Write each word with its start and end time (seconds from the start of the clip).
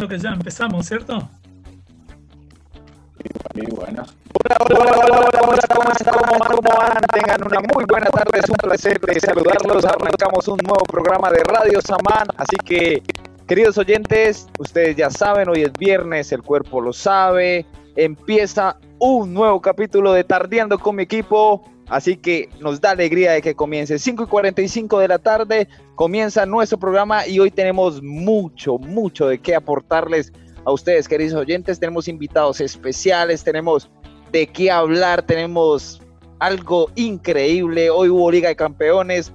Entiendo 0.00 0.16
que 0.16 0.22
ya 0.22 0.34
empezamos, 0.34 0.86
¿cierto? 0.86 1.28
Sí, 3.52 3.60
bueno. 3.70 4.02
Hola, 4.32 4.56
hola, 4.60 4.78
hola, 4.80 5.04
hola, 5.04 5.40
hola, 5.46 5.60
¿cómo 5.74 5.90
están? 5.90 6.14
¿Cómo 6.38 6.62
van? 6.62 7.02
Tengan 7.12 7.46
una 7.46 7.60
muy 7.74 7.84
buena 7.86 8.06
tarde, 8.06 8.38
es 8.38 8.48
un 8.48 8.56
placer 8.56 8.98
de 8.98 9.20
saludarlos. 9.20 9.84
Arrancamos 9.84 10.48
un 10.48 10.56
nuevo 10.64 10.86
programa 10.86 11.30
de 11.30 11.44
Radio 11.44 11.82
Samán, 11.82 12.28
así 12.38 12.56
que, 12.64 13.02
queridos 13.46 13.76
oyentes, 13.76 14.48
ustedes 14.58 14.96
ya 14.96 15.10
saben, 15.10 15.50
hoy 15.50 15.64
es 15.64 15.72
viernes, 15.74 16.32
el 16.32 16.42
cuerpo 16.42 16.80
lo 16.80 16.94
sabe, 16.94 17.66
empieza 17.94 18.78
un 19.00 19.34
nuevo 19.34 19.60
capítulo 19.60 20.14
de 20.14 20.24
Tardeando 20.24 20.78
con 20.78 20.96
mi 20.96 21.02
equipo. 21.02 21.62
Así 21.90 22.16
que 22.16 22.48
nos 22.60 22.80
da 22.80 22.92
alegría 22.92 23.32
de 23.32 23.42
que 23.42 23.56
comience 23.56 23.98
5 23.98 24.22
y 24.22 24.26
45 24.26 25.00
de 25.00 25.08
la 25.08 25.18
tarde, 25.18 25.68
comienza 25.96 26.46
nuestro 26.46 26.78
programa 26.78 27.26
y 27.26 27.40
hoy 27.40 27.50
tenemos 27.50 28.00
mucho, 28.00 28.78
mucho 28.78 29.26
de 29.26 29.40
qué 29.40 29.56
aportarles 29.56 30.32
a 30.64 30.70
ustedes, 30.70 31.08
queridos 31.08 31.34
oyentes. 31.34 31.80
Tenemos 31.80 32.06
invitados 32.06 32.60
especiales, 32.60 33.42
tenemos 33.42 33.90
de 34.30 34.46
qué 34.46 34.70
hablar, 34.70 35.22
tenemos 35.22 36.00
algo 36.38 36.90
increíble. 36.94 37.90
Hoy 37.90 38.08
hubo 38.08 38.30
Liga 38.30 38.50
de 38.50 38.56
Campeones, 38.56 39.32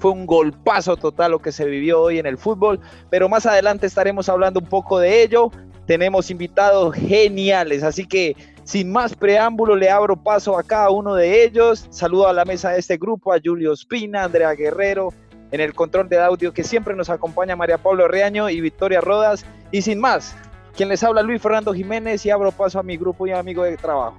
fue 0.00 0.10
un 0.10 0.26
golpazo 0.26 0.96
total 0.96 1.30
lo 1.30 1.38
que 1.38 1.52
se 1.52 1.66
vivió 1.66 2.02
hoy 2.02 2.18
en 2.18 2.26
el 2.26 2.36
fútbol, 2.36 2.80
pero 3.10 3.28
más 3.28 3.46
adelante 3.46 3.86
estaremos 3.86 4.28
hablando 4.28 4.58
un 4.58 4.66
poco 4.66 4.98
de 4.98 5.22
ello. 5.22 5.52
Tenemos 5.86 6.32
invitados 6.32 6.96
geniales, 6.96 7.84
así 7.84 8.06
que 8.06 8.34
sin 8.66 8.90
más 8.90 9.14
preámbulo, 9.14 9.76
le 9.76 9.88
abro 9.88 10.16
paso 10.16 10.58
a 10.58 10.62
cada 10.64 10.90
uno 10.90 11.14
de 11.14 11.44
ellos. 11.44 11.86
Saludo 11.90 12.26
a 12.26 12.32
la 12.32 12.44
mesa 12.44 12.70
de 12.70 12.80
este 12.80 12.96
grupo, 12.96 13.32
a 13.32 13.38
Julio 13.42 13.72
Espina, 13.72 14.24
Andrea 14.24 14.52
Guerrero, 14.54 15.14
en 15.52 15.60
el 15.60 15.72
control 15.72 16.08
de 16.08 16.20
audio 16.20 16.52
que 16.52 16.64
siempre 16.64 16.96
nos 16.96 17.08
acompaña 17.08 17.54
María 17.54 17.78
Pablo 17.78 18.08
Reaño 18.08 18.50
y 18.50 18.60
Victoria 18.60 19.00
Rodas. 19.00 19.46
Y 19.70 19.82
sin 19.82 20.00
más, 20.00 20.34
quien 20.76 20.88
les 20.88 21.04
habla 21.04 21.22
Luis 21.22 21.40
Fernando 21.40 21.72
Jiménez 21.72 22.26
y 22.26 22.30
abro 22.30 22.50
paso 22.50 22.80
a 22.80 22.82
mi 22.82 22.96
grupo 22.96 23.24
y 23.28 23.30
amigo 23.30 23.62
de 23.62 23.76
trabajo. 23.76 24.18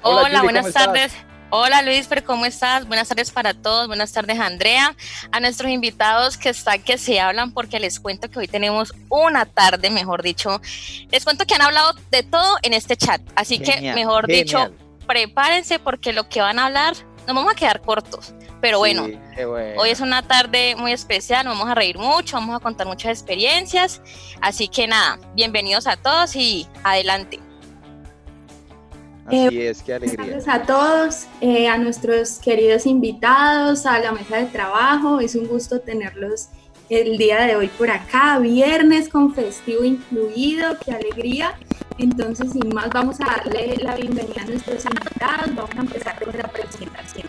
Hola, 0.00 0.42
buenas 0.42 0.72
tardes. 0.72 1.14
Hola 1.50 1.82
Luis, 1.82 2.08
¿cómo 2.26 2.44
estás? 2.44 2.88
Buenas 2.88 3.08
tardes 3.08 3.30
para 3.30 3.54
todos, 3.54 3.86
buenas 3.86 4.12
tardes 4.12 4.40
Andrea, 4.40 4.96
a 5.30 5.38
nuestros 5.38 5.70
invitados 5.70 6.36
que 6.36 6.48
están 6.48 6.82
que 6.82 6.98
se 6.98 7.20
hablan 7.20 7.52
porque 7.52 7.78
les 7.78 8.00
cuento 8.00 8.28
que 8.28 8.40
hoy 8.40 8.48
tenemos 8.48 8.92
una 9.08 9.46
tarde, 9.46 9.90
mejor 9.90 10.24
dicho, 10.24 10.60
les 11.08 11.22
cuento 11.22 11.46
que 11.46 11.54
han 11.54 11.62
hablado 11.62 11.94
de 12.10 12.24
todo 12.24 12.56
en 12.62 12.72
este 12.72 12.96
chat, 12.96 13.20
así 13.36 13.60
que 13.60 13.80
mejor 13.94 14.26
dicho, 14.26 14.72
prepárense 15.06 15.78
porque 15.78 16.12
lo 16.12 16.28
que 16.28 16.40
van 16.40 16.58
a 16.58 16.66
hablar 16.66 16.94
nos 17.28 17.36
vamos 17.36 17.52
a 17.52 17.54
quedar 17.54 17.80
cortos, 17.80 18.34
pero 18.60 18.78
bueno, 18.78 19.06
hoy 19.78 19.90
es 19.90 20.00
una 20.00 20.22
tarde 20.22 20.74
muy 20.74 20.90
especial, 20.90 21.44
nos 21.44 21.56
vamos 21.56 21.70
a 21.70 21.76
reír 21.76 21.96
mucho, 21.96 22.34
vamos 22.36 22.56
a 22.56 22.60
contar 22.60 22.88
muchas 22.88 23.12
experiencias, 23.12 24.02
así 24.40 24.66
que 24.66 24.88
nada, 24.88 25.20
bienvenidos 25.34 25.86
a 25.86 25.96
todos 25.96 26.34
y 26.34 26.66
adelante. 26.82 27.45
Así 29.26 29.60
es, 29.60 29.82
qué 29.82 29.94
alegría. 29.94 30.26
Gracias 30.26 30.48
a 30.48 30.62
todos, 30.62 31.26
eh, 31.40 31.68
a 31.68 31.78
nuestros 31.78 32.38
queridos 32.38 32.86
invitados, 32.86 33.86
a 33.86 33.98
la 33.98 34.12
mesa 34.12 34.36
de 34.36 34.46
trabajo. 34.46 35.20
Es 35.20 35.34
un 35.34 35.46
gusto 35.46 35.80
tenerlos 35.80 36.48
el 36.88 37.18
día 37.18 37.42
de 37.42 37.56
hoy 37.56 37.68
por 37.68 37.90
acá, 37.90 38.38
viernes 38.38 39.08
con 39.08 39.34
festivo 39.34 39.84
incluido, 39.84 40.76
qué 40.84 40.92
alegría. 40.92 41.58
Entonces, 41.98 42.52
sin 42.52 42.74
más, 42.74 42.90
vamos 42.90 43.20
a 43.20 43.24
darle 43.24 43.76
la 43.78 43.96
bienvenida 43.96 44.42
a 44.42 44.44
nuestros 44.44 44.84
invitados. 44.84 45.54
Vamos 45.54 45.70
a 45.76 45.80
empezar 45.80 46.22
con 46.22 46.36
la 46.36 46.48
presentación. 46.48 47.28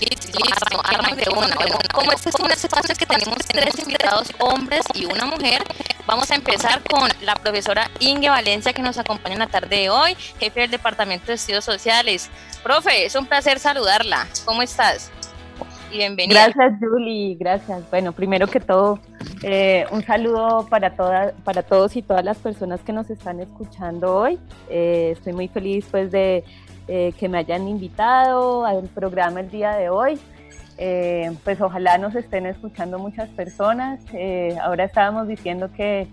Listo, 0.00 0.38
listo, 0.38 1.16
de 1.16 1.30
una. 1.30 1.54
Bueno, 1.54 1.78
como 1.92 2.12
este 2.12 2.28
es 2.28 2.98
que 2.98 3.06
tenemos 3.06 3.38
tres 3.46 3.78
invitados, 3.78 4.28
hombres 4.38 4.84
y 4.94 5.06
una 5.06 5.24
mujer, 5.24 5.62
vamos 6.06 6.30
a 6.30 6.34
empezar 6.34 6.82
con 6.82 7.10
la 7.22 7.34
profesora 7.34 7.90
Inge 7.98 8.28
Valencia 8.28 8.72
que 8.72 8.82
nos 8.82 8.98
acompaña 8.98 9.34
en 9.34 9.38
la 9.40 9.46
tarde 9.46 9.76
de 9.76 9.90
hoy, 9.90 10.14
jefe 10.38 10.60
del 10.60 10.70
Departamento 10.70 11.26
de 11.26 11.34
Estudios 11.34 11.64
Sociales. 11.64 12.28
Profe, 12.62 13.06
es 13.06 13.14
un 13.14 13.26
placer 13.26 13.58
saludarla. 13.58 14.26
¿Cómo 14.44 14.62
estás? 14.62 15.10
Y. 15.92 16.26
Gracias, 16.28 16.74
Julie. 16.80 17.36
Gracias. 17.38 17.88
Bueno, 17.90 18.12
primero 18.12 18.46
que 18.46 18.60
todo, 18.60 18.98
eh, 19.42 19.86
un 19.90 20.02
saludo 20.02 20.66
para, 20.68 20.96
todas, 20.96 21.32
para 21.44 21.62
todos 21.62 21.96
y 21.96 22.02
todas 22.02 22.24
las 22.24 22.38
personas 22.38 22.80
que 22.80 22.92
nos 22.92 23.10
están 23.10 23.40
escuchando 23.40 24.16
hoy. 24.16 24.38
Eh, 24.68 25.10
estoy 25.12 25.32
muy 25.32 25.48
feliz 25.48 25.86
pues 25.90 26.10
de 26.10 26.44
eh, 26.88 27.12
que 27.18 27.28
me 27.28 27.38
hayan 27.38 27.68
invitado 27.68 28.64
al 28.64 28.88
programa 28.88 29.40
el 29.40 29.50
día 29.50 29.72
de 29.76 29.88
hoy. 29.88 30.18
Eh, 30.78 31.32
pues 31.42 31.60
ojalá 31.60 31.96
nos 31.96 32.14
estén 32.14 32.46
escuchando 32.46 32.98
muchas 32.98 33.28
personas. 33.30 34.00
Ahora 34.62 34.84
estábamos 34.84 35.28
diciendo 35.28 35.70
que 35.74 36.06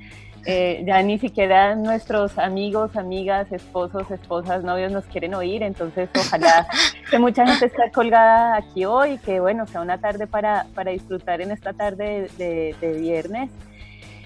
ya 0.46 1.02
ni 1.02 1.18
siquiera 1.20 1.76
nuestros 1.76 2.38
amigos, 2.38 2.96
amigas, 2.96 3.52
esposos, 3.52 4.10
esposas, 4.12 4.64
novios 4.64 4.92
nos 4.92 5.06
quieren 5.06 5.34
oír, 5.34 5.64
entonces 5.64 6.10
ojalá 6.20 6.68
que 7.10 7.20
mucha 7.20 7.46
gente 7.48 7.68
esté 7.68 7.92
colgada 7.92 8.58
aquí 8.58 8.86
hoy, 8.86 9.18
que 9.20 9.40
bueno, 9.40 9.66
sea 9.68 9.82
una 9.82 10.00
tarde 10.00 10.28
para, 10.28 10.66
para 10.76 10.92
disfrutar 10.92 11.42
en 11.42 11.52
esta 11.52 11.74
tarde 11.74 12.30
de, 12.38 12.76
de 12.82 12.94
viernes. 13.00 13.50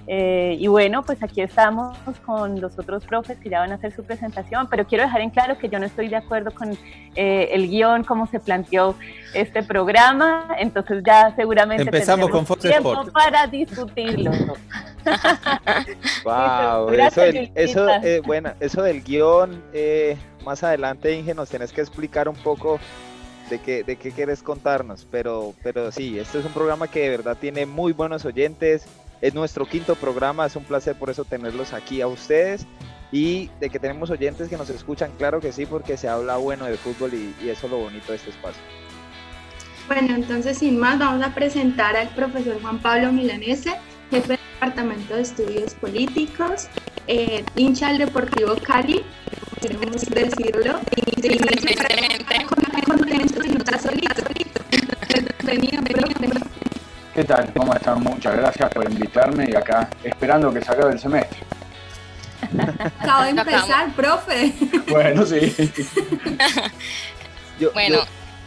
Eh, 0.10 0.56
y 0.58 0.68
bueno, 0.68 1.04
pues 1.04 1.22
aquí 1.22 1.42
estamos 1.42 1.98
con 2.26 2.62
los 2.62 2.80
otros 2.80 3.04
profes 3.06 3.38
que 3.40 3.50
ya 3.50 3.60
van 3.60 3.74
a 3.74 3.76
hacer 3.76 3.94
su 3.94 4.06
presentación, 4.06 4.68
pero 4.70 4.88
quiero 4.88 5.04
dejar 5.04 5.20
en 5.20 5.30
claro 5.30 5.58
que 5.58 5.68
yo 5.68 5.80
no 5.80 5.86
estoy 5.86 6.08
de 6.08 6.16
acuerdo 6.16 6.52
con 6.52 6.78
eh, 7.16 7.50
el 7.52 7.68
guion, 7.68 8.06
cómo 8.06 8.26
se 8.26 8.40
planteó 8.40 8.96
este 9.34 9.64
programa, 9.64 10.56
entonces 10.60 11.04
ya 11.06 11.36
seguramente 11.36 11.84
empezamos 11.84 12.30
con 12.30 12.46
Fox 12.46 12.62
tiempo 12.62 13.06
para 13.12 13.48
discutirlo. 13.48 14.32
wow, 16.24 16.90
eso, 16.90 17.22
del, 17.22 17.52
eso, 17.54 17.90
eh, 18.02 18.22
bueno, 18.26 18.54
eso 18.62 18.82
del 18.84 19.04
guion, 19.04 19.62
más 20.46 20.64
adelante 20.64 21.14
Inge 21.14 21.34
nos 21.34 21.50
tienes 21.50 21.74
que 21.74 21.82
explicar 21.82 22.30
un 22.30 22.36
poco 22.36 22.80
de 23.50 23.60
qué, 23.60 23.84
de 23.84 23.98
qué 23.98 24.14
quieres 24.14 24.42
contarnos, 24.42 25.06
pero, 25.12 25.54
pero 25.64 25.92
sí, 25.92 26.18
este 26.18 26.40
es 26.40 26.46
un 26.46 26.54
programa 26.54 26.88
que 26.88 27.02
de 27.02 27.10
verdad 27.10 27.36
tiene 27.38 27.66
muy 27.66 27.92
buenos 27.92 28.24
oyentes 28.24 28.88
es 29.22 29.34
nuestro 29.34 29.66
quinto 29.66 29.96
programa, 29.96 30.46
es 30.46 30.56
un 30.56 30.64
placer 30.64 30.96
por 30.96 31.10
eso 31.10 31.26
tenerlos 31.26 31.74
aquí 31.74 32.02
a 32.02 32.08
ustedes 32.08 32.66
y 33.12 33.50
de 33.60 33.70
que 33.70 33.80
tenemos 33.80 34.10
oyentes 34.10 34.50
que 34.50 34.58
nos 34.58 34.70
escuchan, 34.70 35.12
claro 35.18 35.40
que 35.40 35.52
sí, 35.52 35.66
porque 35.66 35.98
se 35.98 36.08
habla 36.08 36.38
bueno 36.38 36.66
de 36.66 36.78
fútbol 36.78 37.14
y, 37.14 37.50
eso 37.50 37.68
es 37.68 37.72
lo 37.72 37.78
bonito 37.80 38.12
de 38.12 38.18
este 38.18 38.30
espacio. 38.30 38.62
Bueno, 39.88 40.16
entonces 40.16 40.58
sin 40.58 40.78
más 40.78 41.00
vamos 41.00 41.26
a 41.26 41.34
presentar 41.34 41.96
al 41.96 42.10
profesor 42.10 42.62
Juan 42.62 42.80
Pablo 42.80 43.12
Milanese, 43.12 43.76
jefe 44.12 44.28
del 44.28 44.40
Departamento 44.54 45.16
de 45.16 45.22
Estudios 45.22 45.74
Políticos, 45.76 46.68
eh, 47.08 47.46
hincha 47.56 47.88
del 47.90 48.00
Deportivo 48.00 48.56
Cali, 48.62 49.04
queremos 49.62 50.06
decirlo, 50.06 50.80
y 51.16 51.22
de 51.22 51.38
contento 52.86 53.46
y 53.46 53.50
no 53.50 53.58
está 53.60 53.80
solito. 53.80 54.24
Bienvenido, 55.44 55.82
¿Qué 57.16 57.24
tal? 57.24 57.52
¿Cómo 57.54 57.74
están? 57.74 58.04
Muchas 58.18 58.36
gracias 58.36 58.74
por 58.74 58.92
invitarme 58.92 59.46
y 59.48 59.56
acá 59.56 59.88
esperando 60.04 60.52
que 60.52 60.60
se 60.60 60.72
acabe 60.72 60.94
el 60.94 61.00
semestre. 61.00 61.38
Acabo 63.00 63.24
de 63.24 63.30
empezar, 63.30 63.94
profe. 63.94 64.54
Bueno, 64.90 65.24
sí. 65.24 65.56
bueno. 67.76 68.00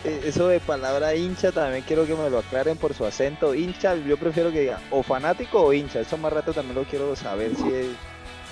Eh, 0.03 0.23
eso 0.25 0.49
de 0.49 0.59
palabra 0.59 1.15
hincha 1.15 1.53
también 1.53 1.85
quiero 1.87 2.05
que 2.05 2.17
me 2.17 2.29
lo 2.29 2.41
aclaren 2.41 2.77
por 2.79 2.95
su 2.95 3.05
acento. 3.05 3.55
Hincha, 3.55 3.95
yo 3.95 4.17
prefiero 4.17 4.51
que 4.51 4.63
diga 4.63 4.81
o 4.91 5.05
fanático 5.05 5.63
o 5.63 5.73
hincha. 5.73 6.01
Eso 6.01 6.17
más 6.17 6.33
rato 6.33 6.53
también 6.53 6.75
lo 6.75 6.83
quiero 6.83 7.15
saber 7.15 7.55
si 7.55 7.97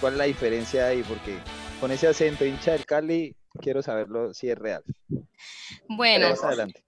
cuál 0.00 0.12
es 0.12 0.19
la 0.19 0.25
diferencia 0.25 0.87
ahí, 0.87 1.02
porque 1.02 1.37
con 1.81 1.90
ese 1.90 2.06
acento 2.06 2.44
hincha 2.44 2.72
del 2.72 2.87
Cali 2.87 3.34
quiero 3.60 3.82
saberlo 3.82 4.32
si 4.32 4.50
es 4.50 4.56
real. 4.56 4.84
Bueno, 5.88 6.28
adelante. 6.44 6.84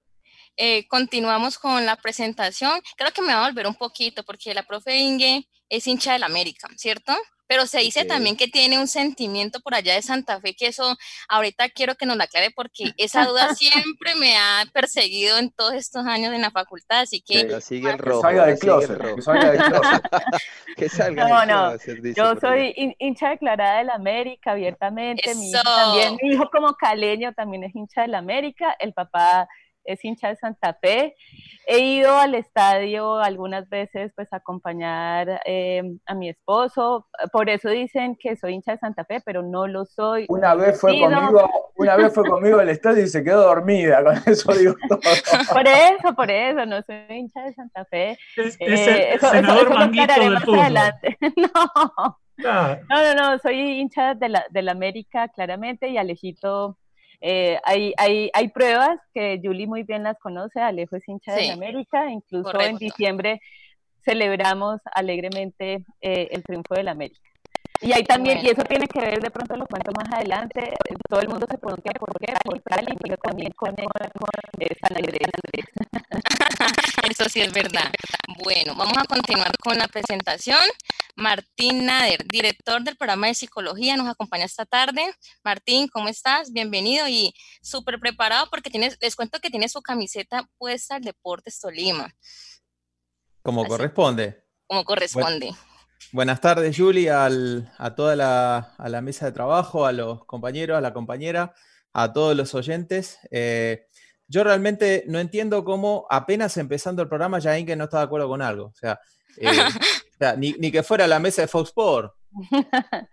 Eh, 0.62 0.86
continuamos 0.88 1.58
con 1.58 1.86
la 1.86 1.96
presentación. 1.96 2.82
Creo 2.94 3.10
que 3.12 3.22
me 3.22 3.32
va 3.32 3.46
a 3.46 3.48
volver 3.48 3.66
un 3.66 3.74
poquito 3.74 4.22
porque 4.24 4.52
la 4.52 4.62
profe 4.62 4.94
Inge 4.94 5.48
es 5.70 5.86
hincha 5.86 6.12
del 6.12 6.22
América, 6.22 6.68
¿cierto? 6.76 7.14
Pero 7.46 7.64
se 7.64 7.78
dice 7.78 8.04
también 8.04 8.36
que 8.36 8.46
tiene 8.46 8.78
un 8.78 8.86
sentimiento 8.86 9.60
por 9.60 9.74
allá 9.74 9.94
de 9.94 10.02
Santa 10.02 10.38
Fe, 10.38 10.54
que 10.54 10.66
eso 10.66 10.98
ahorita 11.30 11.70
quiero 11.70 11.94
que 11.94 12.04
nos 12.04 12.18
la 12.18 12.24
aclare 12.24 12.50
porque 12.50 12.84
esa 12.98 13.24
duda 13.24 13.54
siempre 13.54 14.14
me 14.16 14.36
ha 14.36 14.66
perseguido 14.70 15.38
en 15.38 15.50
todos 15.50 15.72
estos 15.72 16.04
años 16.04 16.34
en 16.34 16.42
la 16.42 16.50
facultad, 16.50 17.00
así 17.00 17.22
que... 17.22 17.46
Que 17.46 17.60
sigue 17.62 17.90
el 17.90 17.98
rojo. 17.98 18.20
salga 18.20 18.44
de 18.44 18.58
closet, 18.58 18.98
que 19.14 19.22
salga 19.22 19.52
de 19.52 19.58
closet. 19.58 20.02
que 20.76 20.88
salga 20.90 21.26
no, 21.26 21.46
no, 21.46 21.76
yo 22.14 22.38
soy 22.38 22.74
hincha 22.98 23.30
declarada 23.30 23.78
del 23.78 23.88
América 23.88 24.50
abiertamente, 24.50 25.34
mi 25.36 25.52
hijo 25.52 25.62
también, 25.62 26.18
mi 26.20 26.34
hijo 26.34 26.50
como 26.52 26.74
caleño 26.74 27.32
también 27.32 27.64
es 27.64 27.74
hincha 27.74 28.02
del 28.02 28.14
América, 28.14 28.76
el 28.78 28.92
papá 28.92 29.48
es 29.84 30.04
hincha 30.04 30.28
de 30.28 30.36
Santa 30.36 30.76
Fe. 30.80 31.14
He 31.66 31.78
ido 31.80 32.16
al 32.18 32.34
estadio 32.34 33.18
algunas 33.18 33.68
veces 33.68 34.12
pues 34.14 34.32
a 34.32 34.36
acompañar 34.36 35.40
eh, 35.44 35.82
a 36.06 36.14
mi 36.14 36.28
esposo, 36.28 37.06
por 37.32 37.48
eso 37.48 37.68
dicen 37.68 38.16
que 38.16 38.36
soy 38.36 38.54
hincha 38.54 38.72
de 38.72 38.78
Santa 38.78 39.04
Fe, 39.04 39.20
pero 39.24 39.42
no 39.42 39.66
lo 39.66 39.84
soy. 39.84 40.26
Una 40.28 40.54
vez 40.54 40.80
fue 40.80 40.98
conmigo, 40.98 41.48
una 41.76 41.96
vez 41.96 42.12
fue 42.12 42.28
conmigo 42.28 42.58
al 42.58 42.68
estadio 42.68 43.04
y 43.04 43.08
se 43.08 43.22
quedó 43.22 43.42
dormida, 43.42 44.02
con 44.02 44.16
eso 44.26 44.52
digo 44.52 44.74
todo. 44.88 45.00
Por 45.52 45.66
eso, 45.66 46.14
por 46.14 46.30
eso, 46.30 46.66
no 46.66 46.82
soy 46.82 46.96
hincha 47.10 47.42
de 47.42 47.54
Santa 47.54 47.84
Fe. 47.84 48.18
Es, 48.36 48.56
eh, 48.60 49.14
el 49.14 49.20
senador 49.20 49.70
manguito 49.70 50.14
del 50.20 50.38
fútbol. 50.40 50.74
no. 51.36 52.18
No, 52.38 52.78
no, 52.88 53.14
no, 53.14 53.38
soy 53.38 53.80
hincha 53.80 54.14
de 54.14 54.28
la, 54.28 54.44
de 54.50 54.62
la 54.62 54.72
América, 54.72 55.28
claramente, 55.28 55.88
y 55.88 55.98
Alejito 55.98 56.78
eh, 57.20 57.58
hay, 57.64 57.92
hay, 57.98 58.30
hay, 58.32 58.48
pruebas 58.48 58.98
que 59.12 59.40
Julie 59.42 59.66
muy 59.66 59.82
bien 59.82 60.02
las 60.02 60.18
conoce, 60.18 60.60
Alejo 60.60 60.96
es 60.96 61.06
hincha 61.06 61.34
de 61.34 61.50
América, 61.50 62.10
incluso 62.10 62.58
en 62.60 62.76
diciembre 62.76 63.40
celebramos 64.02 64.80
alegremente 64.92 65.84
eh, 66.00 66.28
el 66.30 66.42
triunfo 66.42 66.74
del 66.74 66.88
América. 66.88 67.29
Y 67.82 67.92
ahí 67.92 68.04
también, 68.04 68.44
y 68.44 68.48
eso 68.48 68.62
tiene 68.64 68.86
que 68.86 69.00
ver, 69.00 69.20
de 69.20 69.30
pronto 69.30 69.56
lo 69.56 69.66
cuento 69.66 69.90
más 69.92 70.12
adelante, 70.12 70.74
todo 71.08 71.20
el 71.20 71.28
mundo 71.28 71.46
se 71.50 71.56
pregunta 71.56 71.90
por 71.98 72.12
qué, 72.20 72.32
por 72.44 72.62
Cali, 72.62 72.94
pero 73.00 73.16
también 73.16 73.50
con, 73.56 73.74
con, 73.74 74.04
San 74.80 74.96
Andrés. 74.96 75.64
Eso 77.10 77.28
sí 77.28 77.40
es 77.40 77.52
verdad. 77.52 77.90
Bueno, 78.44 78.74
vamos 78.74 78.98
a 78.98 79.04
continuar 79.04 79.50
con 79.58 79.78
la 79.78 79.88
presentación. 79.88 80.60
Martín 81.16 81.86
Nader, 81.86 82.24
director 82.30 82.82
del 82.82 82.96
programa 82.96 83.28
de 83.28 83.34
psicología, 83.34 83.96
nos 83.96 84.08
acompaña 84.08 84.44
esta 84.44 84.66
tarde. 84.66 85.02
Martín, 85.42 85.88
¿cómo 85.88 86.08
estás? 86.08 86.52
Bienvenido 86.52 87.08
y 87.08 87.32
súper 87.62 87.98
preparado 87.98 88.48
porque 88.50 88.70
tienes, 88.70 88.98
les 89.00 89.16
cuento 89.16 89.40
que 89.40 89.50
tiene 89.50 89.68
su 89.68 89.80
camiseta 89.80 90.46
puesta 90.58 90.96
al 90.96 91.02
Deportes 91.02 91.58
Tolima. 91.58 92.14
Como 93.42 93.64
corresponde. 93.64 94.44
Como 94.66 94.84
corresponde. 94.84 95.54
Buenas 96.12 96.40
tardes, 96.40 96.76
Juli, 96.76 97.06
a 97.08 97.28
toda 97.94 98.16
la, 98.16 99.00
mesa 99.00 99.26
de 99.26 99.32
trabajo, 99.32 99.86
a 99.86 99.92
los 99.92 100.24
compañeros, 100.24 100.76
a 100.76 100.80
la 100.80 100.92
compañera, 100.92 101.54
a 101.92 102.12
todos 102.12 102.36
los 102.36 102.52
oyentes. 102.54 103.18
Eh, 103.30 103.86
yo 104.26 104.42
realmente 104.42 105.04
no 105.06 105.20
entiendo 105.20 105.64
cómo 105.64 106.06
apenas 106.10 106.56
empezando 106.56 107.02
el 107.02 107.08
programa 107.08 107.38
ya 107.38 107.58
Inge 107.58 107.76
no 107.76 107.84
está 107.84 107.98
de 107.98 108.04
acuerdo 108.04 108.28
con 108.28 108.42
algo. 108.42 108.66
O 108.66 108.74
sea, 108.74 109.00
eh, 109.36 109.50
ni, 110.36 110.72
que 110.72 110.82
fuera 110.82 111.06
la 111.06 111.20
mesa 111.20 111.42
de 111.42 111.48
Fox 111.48 111.68
Sport. 111.68 112.14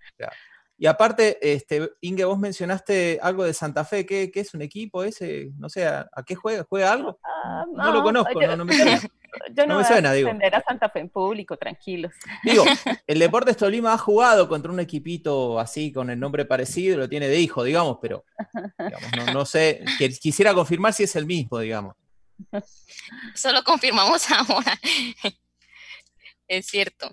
Y 0.80 0.86
aparte, 0.86 1.40
este, 1.42 1.90
Inge, 2.02 2.24
vos 2.26 2.38
mencionaste 2.38 3.20
algo 3.22 3.44
de 3.44 3.54
Santa 3.54 3.84
Fe, 3.84 4.06
¿qué, 4.06 4.32
es 4.34 4.54
un 4.54 4.62
equipo 4.62 5.04
ese? 5.04 5.50
No 5.58 5.70
sé, 5.70 5.88
¿a, 5.88 6.08
qué 6.26 6.36
juega? 6.36 6.66
¿Juega 6.70 6.92
algo? 6.92 7.20
Ah, 7.24 7.66
no, 7.74 7.92
lo 7.92 8.04
conozco, 8.04 8.40
no, 8.40 8.64
me 8.64 8.76
suena. 8.76 9.02
Yo 9.56 9.66
no, 9.66 9.80
me 9.80 9.84
suena, 9.84 10.14
digo. 10.14 10.30
a 10.30 10.62
Santa 10.62 10.90
Fe 10.90 11.00
en 11.00 11.10
público, 11.10 11.58
tranquilos. 11.58 12.14
Digo, 12.44 12.64
el 13.08 13.20
Deportes 13.20 13.58
Tolima 13.58 13.94
ha 13.94 13.98
jugado 13.98 14.48
contra 14.48 14.72
un 14.72 14.80
equipito 14.80 15.60
así, 15.60 15.92
con 15.92 16.12
el 16.12 16.20
nombre 16.20 16.46
parecido, 16.46 16.98
lo 16.98 17.10
tiene 17.10 17.28
de 17.28 17.40
hijo, 17.40 17.64
digamos, 17.64 17.98
pero 18.00 18.24
no, 19.34 19.46
sé, 19.46 19.84
quisiera 20.22 20.54
confirmar 20.54 20.94
si 20.94 21.04
es 21.04 21.16
el 21.16 21.26
mismo, 21.26 21.60
digamos. 21.60 21.96
Solo 23.34 23.64
confirmamos 23.64 24.30
ahora. 24.32 24.80
es 26.48 26.68
cierto. 26.68 27.12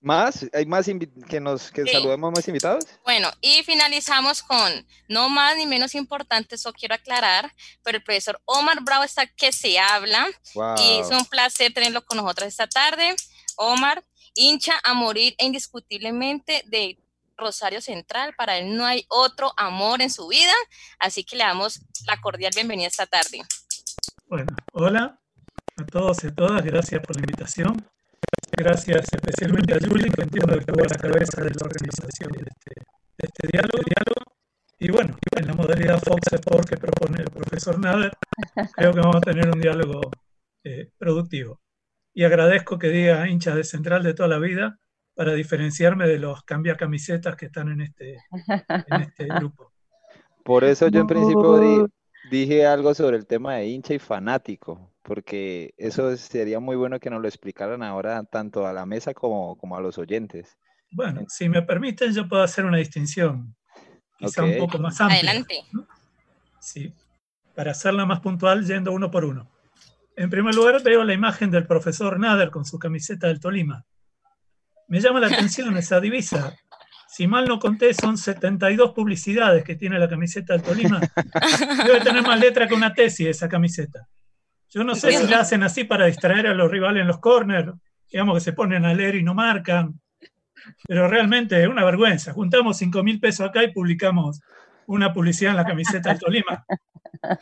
¿Más? 0.00 0.46
¿Hay 0.52 0.64
más 0.64 0.86
que 1.28 1.40
nos 1.40 1.72
que 1.72 1.84
saludemos 1.84 2.32
más 2.32 2.46
invitados? 2.46 2.84
Bueno, 3.04 3.30
y 3.40 3.62
finalizamos 3.64 4.42
con, 4.42 4.86
no 5.08 5.28
más 5.28 5.56
ni 5.56 5.66
menos 5.66 5.94
importante, 5.96 6.54
eso 6.54 6.72
quiero 6.72 6.94
aclarar, 6.94 7.52
pero 7.82 7.98
el 7.98 8.04
profesor 8.04 8.40
Omar 8.44 8.82
Bravo 8.82 9.02
está 9.02 9.26
que 9.26 9.50
se 9.50 9.78
habla 9.78 10.28
y 10.78 11.00
es 11.00 11.10
un 11.10 11.24
placer 11.24 11.72
tenerlo 11.72 12.04
con 12.04 12.18
nosotros 12.18 12.48
esta 12.48 12.68
tarde. 12.68 13.16
Omar, 13.56 14.04
hincha 14.34 14.74
a 14.84 14.94
morir 14.94 15.34
e 15.36 15.46
indiscutiblemente 15.46 16.62
de 16.66 16.98
Rosario 17.36 17.80
Central, 17.80 18.34
para 18.36 18.58
él 18.58 18.76
no 18.76 18.84
hay 18.84 19.04
otro 19.08 19.52
amor 19.56 20.02
en 20.02 20.10
su 20.10 20.28
vida, 20.28 20.52
así 20.98 21.24
que 21.24 21.36
le 21.36 21.44
damos 21.44 21.80
la 22.06 22.20
cordial 22.20 22.52
bienvenida 22.54 22.88
esta 22.88 23.06
tarde. 23.06 23.42
Bueno, 24.26 24.54
hola 24.72 25.18
a 25.76 25.86
todos 25.86 26.22
y 26.24 26.28
a 26.28 26.34
todas, 26.34 26.62
gracias 26.64 27.00
por 27.00 27.16
la 27.16 27.20
invitación. 27.20 27.88
Gracias 28.56 29.06
especialmente 29.12 29.74
a 29.74 29.78
Julie, 29.78 30.10
que 30.10 30.22
entiendo 30.22 30.54
que 30.54 30.60
estuvo 30.60 30.82
a 30.82 30.88
la 30.88 30.96
cabeza 30.96 31.42
de 31.42 31.50
la 31.50 31.66
organización 31.66 32.32
de 32.32 32.38
este, 32.40 32.72
este 33.18 33.48
diálogo, 33.52 34.32
Y 34.80 34.90
bueno, 34.90 35.16
en 35.36 35.46
la 35.46 35.54
modalidad 35.54 36.00
Fox 36.02 36.32
Sport 36.32 36.68
que 36.68 36.76
propone 36.76 37.22
el 37.22 37.30
profesor 37.30 37.78
Nader, 37.78 38.12
creo 38.74 38.92
que 38.92 39.00
vamos 39.00 39.16
a 39.16 39.20
tener 39.20 39.48
un 39.48 39.60
diálogo 39.60 40.00
eh, 40.64 40.90
productivo. 40.98 41.60
Y 42.14 42.24
agradezco 42.24 42.78
que 42.78 42.88
diga 42.88 43.28
hincha 43.28 43.54
de 43.54 43.64
central 43.64 44.02
de 44.02 44.14
toda 44.14 44.28
la 44.28 44.38
vida 44.38 44.78
para 45.14 45.34
diferenciarme 45.34 46.06
de 46.06 46.18
los 46.18 46.42
cambia 46.42 46.76
camisetas 46.76 47.36
que 47.36 47.46
están 47.46 47.68
en 47.68 47.80
este, 47.80 48.18
en 48.88 49.02
este 49.02 49.26
grupo. 49.26 49.72
Por 50.44 50.64
eso 50.64 50.88
yo 50.88 51.00
en 51.00 51.06
principio 51.06 51.88
dije 52.30 52.66
algo 52.66 52.94
sobre 52.94 53.16
el 53.16 53.26
tema 53.26 53.54
de 53.54 53.66
hincha 53.66 53.94
y 53.94 53.98
fanático, 53.98 54.92
porque 55.08 55.72
eso 55.78 56.14
sería 56.18 56.60
muy 56.60 56.76
bueno 56.76 57.00
que 57.00 57.08
nos 57.08 57.22
lo 57.22 57.28
explicaran 57.28 57.82
ahora 57.82 58.24
tanto 58.24 58.66
a 58.66 58.74
la 58.74 58.84
mesa 58.84 59.14
como, 59.14 59.56
como 59.56 59.74
a 59.74 59.80
los 59.80 59.96
oyentes. 59.96 60.58
Bueno, 60.90 61.24
si 61.28 61.48
me 61.48 61.62
permiten, 61.62 62.12
yo 62.12 62.28
puedo 62.28 62.42
hacer 62.42 62.66
una 62.66 62.76
distinción, 62.76 63.56
quizá 64.18 64.44
un 64.44 64.58
poco 64.58 64.78
más 64.78 65.00
amplia. 65.00 65.20
Adelante. 65.20 65.64
Sí, 66.60 66.92
para 67.54 67.70
hacerla 67.70 68.04
más 68.04 68.20
puntual, 68.20 68.66
yendo 68.66 68.92
uno 68.92 69.10
por 69.10 69.24
uno. 69.24 69.50
En 70.14 70.28
primer 70.28 70.54
lugar, 70.54 70.82
veo 70.82 71.02
la 71.04 71.14
imagen 71.14 71.50
del 71.50 71.66
profesor 71.66 72.20
Nader 72.20 72.50
con 72.50 72.66
su 72.66 72.78
camiseta 72.78 73.28
del 73.28 73.40
Tolima. 73.40 73.86
Me 74.88 75.00
llama 75.00 75.20
la 75.20 75.28
atención 75.28 75.74
esa 75.78 76.00
divisa. 76.00 76.54
Si 77.08 77.26
mal 77.26 77.46
no 77.46 77.58
conté, 77.58 77.94
son 77.94 78.18
72 78.18 78.92
publicidades 78.92 79.64
que 79.64 79.74
tiene 79.74 79.98
la 79.98 80.08
camiseta 80.08 80.52
del 80.52 80.62
Tolima. 80.62 81.00
Debe 81.86 82.00
tener 82.02 82.22
más 82.22 82.38
letra 82.38 82.68
que 82.68 82.74
una 82.74 82.92
tesis 82.92 83.28
esa 83.28 83.48
camiseta. 83.48 84.06
Yo 84.70 84.84
no 84.84 84.94
sé 84.94 85.12
si 85.12 85.26
la 85.26 85.40
hacen 85.40 85.62
así 85.62 85.84
para 85.84 86.06
distraer 86.06 86.46
a 86.46 86.54
los 86.54 86.70
rivales 86.70 87.00
en 87.00 87.08
los 87.08 87.18
corners, 87.18 87.72
digamos 88.10 88.34
que 88.36 88.40
se 88.40 88.52
ponen 88.52 88.84
a 88.84 88.94
leer 88.94 89.14
y 89.14 89.22
no 89.22 89.34
marcan, 89.34 90.00
pero 90.86 91.08
realmente 91.08 91.60
es 91.62 91.68
una 91.68 91.84
vergüenza. 91.84 92.32
Juntamos 92.32 92.76
5 92.76 93.02
mil 93.02 93.20
pesos 93.20 93.48
acá 93.48 93.62
y 93.62 93.72
publicamos 93.72 94.40
una 94.86 95.12
publicidad 95.12 95.52
en 95.52 95.56
la 95.56 95.64
camiseta 95.64 96.10
del 96.10 96.18
Tolima. 96.18 96.64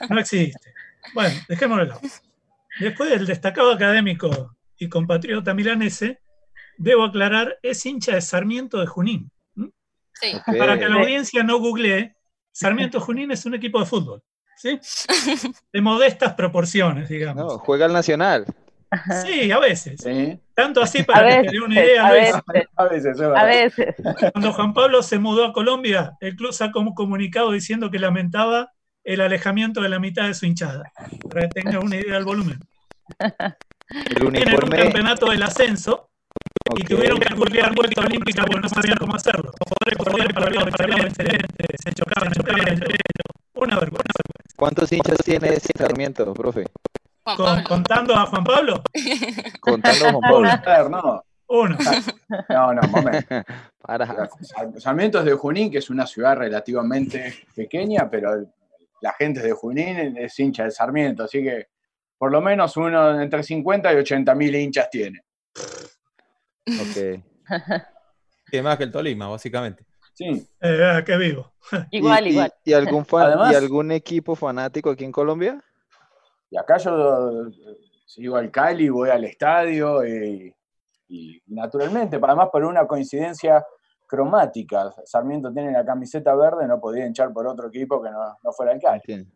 No 0.09 0.21
existe. 0.21 0.75
Bueno, 1.15 1.35
dejémoslo. 1.49 2.01
Después 2.79 3.11
del 3.11 3.27
destacado 3.27 3.73
académico 3.73 4.57
y 4.79 4.89
compatriota 4.89 5.55
milanese, 5.55 6.21
debo 6.77 7.05
aclarar, 7.05 7.59
es 7.63 7.85
hincha 7.87 8.15
de 8.15 8.21
Sarmiento 8.21 8.81
de 8.81 8.87
Junín. 8.87 9.31
Para 10.59 10.79
que 10.79 10.89
la 10.89 10.97
audiencia 10.97 11.43
no 11.43 11.59
googlee, 11.59 12.15
Sarmiento 12.53 13.01
Junín 13.01 13.31
es 13.31 13.45
un 13.47 13.55
equipo 13.55 13.81
de 13.81 13.87
fútbol. 13.87 14.23
¿Sí? 14.57 14.81
De 15.73 15.81
modestas 15.81 16.35
proporciones, 16.35 17.09
digamos. 17.09 17.45
No, 17.45 17.59
juega 17.59 17.87
al 17.87 17.93
Nacional. 17.93 18.47
Sí, 19.25 19.51
a 19.51 19.59
veces. 19.59 20.07
Tanto 20.55 20.81
así 20.81 21.03
para 21.03 21.43
que 21.43 21.49
te 21.49 21.53
dé 21.53 21.61
una 21.61 21.75
idea. 21.75 22.07
A 22.07 22.13
veces, 22.13 22.43
a 23.37 23.45
veces, 23.45 23.95
Cuando 24.33 24.53
Juan 24.53 24.73
Pablo 24.73 25.03
se 25.03 25.19
mudó 25.19 25.45
a 25.45 25.53
Colombia, 25.53 26.17
el 26.21 26.37
club 26.37 26.53
sacó 26.53 26.81
un 26.81 26.95
comunicado 26.95 27.51
diciendo 27.53 27.91
que 27.91 27.99
lamentaba 27.99 28.73
el 29.05 29.21
alejamiento 29.21 29.81
de 29.83 29.89
la 29.89 29.99
mitad 29.99 30.27
de 30.27 30.35
su 30.35 30.47
hinchada, 30.47 30.91
para 31.31 31.43
que 31.43 31.61
tenga 31.61 31.79
una 31.79 31.97
idea 31.97 32.15
del 32.15 32.25
volumen. 32.25 32.59
El 33.19 34.25
uniforme... 34.25 34.77
un 34.77 34.83
campeonato 34.83 35.31
del 35.31 35.43
ascenso 35.43 36.11
y 36.75 36.85
tuvieron 36.85 37.19
que 37.19 37.33
googlear 37.35 37.75
vuelta 37.75 38.01
olímpica 38.01 38.45
porque 38.45 38.61
no 38.61 38.69
sabían 38.69 38.97
cómo 38.97 39.15
hacerlo. 39.15 39.53
Los 39.53 39.69
jugadores 39.69 39.99
corrían 39.99 40.29
para 40.29 41.11
se 41.13 41.93
chocaban, 41.93 42.33
chocaban 42.33 42.69
entre 42.69 42.95
ellos. 42.95 43.26
Una 43.57 43.79
vergüenza. 43.79 44.23
¿Cuántos 44.57 44.93
hinchas 44.93 45.19
tiene 45.25 45.49
ese 45.49 45.73
Sarmiento, 45.77 46.33
profe? 46.35 46.65
¿Contando 47.67 48.15
a 48.15 48.27
Juan 48.27 48.45
Pablo? 48.45 48.83
Contando 49.61 50.07
a 50.07 50.13
Juan 50.13 50.51
Pablo. 50.63 50.89
no. 50.91 51.25
Uno. 51.49 51.77
No, 52.49 52.75
no, 52.75 52.83
momento. 52.89 53.35
Para. 53.81 54.29
Sarmiento 54.79 55.21
es 55.21 55.25
de 55.25 55.35
Junín, 55.35 55.71
que 55.71 55.79
es 55.79 55.91
una 55.91 56.07
ciudad 56.07 56.37
relativamente 56.37 57.47
pequeña, 57.55 58.11
pero 58.11 58.45
la 59.01 59.13
gente 59.13 59.41
de 59.41 59.53
Junín 59.53 60.17
es 60.17 60.39
hincha 60.41 60.65
de 60.65 60.73
Sarmiento, 60.73 61.23
así 61.23 61.43
que 61.43 61.69
por 62.19 62.33
lo 62.33 62.41
menos 62.41 62.77
uno 62.77 63.21
entre 63.21 63.45
50 63.45 63.93
y 63.93 63.97
80 63.97 64.35
mil 64.35 64.55
hinchas 64.57 64.91
tiene. 64.91 65.23
Ok. 66.67 67.23
Que 68.51 68.63
más 68.63 68.77
que 68.77 68.85
el 68.85 68.91
Tolima, 68.91 69.29
básicamente. 69.29 69.85
Sí. 70.17 70.49
Eh, 70.63 71.03
qué 71.05 71.17
vivo. 71.19 71.53
Igual, 71.91 72.27
igual. 72.27 72.55
¿Y, 72.65 72.73
algún 72.73 73.05
fan, 73.05 73.53
¿Y 73.53 73.55
algún 73.55 73.93
equipo 73.93 74.35
fanático 74.35 74.89
aquí 74.89 75.05
en 75.05 75.13
Colombia? 75.13 75.63
Y 76.49 76.57
acá 76.57 76.79
yo 76.79 77.51
sigo 78.07 78.37
al 78.37 78.51
Cali, 78.51 78.89
voy 78.89 79.11
al 79.11 79.25
estadio 79.25 80.07
y, 80.07 80.55
naturalmente, 81.49 82.19
además 82.23 82.49
por 82.51 82.65
una 82.65 82.87
coincidencia 82.87 83.63
cromática. 84.07 84.91
Sarmiento 85.05 85.53
tiene 85.53 85.73
la 85.73 85.85
camiseta 85.85 86.35
verde, 86.35 86.67
no 86.67 86.81
podía 86.81 87.07
hinchar 87.07 87.31
por 87.33 87.47
otro 87.47 87.69
equipo 87.69 88.01
que 88.03 88.09
no, 88.11 88.53
fuera 88.53 88.73
el 88.73 88.81
Cali. 88.81 89.27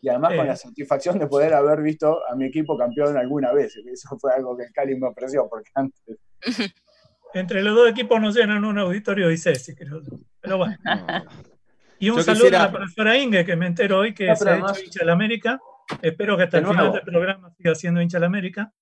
Y 0.00 0.08
además 0.08 0.34
con 0.36 0.46
la 0.46 0.54
satisfacción 0.54 1.18
de 1.18 1.26
poder 1.26 1.54
haber 1.54 1.82
visto 1.82 2.20
a 2.28 2.36
mi 2.36 2.44
equipo 2.44 2.78
campeón 2.78 3.16
alguna 3.16 3.52
vez. 3.52 3.74
Eso 3.90 4.16
fue 4.18 4.32
algo 4.32 4.56
que 4.56 4.64
el 4.64 4.72
Cali 4.72 4.94
me 4.96 5.08
ofreció, 5.08 5.48
porque 5.48 5.70
antes... 5.74 6.04
Entre 7.34 7.62
los 7.62 7.74
dos 7.74 7.90
equipos 7.90 8.20
nos 8.20 8.34
llenan 8.34 8.64
un 8.64 8.78
auditorio 8.78 9.30
y 9.30 9.36
Ceci, 9.36 9.74
creo. 9.74 10.00
Pero 10.40 10.58
bueno. 10.58 10.78
Y 11.98 12.10
un 12.10 12.22
saludo 12.22 12.48
a 12.48 12.62
la 12.62 12.72
profesora 12.72 13.16
Inge, 13.16 13.44
que 13.44 13.56
me 13.56 13.66
entero 13.66 13.98
hoy 13.98 14.14
que 14.14 14.34
se 14.36 14.48
ha 14.48 14.58
hecho 14.58 14.80
hincha 14.84 15.00
de 15.00 15.06
la 15.06 15.12
América. 15.12 15.58
Espero 16.00 16.36
que 16.36 16.44
hasta 16.44 16.58
el 16.58 16.66
final 16.66 16.92
del 16.92 17.02
programa 17.02 17.52
siga 17.56 17.74
siendo 17.74 18.00
hincha 18.00 18.18
de 18.18 18.20
la 18.20 18.26
América. 18.26 18.72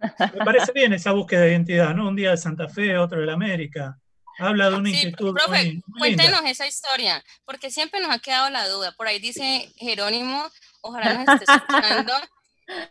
Me 0.00 0.44
parece 0.44 0.72
bien 0.72 0.92
esa 0.92 1.12
búsqueda 1.12 1.42
de 1.42 1.50
identidad, 1.50 1.94
¿no? 1.94 2.08
Un 2.08 2.16
día 2.16 2.30
de 2.30 2.36
Santa 2.36 2.68
Fe, 2.68 2.96
otro 2.98 3.20
de 3.20 3.26
la 3.26 3.34
América. 3.34 3.98
Habla 4.38 4.70
de 4.70 4.76
una 4.76 4.90
sí, 4.90 4.96
inquietud. 4.96 5.34
Profe, 5.34 5.80
cuéntenos 5.98 6.42
esa 6.44 6.66
historia, 6.66 7.22
porque 7.44 7.70
siempre 7.70 8.00
nos 8.00 8.10
ha 8.10 8.18
quedado 8.18 8.50
la 8.50 8.68
duda. 8.68 8.92
Por 8.96 9.06
ahí 9.06 9.18
dice 9.20 9.70
Jerónimo, 9.76 10.44
ojalá 10.80 11.24
nos 11.24 11.40
esté 11.40 11.52
escuchando, 11.52 12.12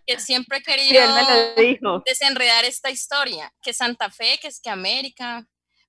que 0.06 0.20
siempre 0.20 0.60
he 0.60 0.64
querido 1.78 2.04
desenredar 2.06 2.66
esta 2.66 2.90
historia, 2.90 3.54
que 3.62 3.74
Santa 3.74 4.10
Fe, 4.10 4.38
que 4.42 4.48
es 4.48 4.60
que 4.60 4.70
América. 4.70 5.46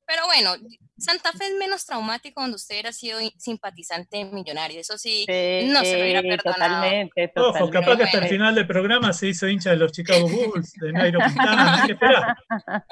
Pero 0.07 0.26
bueno, 0.26 0.55
Santa 0.99 1.33
Fe 1.33 1.47
es 1.47 1.55
menos 1.59 1.87
traumático 1.87 2.35
cuando 2.35 2.57
usted 2.57 2.75
hubiera 2.75 2.93
sido 2.93 3.19
simpatizante 3.38 4.23
millonario. 4.26 4.79
Eso 4.79 4.99
sí, 4.99 5.25
no 5.26 5.81
se 5.81 5.97
lo 5.97 6.03
hubiera 6.03 6.21
perdonado. 6.21 6.75
Totalmente, 6.75 7.33
Ojo, 7.37 7.71
capaz 7.71 7.97
que 7.97 8.03
hasta 8.05 8.19
el 8.19 8.29
final 8.29 8.55
del 8.55 8.67
programa 8.67 9.14
se 9.14 9.29
hizo 9.29 9.49
hincha 9.49 9.71
de 9.71 9.76
los 9.76 9.93
Chicago 9.93 10.29
Bulls, 10.29 10.73
de 10.75 10.93
Nairo 10.93 11.21
Quintana. 11.21 11.87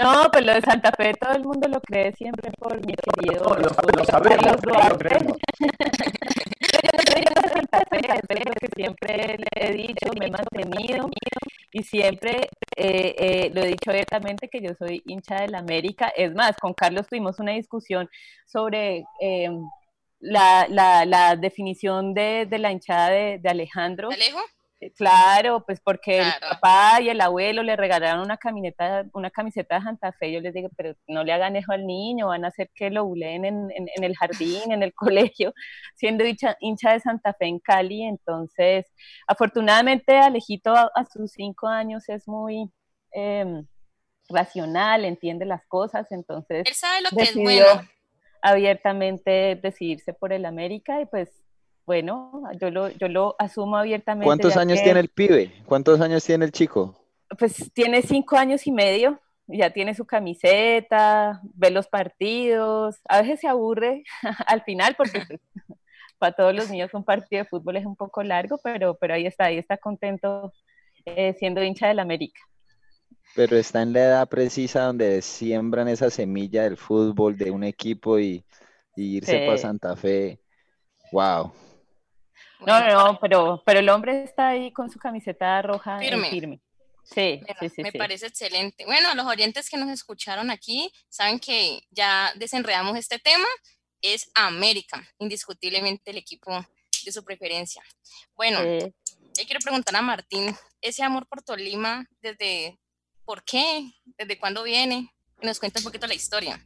No, 0.00 0.30
pues 0.30 0.44
lo 0.44 0.54
de 0.54 0.60
Santa 0.60 0.92
Fe 0.92 1.14
todo 1.14 1.32
el 1.32 1.42
mundo 1.42 1.66
lo 1.66 1.80
cree 1.80 2.12
siempre 2.12 2.52
por 2.52 2.76
mi 2.86 2.94
querido. 2.94 3.42
No, 3.42 3.54
lo, 3.56 3.70
lo, 3.96 4.04
sabemos, 4.04 4.56
lo 4.64 4.98
creemos. 4.98 5.38
que 7.70 8.68
siempre 8.76 9.38
le 9.38 9.46
he 9.54 9.72
dicho, 9.72 10.10
me 10.18 10.26
he 10.26 10.30
mantenido 10.30 11.08
y 11.70 11.82
siempre 11.82 12.48
eh, 12.76 13.14
eh, 13.18 13.50
lo 13.54 13.62
he 13.62 13.68
dicho 13.68 13.90
abiertamente 13.90 14.48
que 14.48 14.60
yo 14.60 14.70
soy 14.78 15.02
hincha 15.06 15.42
de 15.42 15.48
la 15.48 15.58
América. 15.58 16.12
Es 16.16 16.34
más, 16.34 16.56
con 16.56 16.72
Carlos 16.74 17.06
tuvimos 17.08 17.38
una 17.38 17.52
discusión 17.52 18.08
sobre 18.46 19.04
em, 19.20 19.60
la, 20.20 20.66
la, 20.68 21.04
la, 21.04 21.36
definición 21.36 22.14
de, 22.14 22.46
de 22.46 22.58
la 22.58 22.72
hinchada 22.72 23.10
de, 23.10 23.38
de 23.38 23.48
Alejandro. 23.48 24.10
¿Alejo? 24.10 24.40
Eh, 24.80 24.92
claro, 24.92 25.64
pues 25.66 25.80
porque 25.80 26.20
el 26.20 26.32
papá 26.40 27.00
y 27.00 27.08
el 27.08 27.20
abuelo 27.20 27.64
le 27.64 27.74
regalaron 27.74 28.20
una 28.20 28.36
camiseta, 28.36 29.04
una 29.12 29.30
camiseta 29.30 29.76
de 29.76 29.82
Santa 29.82 30.12
Fe. 30.12 30.30
Yo 30.30 30.40
les 30.40 30.54
digo, 30.54 30.68
pero 30.76 30.94
no 31.08 31.24
le 31.24 31.32
hagan 31.32 31.56
eso 31.56 31.72
al 31.72 31.84
niño, 31.84 32.28
van 32.28 32.44
a 32.44 32.48
hacer 32.48 32.70
que 32.74 32.90
lo 32.90 33.04
buleen 33.04 33.44
en, 33.44 33.70
en, 33.74 34.04
el 34.04 34.16
jardín, 34.16 34.70
en 34.70 34.84
el 34.84 34.94
colegio, 34.94 35.52
siendo 35.96 36.24
hincha, 36.24 36.56
hincha, 36.60 36.92
de 36.92 37.00
Santa 37.00 37.34
Fe 37.34 37.46
en 37.46 37.58
Cali. 37.58 38.04
Entonces, 38.04 38.86
afortunadamente, 39.26 40.16
Alejito 40.16 40.74
a, 40.74 41.04
sus 41.12 41.32
cinco 41.32 41.66
años 41.66 42.08
es 42.08 42.28
muy 42.28 42.70
em, 43.10 43.66
racional, 44.28 45.04
entiende 45.04 45.44
las 45.44 45.66
cosas. 45.66 46.06
Entonces, 46.12 46.64
él 46.66 46.74
sabe 46.74 47.00
lo 47.02 47.10
que 47.10 47.24
es 47.24 47.34
bueno. 47.34 47.66
Abiertamente 48.40 49.58
decidirse 49.60 50.12
por 50.12 50.32
el 50.32 50.44
América 50.44 51.00
y 51.00 51.06
pues 51.06 51.28
bueno, 51.88 52.42
yo 52.60 52.70
lo, 52.70 52.90
yo 52.90 53.08
lo 53.08 53.34
asumo 53.38 53.78
abiertamente. 53.78 54.26
¿Cuántos 54.26 54.58
años 54.58 54.82
tiene 54.82 55.00
el 55.00 55.08
pibe? 55.08 55.50
¿Cuántos 55.64 55.98
años 56.02 56.22
tiene 56.22 56.44
el 56.44 56.52
chico? 56.52 56.94
Pues 57.38 57.72
tiene 57.72 58.02
cinco 58.02 58.36
años 58.36 58.66
y 58.66 58.72
medio, 58.72 59.18
ya 59.46 59.70
tiene 59.70 59.94
su 59.94 60.04
camiseta, 60.04 61.40
ve 61.54 61.70
los 61.70 61.88
partidos, 61.88 62.96
a 63.08 63.22
veces 63.22 63.40
se 63.40 63.48
aburre 63.48 64.04
al 64.46 64.62
final 64.64 64.96
porque 64.98 65.22
pues, 65.26 65.40
para 66.18 66.32
todos 66.32 66.54
los 66.54 66.70
niños 66.70 66.92
un 66.92 67.04
partido 67.04 67.42
de 67.42 67.48
fútbol 67.48 67.76
es 67.76 67.86
un 67.86 67.96
poco 67.96 68.22
largo, 68.22 68.60
pero, 68.62 68.94
pero 69.00 69.14
ahí 69.14 69.24
está, 69.24 69.46
ahí 69.46 69.56
está 69.56 69.78
contento 69.78 70.52
eh, 71.06 71.34
siendo 71.38 71.64
hincha 71.64 71.88
del 71.88 72.00
América. 72.00 72.38
Pero 73.34 73.56
está 73.56 73.80
en 73.80 73.94
la 73.94 74.00
edad 74.00 74.28
precisa 74.28 74.82
donde 74.82 75.22
siembran 75.22 75.88
esa 75.88 76.10
semilla 76.10 76.64
del 76.64 76.76
fútbol 76.76 77.38
de 77.38 77.50
un 77.50 77.64
equipo 77.64 78.18
y, 78.18 78.44
irse 78.94 79.46
para 79.46 79.56
Santa 79.56 79.96
Fe. 79.96 80.38
Wow. 81.12 81.52
No, 82.60 82.80
no, 82.80 82.88
no, 82.88 83.18
pero, 83.20 83.62
pero 83.64 83.80
el 83.80 83.88
hombre 83.88 84.24
está 84.24 84.48
ahí 84.48 84.72
con 84.72 84.90
su 84.90 84.98
camiseta 84.98 85.62
roja 85.62 85.98
firme. 85.98 86.30
firme. 86.30 86.60
Sí, 87.04 87.40
sí, 87.60 87.68
sí, 87.70 87.82
me 87.82 87.92
parece 87.92 88.26
excelente. 88.26 88.84
Bueno, 88.84 89.14
los 89.14 89.24
oyentes 89.26 89.70
que 89.70 89.78
nos 89.78 89.88
escucharon 89.88 90.50
aquí 90.50 90.92
saben 91.08 91.38
que 91.38 91.80
ya 91.90 92.32
desenredamos 92.36 92.98
este 92.98 93.18
tema. 93.18 93.46
Es 94.00 94.30
América, 94.34 95.02
indiscutiblemente 95.18 96.10
el 96.10 96.18
equipo 96.18 96.64
de 97.04 97.12
su 97.12 97.24
preferencia. 97.24 97.82
Bueno, 98.36 98.62
yo 98.62 99.44
quiero 99.44 99.60
preguntar 99.60 99.96
a 99.96 100.02
Martín, 100.02 100.54
ese 100.80 101.02
amor 101.02 101.26
por 101.26 101.42
Tolima, 101.42 102.06
¿desde 102.20 102.78
por 103.24 103.42
qué? 103.42 103.90
¿Desde 104.04 104.38
cuándo 104.38 104.62
viene? 104.62 105.12
Que 105.40 105.46
nos 105.46 105.58
cuenta 105.58 105.80
un 105.80 105.84
poquito 105.84 106.06
la 106.06 106.14
historia. 106.14 106.64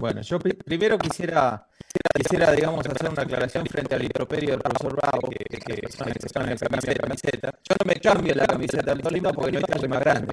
Bueno, 0.00 0.22
yo 0.22 0.38
primero 0.38 0.98
quisiera 0.98 1.66
Quisiera, 2.14 2.52
digamos, 2.52 2.86
hacer 2.86 3.10
una 3.10 3.22
aclaración 3.22 3.66
frente 3.66 3.94
al 3.94 4.02
improperio 4.02 4.50
del 4.50 4.60
profesor 4.60 4.94
Bravo, 4.94 5.28
que, 5.28 5.44
que, 5.58 5.88
son 5.90 6.08
en 6.48 6.56
la 6.60 6.94
camiseta. 6.94 7.50
Yo 7.68 7.74
no 7.78 7.86
me 7.86 7.94
cambio 7.94 8.34
la 8.34 8.46
camiseta 8.46 8.94
del 8.94 9.02
Tolima 9.02 9.32
porque 9.32 9.52
no 9.52 9.58
hay 9.58 9.64
talle 9.64 9.88
más 9.88 10.00
grande. 10.00 10.32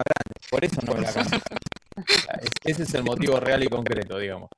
Por 0.49 0.63
eso 0.63 0.81
no 0.85 0.93
me 0.93 1.01
la 1.01 1.13
cambio. 1.13 1.39
Ese 2.63 2.83
es 2.83 2.93
el 2.93 3.03
motivo 3.03 3.39
real 3.39 3.63
y 3.63 3.67
concreto, 3.67 4.19
digamos. 4.19 4.49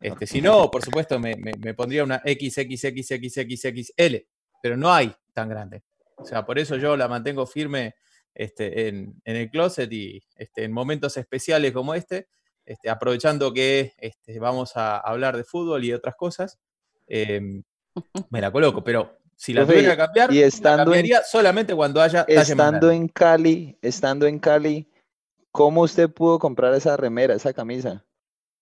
Este, 0.00 0.26
si 0.26 0.40
no, 0.40 0.70
por 0.70 0.84
supuesto, 0.84 1.20
me, 1.20 1.36
me, 1.36 1.74
pondría 1.74 2.02
una 2.04 2.22
XXXXXXL, 2.24 4.16
pero 4.62 4.76
no 4.76 4.92
hay 4.92 5.14
tan 5.32 5.48
grande. 5.48 5.84
O 6.16 6.24
sea, 6.24 6.44
por 6.44 6.58
eso 6.58 6.76
yo 6.76 6.96
la 6.96 7.06
mantengo 7.06 7.46
firme 7.46 7.94
este, 8.34 8.88
en, 8.88 9.20
en 9.24 9.36
el 9.36 9.50
closet 9.50 9.92
y 9.92 10.20
este, 10.36 10.64
en 10.64 10.72
momentos 10.72 11.16
especiales 11.16 11.72
como 11.72 11.94
este, 11.94 12.28
este, 12.68 12.90
aprovechando 12.90 13.50
que 13.50 13.94
este, 13.96 14.38
vamos 14.38 14.76
a 14.76 14.98
hablar 14.98 15.38
de 15.38 15.42
fútbol 15.42 15.82
y 15.84 15.88
de 15.88 15.94
otras 15.94 16.14
cosas, 16.16 16.58
em, 17.06 17.62
me 18.30 18.42
la 18.42 18.52
coloco, 18.52 18.84
pero 18.84 19.16
si 19.34 19.54
la 19.54 19.64
tuviera 19.64 19.92
que 19.92 19.96
cambiar, 19.96 20.32
y 20.34 20.42
estando 20.42 20.84
cambiaría 20.84 21.22
solamente 21.22 21.74
cuando 21.74 22.02
haya 22.02 22.26
Estando 22.28 22.90
en 22.90 23.08
Cali, 23.08 23.78
estando 23.80 24.26
en 24.26 24.38
Cali, 24.38 24.86
¿cómo 25.50 25.80
usted 25.80 26.10
pudo 26.10 26.38
comprar 26.38 26.74
esa 26.74 26.94
remera, 26.98 27.34
esa 27.34 27.54
camisa? 27.54 28.04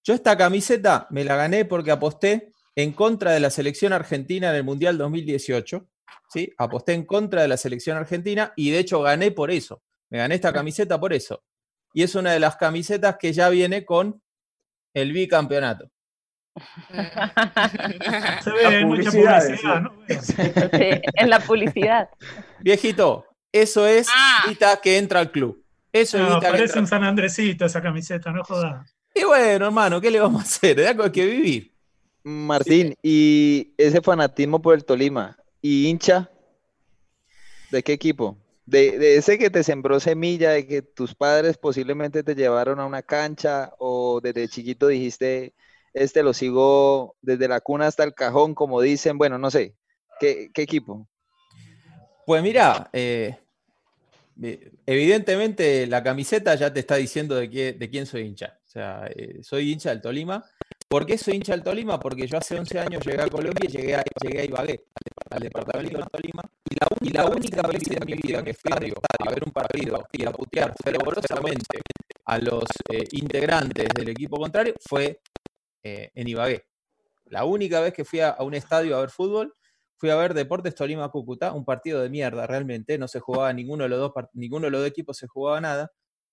Yo 0.05 0.15
esta 0.15 0.37
camiseta 0.37 1.09
me 1.11 1.25
la 1.25 1.35
gané 1.35 1.65
porque 1.65 1.91
aposté 1.91 2.53
en 2.77 2.93
contra 2.93 3.33
de 3.33 3.41
la 3.41 3.51
selección 3.51 3.93
argentina 3.93 4.51
en 4.51 4.57
el 4.57 4.63
Mundial 4.63 4.99
2018. 4.99 5.85
¿sí? 6.33 6.53
Aposté 6.59 6.93
en 6.93 7.05
contra 7.05 7.43
de 7.43 7.49
la 7.49 7.57
selección 7.57 7.97
argentina 7.97 8.53
y 8.55 8.71
de 8.71 8.79
hecho 8.79 9.03
gané 9.03 9.33
por 9.33 9.51
eso. 9.51 9.83
Me 10.11 10.19
gané 10.19 10.37
esta 10.37 10.53
camiseta 10.53 11.01
por 11.01 11.13
eso 11.13 11.43
y 11.97 12.03
es 12.03 12.15
una 12.15 12.31
de 12.33 12.41
las 12.41 12.57
camisetas 12.57 13.17
que 13.19 13.33
ya 13.33 13.49
viene 13.49 13.87
con 13.87 14.21
el 14.93 15.15
bicampeonato. 15.15 15.91
Se 18.45 18.53
ve 18.53 18.85
mucha 18.85 19.11
publicidad, 19.11 19.81
¿no? 19.81 19.95
en 20.73 21.31
la 21.31 21.41
publicidad. 21.41 22.11
Viejito, 22.61 23.25
eso 23.51 23.87
es 23.87 24.09
ah. 24.15 24.79
que 24.83 24.99
entra 24.99 25.21
al 25.21 25.31
club. 25.31 25.65
Eso 25.91 26.19
no, 26.19 26.39
parece 26.39 26.79
un 26.79 26.87
San 26.87 27.03
Andresito 27.03 27.65
esa 27.65 27.81
camiseta, 27.81 28.31
no 28.31 28.45
jodas. 28.45 28.95
Y 29.15 29.25
bueno, 29.25 29.65
hermano, 29.65 29.99
¿qué 29.99 30.11
le 30.11 30.21
vamos 30.21 30.43
a 30.43 30.45
hacer? 30.45 30.77
De 30.77 30.89
algo 30.89 31.03
hay 31.03 31.13
que 31.13 31.25
vivir. 31.25 31.73
Martín, 32.25 32.95
y 33.03 33.73
ese 33.79 34.03
fanatismo 34.03 34.61
por 34.61 34.75
el 34.75 34.85
Tolima, 34.85 35.39
¿y 35.63 35.87
hincha? 35.87 36.31
¿De 37.71 37.83
qué 37.83 37.95
equipo? 37.95 38.37
De, 38.67 39.17
ese 39.17 39.39
que 39.39 39.49
te 39.49 39.63
sembró 39.63 40.01
semilla, 40.01 40.51
de 40.51 40.67
que 40.67 40.83
tus 40.83 41.15
padres 41.15 41.57
posiblemente 41.57 42.23
te 42.23 42.35
llevaron 42.35 42.81
a 42.81 42.87
una 42.87 43.03
cancha 43.03 43.73
o 43.79 44.21
desde 44.21 44.49
chiquito 44.49 44.89
dijiste, 44.89 45.55
este 45.95 46.23
lo 46.23 46.35
sigo 46.35 47.17
desde 47.23 47.49
la 47.49 47.61
cuna 47.61 47.87
hasta 47.87 48.05
el 48.05 48.15
cajón, 48.15 48.55
como 48.55 48.81
dicen, 48.81 49.19
bueno, 49.19 49.39
no 49.39 49.51
sé, 49.51 49.77
¿qué, 50.19 50.51
equipo? 50.57 51.09
Pues 52.27 52.43
mira, 52.43 52.91
eh, 52.93 53.39
evidentemente 54.85 55.87
la 55.87 56.03
camiseta 56.03 56.55
ya 56.57 56.73
te 56.73 56.81
está 56.81 56.97
diciendo 56.97 57.37
de, 57.37 57.49
qué, 57.49 57.73
de 57.73 57.89
quién 57.89 58.05
soy 58.05 58.23
hincha. 58.23 58.59
O 58.67 58.69
sea, 58.69 59.09
eh, 59.15 59.39
soy 59.43 59.73
hincha 59.73 59.91
del 59.91 60.03
Tolima. 60.03 60.45
¿Por 60.89 61.07
qué 61.07 61.17
soy 61.17 61.37
hincha 61.37 61.53
del 61.53 61.63
Tolima? 61.63 62.01
Porque 62.01 62.27
yo 62.27 62.37
hace 62.37 62.59
11 62.59 62.79
años 62.81 63.07
llegué 63.07 63.23
a 63.23 63.29
Colombia 63.29 63.69
y 63.69 63.73
llegué 63.73 63.95
a, 63.95 64.05
llegué 64.23 64.41
a 64.41 64.45
al 65.37 65.43
departamento 65.43 65.99
del 65.99 66.09
Tolima, 66.09 66.43
y 67.01 67.11
la, 67.11 67.27
única 67.27 67.63
vez 67.63 67.83
en 67.91 68.05
mi 68.07 68.15
vida 68.15 68.43
que 68.43 68.55
fui 68.55 68.73
a 68.73 69.31
ver 69.31 69.45
un 69.45 69.53
partido 69.53 70.07
y 70.13 70.25
a 70.25 70.33
putear 70.33 70.75
fervorosamente 70.83 71.81
a 72.25 72.39
los 72.39 72.65
eh, 72.91 73.05
integrantes 73.13 73.89
del 73.95 74.09
equipo 74.09 74.39
contrario 74.39 74.75
fue 74.81 75.21
eh, 75.83 76.11
en 76.15 76.29
Ibagué. 76.29 76.65
La 77.27 77.45
única 77.45 77.81
vez 77.81 77.93
que 77.93 78.05
fui 78.05 78.21
a, 78.21 78.37
un 78.41 78.55
estadio 78.55 78.97
a 78.97 79.01
ver 79.01 79.11
fútbol, 79.11 79.55
fui 79.97 80.11
a 80.11 80.17
ver 80.17 80.35
Deportes 80.35 80.75
Tolima 80.75 81.11
Cúcuta, 81.11 81.53
un 81.53 81.65
partido 81.65 82.03
de 82.03 82.09
mierda 82.09 82.47
realmente, 82.47 82.99
no 82.99 83.09
se 83.09 83.21
jugaba 83.21 83.53
ninguno 83.53 83.85
de 83.85 83.91
los 83.91 83.99
dos, 83.99 84.13
ninguno 84.33 84.67
de 84.67 84.71
los 84.71 84.81
dos 84.81 84.89
equipos 84.89 85.17
se 85.17 85.27
jugaba 85.27 85.61
nada, 85.61 85.93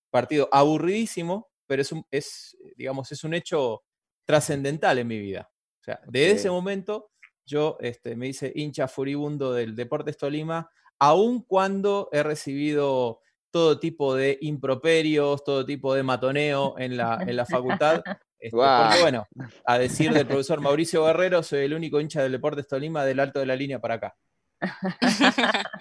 partido 0.09 0.49
aburridísimo, 0.51 1.49
pero 1.67 1.81
es 1.81 1.91
un, 1.91 2.05
es, 2.09 2.57
digamos, 2.75 3.11
es 3.11 3.23
un 3.23 3.33
hecho 3.33 3.83
trascendental 4.25 4.99
en 4.99 5.07
mi 5.07 5.19
vida. 5.19 5.49
O 5.81 5.83
sea, 5.83 5.99
desde 6.05 6.31
ese 6.31 6.49
momento 6.49 7.12
yo 7.45 7.77
este, 7.81 8.15
me 8.15 8.27
hice 8.27 8.51
hincha 8.55 8.87
furibundo 8.87 9.53
del 9.53 9.75
Deportes 9.75 10.17
Tolima, 10.17 10.69
aun 10.99 11.41
cuando 11.43 12.09
he 12.11 12.23
recibido 12.23 13.21
todo 13.51 13.79
tipo 13.79 14.15
de 14.15 14.39
improperios, 14.41 15.43
todo 15.43 15.65
tipo 15.65 15.93
de 15.93 16.01
matoneo 16.03 16.75
en 16.77 16.97
la, 16.97 17.19
en 17.21 17.35
la 17.35 17.45
facultad. 17.45 18.01
Este, 18.43 18.57
porque 18.57 18.99
bueno, 18.99 19.25
a 19.65 19.77
decir 19.77 20.11
del 20.11 20.27
profesor 20.27 20.59
Mauricio 20.59 21.05
Guerrero, 21.05 21.41
soy 21.43 21.61
el 21.61 21.73
único 21.73 22.01
hincha 22.01 22.21
del 22.21 22.33
Deportes 22.33 22.67
Tolima 22.67 23.05
del 23.05 23.21
alto 23.21 23.39
de 23.39 23.45
la 23.45 23.55
línea 23.55 23.79
para 23.79 23.93
acá. 23.93 24.17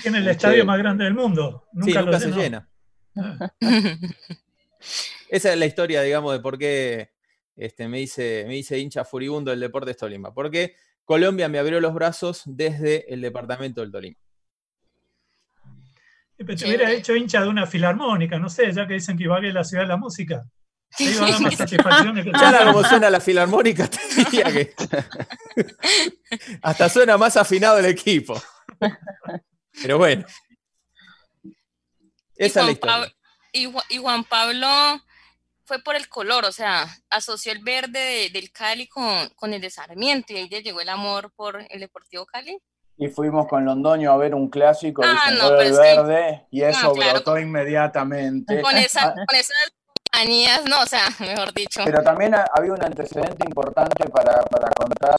Tiene 0.00 0.18
el 0.18 0.28
estadio 0.28 0.64
más 0.64 0.78
grande 0.78 1.02
del 1.02 1.14
mundo. 1.14 1.66
Nunca, 1.72 1.92
sí, 1.92 2.04
nunca 2.06 2.20
se 2.20 2.30
llena. 2.30 2.68
Ah. 3.16 3.50
Esa 5.28 5.52
es 5.52 5.58
la 5.58 5.66
historia, 5.66 6.02
digamos, 6.02 6.34
de 6.34 6.38
por 6.38 6.56
qué 6.56 7.10
este, 7.56 7.88
me, 7.88 8.00
hice, 8.00 8.44
me 8.46 8.56
hice 8.56 8.78
hincha 8.78 9.04
furibundo 9.04 9.50
del 9.50 9.60
Deportes 9.60 9.96
Tolima. 9.96 10.32
Porque 10.32 10.76
Colombia 11.04 11.48
me 11.48 11.58
abrió 11.58 11.80
los 11.80 11.94
brazos 11.94 12.42
desde 12.44 13.12
el 13.12 13.20
departamento 13.20 13.80
del 13.80 13.90
Tolima. 13.90 14.18
Pero 16.36 16.54
te 16.54 16.66
hubiera 16.66 16.92
hecho 16.92 17.16
hincha 17.16 17.40
de 17.40 17.48
una 17.48 17.66
filarmónica, 17.66 18.38
no 18.38 18.50
sé, 18.50 18.70
ya 18.70 18.86
que 18.86 18.94
dicen 18.94 19.16
que 19.16 19.24
Ibagué 19.24 19.48
es 19.48 19.54
la 19.54 19.64
ciudad 19.64 19.84
de 19.84 19.88
la 19.88 19.96
música. 19.96 20.44
Ya 20.98 22.64
como 22.64 22.84
suena 22.84 23.10
la 23.10 23.20
filarmónica, 23.20 23.88
te 23.88 23.98
diría 24.16 24.52
que 24.52 24.74
hasta 26.62 26.88
suena 26.88 27.18
más 27.18 27.36
afinado 27.36 27.78
el 27.78 27.86
equipo. 27.86 28.40
Pero 29.82 29.98
bueno. 29.98 30.24
Esa 32.36 32.60
es 32.60 32.66
la 32.66 32.72
historia. 32.72 33.16
y, 33.52 33.98
Juan 33.98 34.24
Pablo 34.24 34.68
fue 35.66 35.82
por 35.82 35.96
el 35.96 36.08
color, 36.08 36.44
o 36.44 36.52
sea, 36.52 36.86
asoció 37.10 37.52
el 37.52 37.62
verde 37.62 38.30
del 38.32 38.50
Cali 38.52 38.86
con, 38.86 39.28
con 39.36 39.52
el 39.52 39.60
de 39.60 39.70
Sarmiento 39.70 40.32
y 40.32 40.36
ahí 40.36 40.48
le 40.48 40.62
llegó 40.62 40.80
el 40.80 40.88
amor 40.88 41.32
por 41.34 41.60
el 41.68 41.80
Deportivo 41.80 42.24
Cali. 42.24 42.58
Y 42.98 43.08
fuimos 43.08 43.46
con 43.46 43.64
Londoño 43.64 44.10
a 44.10 44.16
ver 44.16 44.34
un 44.34 44.48
clásico 44.48 45.02
ah, 45.04 45.30
no, 45.32 45.52
verde 45.52 46.46
y 46.50 46.62
eso 46.62 46.94
brotó 46.94 47.38
inmediatamente. 47.38 48.62
Con, 48.62 48.76
esa, 48.76 49.12
con 49.12 49.36
esas 49.36 49.72
no, 50.68 50.82
o 50.82 50.86
sea, 50.86 51.06
mejor 51.20 51.52
dicho. 51.52 51.82
Pero 51.84 52.02
también 52.02 52.34
había 52.34 52.72
un 52.72 52.82
antecedente 52.82 53.46
importante 53.46 54.08
para, 54.08 54.40
para 54.42 54.68
contar 54.70 55.16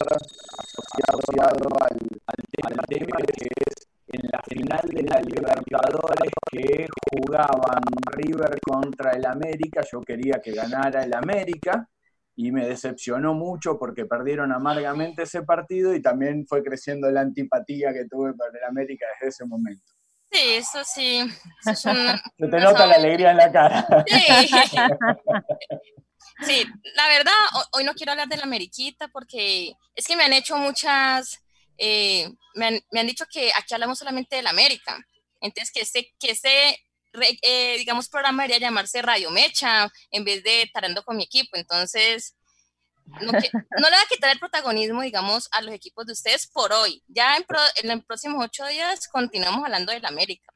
asociado, 1.08 1.68
al, 1.80 1.98
al, 2.26 2.84
tema 2.88 3.16
que 3.26 3.44
es 3.44 3.88
en 4.10 4.28
la 4.30 4.42
final 4.42 4.88
de 4.88 5.02
la 5.02 5.20
Libertadores 5.20 6.30
que 6.50 6.86
jugaban 7.10 7.82
River 8.12 8.58
contra 8.60 9.12
el 9.12 9.26
América, 9.26 9.82
yo 9.90 10.00
quería 10.00 10.40
que 10.40 10.52
ganara 10.52 11.04
el 11.04 11.14
América 11.14 11.88
y 12.36 12.52
me 12.52 12.66
decepcionó 12.66 13.34
mucho 13.34 13.78
porque 13.78 14.06
perdieron 14.06 14.52
amargamente 14.52 15.24
ese 15.24 15.42
partido 15.42 15.94
y 15.94 16.00
también 16.00 16.46
fue 16.46 16.62
creciendo 16.62 17.10
la 17.10 17.20
antipatía 17.22 17.92
que 17.92 18.06
tuve 18.06 18.32
por 18.34 18.56
el 18.56 18.64
América 18.64 19.06
desde 19.14 19.30
ese 19.30 19.44
momento. 19.44 19.92
Sí, 20.30 20.54
eso 20.54 20.84
sí. 20.84 21.20
Se 21.74 22.48
te 22.48 22.60
nota 22.60 22.86
la 22.86 22.94
alegría 22.94 23.32
en 23.32 23.36
la 23.38 23.50
cara. 23.50 24.04
Sí. 26.40 26.64
la 26.94 27.08
verdad, 27.08 27.32
hoy 27.72 27.82
no 27.82 27.94
quiero 27.94 28.12
hablar 28.12 28.28
de 28.28 28.36
la 28.36 28.44
Ameriquita 28.44 29.08
porque 29.08 29.72
es 29.96 30.06
que 30.06 30.14
me 30.14 30.22
han 30.22 30.32
hecho 30.32 30.56
muchas, 30.56 31.42
eh, 31.78 32.28
me, 32.54 32.66
han, 32.66 32.80
me, 32.92 33.00
han, 33.00 33.06
dicho 33.06 33.24
que 33.30 33.50
aquí 33.56 33.74
hablamos 33.74 33.98
solamente 33.98 34.36
de 34.36 34.42
la 34.42 34.50
América. 34.50 34.98
Entonces, 35.40 35.72
que 35.72 35.80
este, 35.80 36.14
que 36.18 36.32
este 36.32 36.78
eh, 37.42 37.76
digamos, 37.78 38.08
programa 38.08 38.42
debería 38.42 38.68
llamarse 38.68 39.02
Radio 39.02 39.30
Mecha 39.30 39.90
en 40.10 40.24
vez 40.24 40.42
de 40.42 40.70
Tarando 40.72 41.02
con 41.02 41.16
mi 41.16 41.24
equipo. 41.24 41.56
Entonces, 41.56 42.36
no, 43.06 43.32
le 43.32 43.50
va 43.96 44.02
a 44.02 44.08
quitar 44.08 44.30
el 44.30 44.38
protagonismo, 44.38 45.02
digamos, 45.02 45.48
a 45.52 45.62
los 45.62 45.74
equipos 45.74 46.06
de 46.06 46.12
ustedes 46.12 46.46
por 46.46 46.72
hoy. 46.72 47.02
Ya 47.08 47.36
en, 47.36 47.44
los 47.88 48.04
próximos 48.04 48.44
ocho 48.44 48.66
días 48.66 49.08
continuamos 49.08 49.64
hablando 49.64 49.92
del 49.92 50.04
América. 50.04 50.52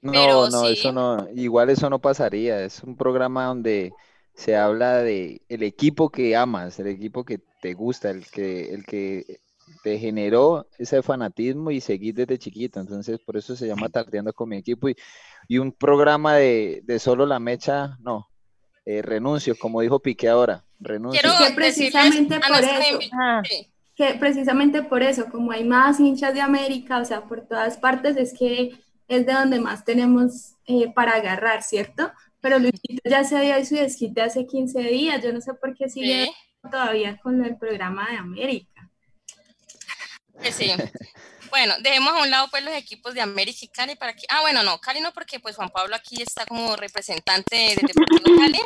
No, 0.00 0.48
no, 0.48 0.68
eso 0.68 0.90
no, 0.90 1.28
igual 1.34 1.70
eso 1.70 1.88
no 1.88 2.00
pasaría. 2.00 2.60
Es 2.64 2.82
un 2.82 2.96
programa 2.96 3.46
donde 3.46 3.92
se 4.34 4.56
habla 4.56 4.96
de 4.98 5.42
el 5.48 5.62
equipo 5.62 6.10
que 6.10 6.34
amas, 6.34 6.80
el 6.80 6.88
equipo 6.88 7.24
que 7.24 7.38
te 7.60 7.74
gusta, 7.74 8.10
el 8.10 8.26
que, 8.28 8.74
el 8.74 8.84
que 8.84 9.41
te 9.82 9.98
generó 9.98 10.66
ese 10.78 11.02
fanatismo 11.02 11.70
y 11.70 11.80
seguir 11.80 12.14
desde 12.14 12.38
chiquito. 12.38 12.80
Entonces, 12.80 13.18
por 13.20 13.36
eso 13.36 13.56
se 13.56 13.66
llama 13.66 13.88
Tardeando 13.88 14.32
con 14.32 14.48
mi 14.48 14.56
equipo. 14.56 14.88
Y, 14.88 14.96
y 15.48 15.58
un 15.58 15.72
programa 15.72 16.36
de, 16.36 16.82
de, 16.84 16.98
solo 16.98 17.26
la 17.26 17.40
mecha, 17.40 17.96
no, 18.00 18.28
eh, 18.84 19.02
renuncio, 19.02 19.56
como 19.58 19.80
dijo 19.80 20.00
Piqué 20.00 20.28
ahora, 20.28 20.64
renuncio. 20.80 21.20
que 21.38 21.54
precisamente 21.54 22.40
por 22.40 22.64
eso, 22.64 22.98
que 23.94 24.14
precisamente 24.18 24.82
por 24.82 25.02
eso, 25.02 25.26
como 25.30 25.52
hay 25.52 25.64
más 25.64 26.00
hinchas 26.00 26.34
de 26.34 26.40
América, 26.40 26.98
o 26.98 27.04
sea, 27.04 27.24
por 27.24 27.42
todas 27.42 27.76
partes, 27.76 28.16
es 28.16 28.36
que 28.36 28.72
es 29.08 29.26
de 29.26 29.32
donde 29.32 29.60
más 29.60 29.84
tenemos 29.84 30.54
eh, 30.66 30.92
para 30.92 31.12
agarrar, 31.12 31.62
¿cierto? 31.62 32.10
Pero 32.40 32.58
Luisito 32.58 33.08
ya 33.08 33.22
se 33.24 33.36
había 33.36 33.64
su 33.64 33.76
desquite 33.76 34.22
hace 34.22 34.46
15 34.46 34.80
días, 34.80 35.22
yo 35.22 35.32
no 35.32 35.40
sé 35.40 35.54
por 35.54 35.74
qué 35.76 35.88
sigue 35.88 36.30
todavía 36.68 37.18
con 37.22 37.44
el 37.44 37.56
programa 37.56 38.08
de 38.10 38.16
América. 38.16 38.71
Sí. 40.50 40.72
Bueno, 41.50 41.74
dejemos 41.82 42.14
a 42.14 42.22
un 42.22 42.30
lado 42.30 42.48
pues 42.50 42.64
los 42.64 42.74
equipos 42.74 43.12
de 43.12 43.20
América 43.20 43.58
y 43.60 43.68
Cali 43.68 43.94
para 43.94 44.14
que, 44.14 44.22
ah 44.30 44.40
bueno 44.40 44.62
no, 44.62 44.80
Cali 44.80 45.02
no 45.02 45.12
porque 45.12 45.38
pues 45.38 45.54
Juan 45.54 45.68
Pablo 45.68 45.94
aquí 45.94 46.22
está 46.22 46.46
como 46.46 46.76
representante 46.76 47.54
de 47.54 47.74
Deportivo 47.74 48.40
Cali. 48.40 48.60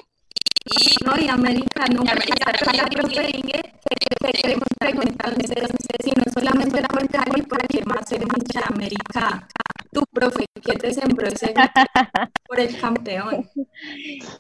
Y, 0.66 1.04
no, 1.04 1.16
y 1.18 1.28
América 1.28 1.84
no, 1.92 2.04
y 2.04 2.08
América, 2.08 2.52
que 2.52 4.32
queremos 4.32 4.68
preguntar 4.78 5.34
si 6.02 6.10
no 6.10 6.24
solamente 6.32 6.80
la 6.80 6.88
por 6.88 7.08
Cali, 7.08 7.42
¿para 7.42 7.66
qué 7.66 7.84
más 7.84 8.10
hincha 8.12 8.60
de 8.60 8.66
América? 8.66 9.48
Tu 9.96 10.02
profe, 10.12 10.44
¿qué 10.62 10.74
te 10.76 10.92
sembró 10.92 11.26
ese 11.26 11.54
por 12.46 12.60
el 12.60 12.78
campeón? 12.78 13.48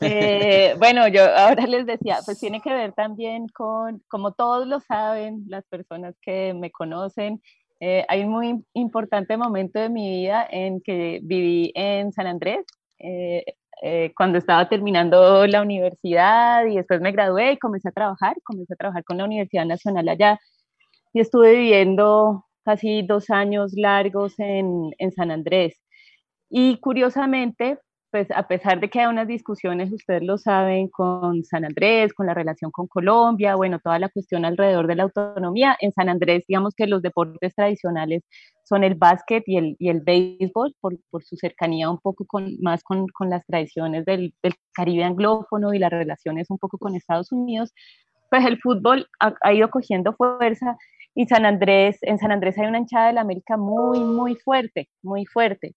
Eh, 0.02 0.74
bueno, 0.78 1.08
yo 1.08 1.22
ahora 1.34 1.66
les 1.66 1.86
decía, 1.86 2.18
pues 2.26 2.38
tiene 2.38 2.60
que 2.60 2.74
ver 2.74 2.92
también 2.92 3.48
con, 3.48 4.02
como 4.06 4.32
todos 4.32 4.66
lo 4.66 4.80
saben, 4.80 5.44
las 5.48 5.64
personas 5.64 6.14
que 6.20 6.52
me 6.52 6.70
conocen, 6.70 7.40
eh, 7.80 8.04
hay 8.06 8.24
un 8.24 8.32
muy 8.32 8.64
importante 8.74 9.38
momento 9.38 9.80
de 9.80 9.88
mi 9.88 10.10
vida 10.10 10.46
en 10.50 10.82
que 10.82 11.20
viví 11.22 11.72
en 11.74 12.12
San 12.12 12.26
Andrés, 12.26 12.66
eh, 12.98 13.42
eh, 13.82 14.12
cuando 14.14 14.36
estaba 14.36 14.68
terminando 14.68 15.46
la 15.46 15.62
universidad 15.62 16.66
y 16.66 16.76
después 16.76 17.00
me 17.00 17.12
gradué 17.12 17.52
y 17.52 17.58
comencé 17.58 17.88
a 17.88 17.92
trabajar, 17.92 18.36
comencé 18.44 18.74
a 18.74 18.76
trabajar 18.76 19.04
con 19.04 19.16
la 19.16 19.24
Universidad 19.24 19.64
Nacional 19.64 20.06
allá 20.08 20.38
y 21.14 21.20
estuve 21.20 21.52
viviendo 21.52 22.45
casi 22.66 23.02
dos 23.02 23.30
años 23.30 23.72
largos 23.76 24.34
en, 24.38 24.90
en 24.98 25.12
San 25.12 25.30
Andrés. 25.30 25.80
Y 26.50 26.78
curiosamente, 26.80 27.78
pues 28.10 28.28
a 28.30 28.48
pesar 28.48 28.80
de 28.80 28.90
que 28.90 29.00
hay 29.00 29.06
unas 29.06 29.28
discusiones, 29.28 29.92
ustedes 29.92 30.22
lo 30.22 30.36
saben, 30.36 30.88
con 30.88 31.44
San 31.44 31.64
Andrés, 31.64 32.12
con 32.12 32.26
la 32.26 32.34
relación 32.34 32.72
con 32.72 32.88
Colombia, 32.88 33.54
bueno, 33.54 33.78
toda 33.78 33.98
la 34.00 34.08
cuestión 34.08 34.44
alrededor 34.44 34.88
de 34.88 34.96
la 34.96 35.04
autonomía, 35.04 35.76
en 35.80 35.92
San 35.92 36.08
Andrés, 36.08 36.44
digamos 36.48 36.74
que 36.74 36.86
los 36.88 37.02
deportes 37.02 37.54
tradicionales 37.54 38.22
son 38.64 38.82
el 38.82 38.96
básquet 38.96 39.44
y 39.46 39.58
el, 39.58 39.76
y 39.78 39.90
el 39.90 40.00
béisbol, 40.00 40.74
por, 40.80 40.98
por, 41.10 41.22
su 41.24 41.36
cercanía 41.36 41.88
un 41.88 41.98
poco 42.00 42.24
con, 42.26 42.56
más 42.60 42.82
con, 42.82 43.06
con 43.08 43.30
las 43.30 43.44
tradiciones 43.46 44.04
del, 44.04 44.34
del, 44.42 44.54
Caribe 44.72 45.04
anglófono 45.04 45.72
y 45.72 45.78
las 45.78 45.90
relaciones 45.90 46.50
un 46.50 46.58
poco 46.58 46.78
con 46.78 46.96
Estados 46.96 47.32
Unidos, 47.32 47.72
pues 48.30 48.44
el 48.44 48.58
fútbol 48.60 49.06
ha, 49.20 49.34
ha 49.42 49.52
ido 49.54 49.70
cogiendo 49.70 50.12
fuerza 50.14 50.76
y 51.16 51.26
San 51.26 51.46
Andrés, 51.46 51.96
en 52.02 52.18
San 52.18 52.30
Andrés 52.30 52.58
hay 52.58 52.66
una 52.66 52.78
hinchada 52.78 53.06
de 53.06 53.14
la 53.14 53.22
América 53.22 53.56
muy, 53.56 54.00
muy 54.00 54.36
fuerte, 54.36 54.90
muy 55.00 55.24
fuerte. 55.24 55.74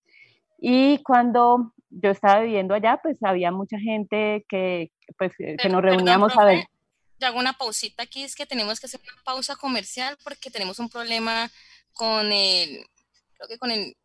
Y 0.57 1.01
cuando 1.01 1.73
yo 1.89 2.11
estaba 2.11 2.41
viviendo 2.41 2.73
allá, 2.73 2.99
pues 3.01 3.23
había 3.23 3.49
mucha 3.49 3.79
gente 3.79 4.45
que, 4.49 4.91
pues, 5.17 5.31
que 5.37 5.69
nos 5.69 5.81
reuníamos 5.81 6.37
a 6.37 6.43
ver. 6.43 6.65
Yo 7.21 7.27
hago 7.27 7.39
una 7.39 7.53
pausita 7.53 8.03
aquí, 8.03 8.23
es 8.23 8.35
que 8.35 8.45
tenemos 8.45 8.81
que 8.81 8.87
hacer 8.87 8.99
una 9.01 9.23
pausa 9.23 9.55
comercial 9.55 10.17
porque 10.25 10.51
tenemos 10.51 10.77
un 10.77 10.89
problema 10.89 11.49
con 11.93 12.33
el, 12.33 12.85
creo 13.35 13.47
que 13.47 13.57
con 13.57 13.71
el, 13.71 13.95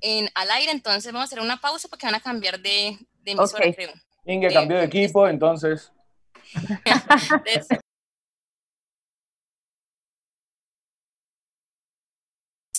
en, 0.00 0.30
al 0.34 0.50
aire, 0.50 0.72
entonces 0.72 1.12
vamos 1.12 1.26
a 1.26 1.28
hacer 1.28 1.40
una 1.40 1.58
pausa 1.58 1.88
porque 1.88 2.06
van 2.06 2.14
a 2.14 2.20
cambiar 2.20 2.58
de, 2.58 2.96
de 3.22 3.32
emisora, 3.32 3.60
okay. 3.60 3.74
creo. 3.74 3.92
Inge 4.24 4.50
cambió 4.50 4.78
de 4.78 4.84
equipo, 4.84 5.28
entonces. 5.28 5.92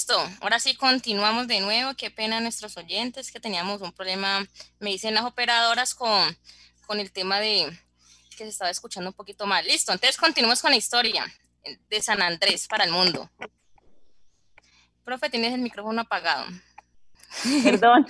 Listo, 0.03 0.29
ahora 0.41 0.59
sí 0.59 0.75
continuamos 0.75 1.47
de 1.47 1.61
nuevo. 1.61 1.93
Qué 1.95 2.11
pena 2.11 2.41
nuestros 2.41 2.75
oyentes 2.75 3.31
que 3.31 3.39
teníamos 3.39 3.79
un 3.79 3.93
problema, 3.93 4.45
me 4.79 4.89
dicen 4.89 5.13
las 5.13 5.23
operadoras 5.23 5.95
con, 5.95 6.37
con 6.85 6.99
el 6.99 7.13
tema 7.13 7.39
de 7.39 7.71
que 8.31 8.43
se 8.43 8.49
estaba 8.49 8.69
escuchando 8.69 9.11
un 9.11 9.13
poquito 9.13 9.45
mal 9.45 9.65
Listo, 9.65 9.93
entonces 9.93 10.17
continuamos 10.17 10.61
con 10.61 10.71
la 10.71 10.77
historia 10.77 11.25
de 11.87 12.01
San 12.01 12.21
Andrés 12.21 12.67
para 12.67 12.83
el 12.83 12.91
mundo. 12.91 13.29
Profe, 15.05 15.29
tienes 15.29 15.53
el 15.53 15.61
micrófono 15.61 16.01
apagado. 16.01 16.47
Perdón. 17.63 18.05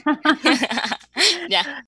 ya. 1.48 1.86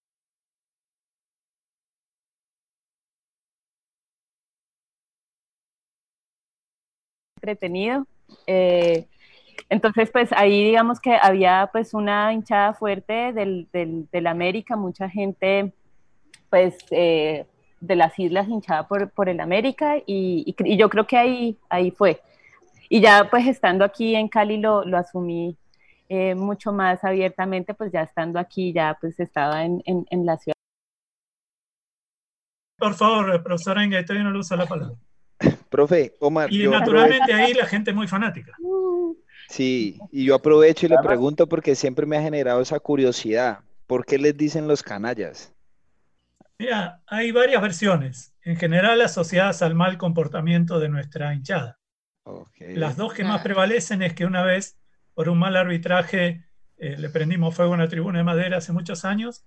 Entretenido. 7.38 8.06
Eh, 8.46 9.08
entonces, 9.70 10.12
pues 10.12 10.32
ahí 10.34 10.64
digamos 10.64 11.00
que 11.00 11.18
había 11.20 11.70
pues 11.72 11.94
una 11.94 12.32
hinchada 12.34 12.74
fuerte 12.74 13.34
del, 13.34 13.68
del, 13.72 14.28
América, 14.28 14.76
mucha 14.76 15.10
gente 15.10 15.74
pues 16.50 16.78
eh, 16.92 17.46
de 17.80 17.96
las 17.96 18.18
islas 18.20 18.48
hinchada 18.48 18.88
por, 18.88 19.10
por 19.10 19.28
el 19.28 19.40
América 19.40 19.98
y, 19.98 20.56
y, 20.58 20.78
yo 20.78 20.90
creo 20.90 21.08
que 21.08 21.18
ahí, 21.18 21.58
ahí 21.70 21.92
fue. 21.92 22.22
Y 22.90 23.02
ya 23.02 23.28
pues 23.30 23.48
estando 23.48 23.84
aquí 23.84 24.16
en 24.16 24.28
Cali 24.28 24.58
lo, 24.58 24.86
lo 24.86 24.98
asumí 24.98 25.58
eh, 26.10 26.36
mucho 26.36 26.72
más 26.72 27.04
abiertamente, 27.04 27.74
pues 27.74 27.92
ya 27.92 28.04
estando 28.04 28.40
aquí 28.40 28.72
ya 28.72 28.96
pues 29.02 29.20
estaba 29.20 29.66
en, 29.66 29.82
en, 29.86 30.06
en 30.12 30.26
la 30.26 30.38
ciudad. 30.38 30.54
Por 32.78 32.94
favor, 32.94 33.42
profesora 33.42 33.82
todavía 34.06 34.24
no 34.24 34.32
le 34.32 34.40
usa 34.40 34.58
la 34.58 34.68
palabra. 34.68 34.96
Profe, 35.70 36.14
Omar. 36.20 36.54
Y 36.54 36.68
naturalmente 36.68 37.34
ahí 37.34 37.54
la 37.54 37.66
gente 37.66 37.90
es 37.90 37.96
muy 37.96 38.08
fanática. 38.08 38.56
Sí, 39.48 40.00
y 40.12 40.26
yo 40.26 40.36
aprovecho 40.36 40.86
y 40.86 40.90
le 40.90 40.98
pregunto 40.98 41.48
porque 41.48 41.76
siempre 41.76 42.06
me 42.06 42.18
ha 42.18 42.22
generado 42.22 42.62
esa 42.62 42.80
curiosidad. 42.80 43.60
¿Por 43.88 44.06
qué 44.06 44.18
les 44.18 44.36
dicen 44.36 44.68
los 44.68 44.82
canallas? 44.82 45.54
Mira, 46.58 47.02
hay 47.08 47.32
varias 47.32 47.62
versiones, 47.62 48.34
en 48.42 48.56
general 48.56 49.02
asociadas 49.02 49.62
al 49.62 49.76
mal 49.76 49.98
comportamiento 49.98 50.80
de 50.80 50.90
nuestra 50.90 51.34
hinchada. 51.34 51.80
Las 52.58 52.98
dos 52.98 53.14
que 53.14 53.24
más 53.24 53.42
prevalecen 53.44 54.02
es 54.02 54.14
que 54.14 54.26
una 54.26 54.44
vez, 54.44 54.80
por 55.14 55.30
un 55.30 55.38
mal 55.38 55.56
arbitraje, 55.56 56.46
eh, 56.78 56.96
le 56.98 57.10
prendimos 57.10 57.56
fuego 57.56 57.74
a 57.74 57.76
una 57.76 57.88
tribuna 57.88 58.20
de 58.20 58.24
madera 58.24 58.58
hace 58.58 58.72
muchos 58.72 59.06
años, 59.06 59.46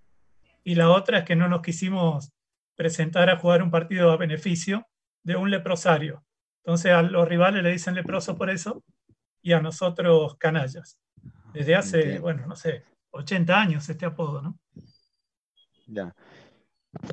y 0.63 0.75
la 0.75 0.91
otra 0.91 1.19
es 1.19 1.25
que 1.25 1.35
no 1.35 1.49
nos 1.49 1.63
quisimos 1.63 2.33
presentar 2.77 3.31
a 3.31 3.39
jugar 3.39 3.63
un 3.63 3.71
partido 3.71 4.13
a 4.13 4.17
beneficio 4.17 4.87
de 5.25 5.37
un 5.37 5.51
leprosario. 5.51 6.25
Entonces 6.63 6.93
a 6.93 7.03
los 7.03 7.27
rivales 7.27 7.63
le 7.63 7.73
dicen 7.73 7.95
leproso 7.95 8.37
por 8.37 8.51
eso, 8.51 8.85
y 9.49 9.53
a 9.55 9.61
nosotros 9.61 10.37
canallas. 10.37 11.01
Desde 11.55 11.75
hace, 11.75 12.19
bueno, 12.19 12.47
no 12.47 12.55
sé, 12.55 12.85
80 13.13 13.59
años 13.59 13.89
este 13.89 14.05
apodo, 14.05 14.43
¿no? 14.43 14.59
Ya. 15.87 16.15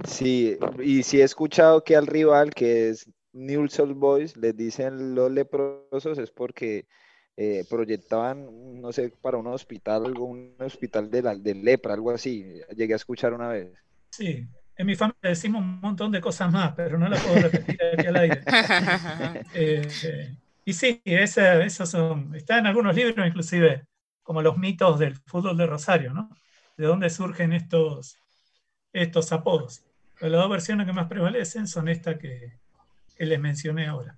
Sí, 0.06 0.58
y 0.84 1.04
sí 1.04 1.22
he 1.22 1.24
escuchado 1.24 1.82
que 1.86 1.96
al 1.96 2.08
rival, 2.08 2.54
que 2.54 2.90
es 2.90 3.10
Newell's 3.32 3.80
Old 3.80 3.96
Boys, 3.96 4.36
les 4.36 4.56
dicen 4.56 5.16
los 5.16 5.32
leprosos, 5.32 6.18
es 6.18 6.32
porque 6.32 6.88
eh, 7.38 7.64
proyectaban, 7.70 8.82
no 8.82 8.92
sé, 8.92 9.14
para 9.22 9.38
un 9.38 9.48
hospital, 9.48 10.18
un 10.18 10.56
hospital 10.60 11.10
de, 11.10 11.22
la, 11.22 11.36
de 11.36 11.56
lepra, 11.56 11.94
algo 11.94 12.12
así. 12.12 12.60
Llegué 12.76 12.94
a 12.94 12.98
escuchar 12.98 13.34
una 13.34 13.48
vez. 13.48 13.72
Sí, 14.10 14.46
en 14.76 14.86
mi 14.86 14.96
familia 14.96 15.30
decimos 15.30 15.62
un 15.62 15.80
montón 15.80 16.12
de 16.12 16.20
cosas 16.20 16.52
más, 16.52 16.74
pero 16.76 16.98
no 16.98 17.08
las 17.08 17.24
puedo 17.24 17.44
repetir 17.44 17.80
aquí 17.98 18.08
al 18.08 18.16
aire. 18.18 18.42
Eh, 19.54 19.88
eh, 20.04 20.36
y 20.66 20.74
sí, 20.74 21.00
esos 21.06 21.90
son, 21.90 22.34
está 22.36 22.58
en 22.58 22.66
algunos 22.66 22.96
libros 22.96 23.26
inclusive, 23.26 23.86
como 24.24 24.42
los 24.42 24.58
mitos 24.58 24.98
del 24.98 25.16
fútbol 25.16 25.56
de 25.56 25.68
Rosario, 25.68 26.12
¿no? 26.12 26.36
De 26.76 26.88
dónde 26.88 27.12
surgen 27.12 27.54
estos, 27.54 28.18
estos 28.92 29.32
apodos. 29.32 29.84
Pero 30.20 30.32
las 30.32 30.42
dos 30.42 30.50
versiones 30.50 30.88
que 30.88 30.94
más 30.94 31.08
prevalecen 31.08 31.68
son 31.68 31.88
estas 31.88 32.18
que, 32.18 32.60
les 33.20 33.40
mencioné 33.40 33.86
ahora. 33.86 34.18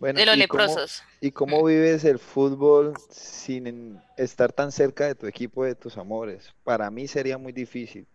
de 0.00 0.26
los 0.26 0.36
leprosos. 0.36 1.04
¿Y 1.20 1.30
cómo 1.30 1.64
vives 1.64 2.04
el 2.04 2.18
fútbol 2.18 2.94
sin 3.08 4.00
estar 4.16 4.52
tan 4.52 4.72
cerca 4.72 5.06
de 5.06 5.14
tu 5.14 5.26
equipo, 5.26 5.64
de 5.64 5.76
tus 5.76 5.96
amores? 5.96 6.52
Para 6.64 6.90
mí 6.90 7.06
sería 7.06 7.38
muy 7.38 7.52
difícil. 7.52 8.08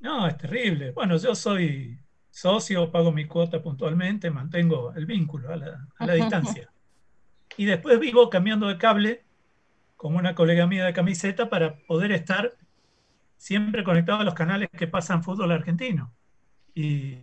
No, 0.00 0.28
es 0.28 0.36
terrible. 0.36 0.90
Bueno, 0.90 1.16
yo 1.16 1.34
soy 1.34 1.98
socio, 2.30 2.90
pago 2.92 3.10
mi 3.10 3.26
cuota 3.26 3.62
puntualmente, 3.62 4.30
mantengo 4.30 4.92
el 4.94 5.06
vínculo 5.06 5.50
a 5.50 5.56
la, 5.56 5.88
a 5.96 6.06
la 6.06 6.12
distancia. 6.14 6.70
Y 7.56 7.64
después 7.66 7.98
vivo 8.00 8.30
cambiando 8.30 8.68
de 8.68 8.78
cable 8.78 9.24
con 9.96 10.16
una 10.16 10.34
colega 10.34 10.66
mía 10.66 10.84
de 10.84 10.92
camiseta 10.92 11.48
para 11.48 11.76
poder 11.86 12.12
estar 12.12 12.52
siempre 13.36 13.84
conectado 13.84 14.20
a 14.20 14.24
los 14.24 14.34
canales 14.34 14.68
que 14.70 14.86
pasan 14.86 15.22
fútbol 15.22 15.52
argentino. 15.52 16.12
Y, 16.74 17.18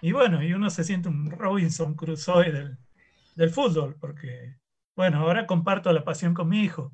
y 0.00 0.12
bueno, 0.12 0.42
y 0.42 0.52
uno 0.52 0.70
se 0.70 0.84
siente 0.84 1.08
un 1.08 1.30
Robinson 1.30 1.94
Crusoe 1.94 2.52
del, 2.52 2.78
del 3.34 3.50
fútbol, 3.50 3.96
porque, 3.98 4.56
bueno, 4.96 5.20
ahora 5.20 5.46
comparto 5.46 5.92
la 5.92 6.04
pasión 6.04 6.34
con 6.34 6.48
mi 6.48 6.62
hijo. 6.62 6.92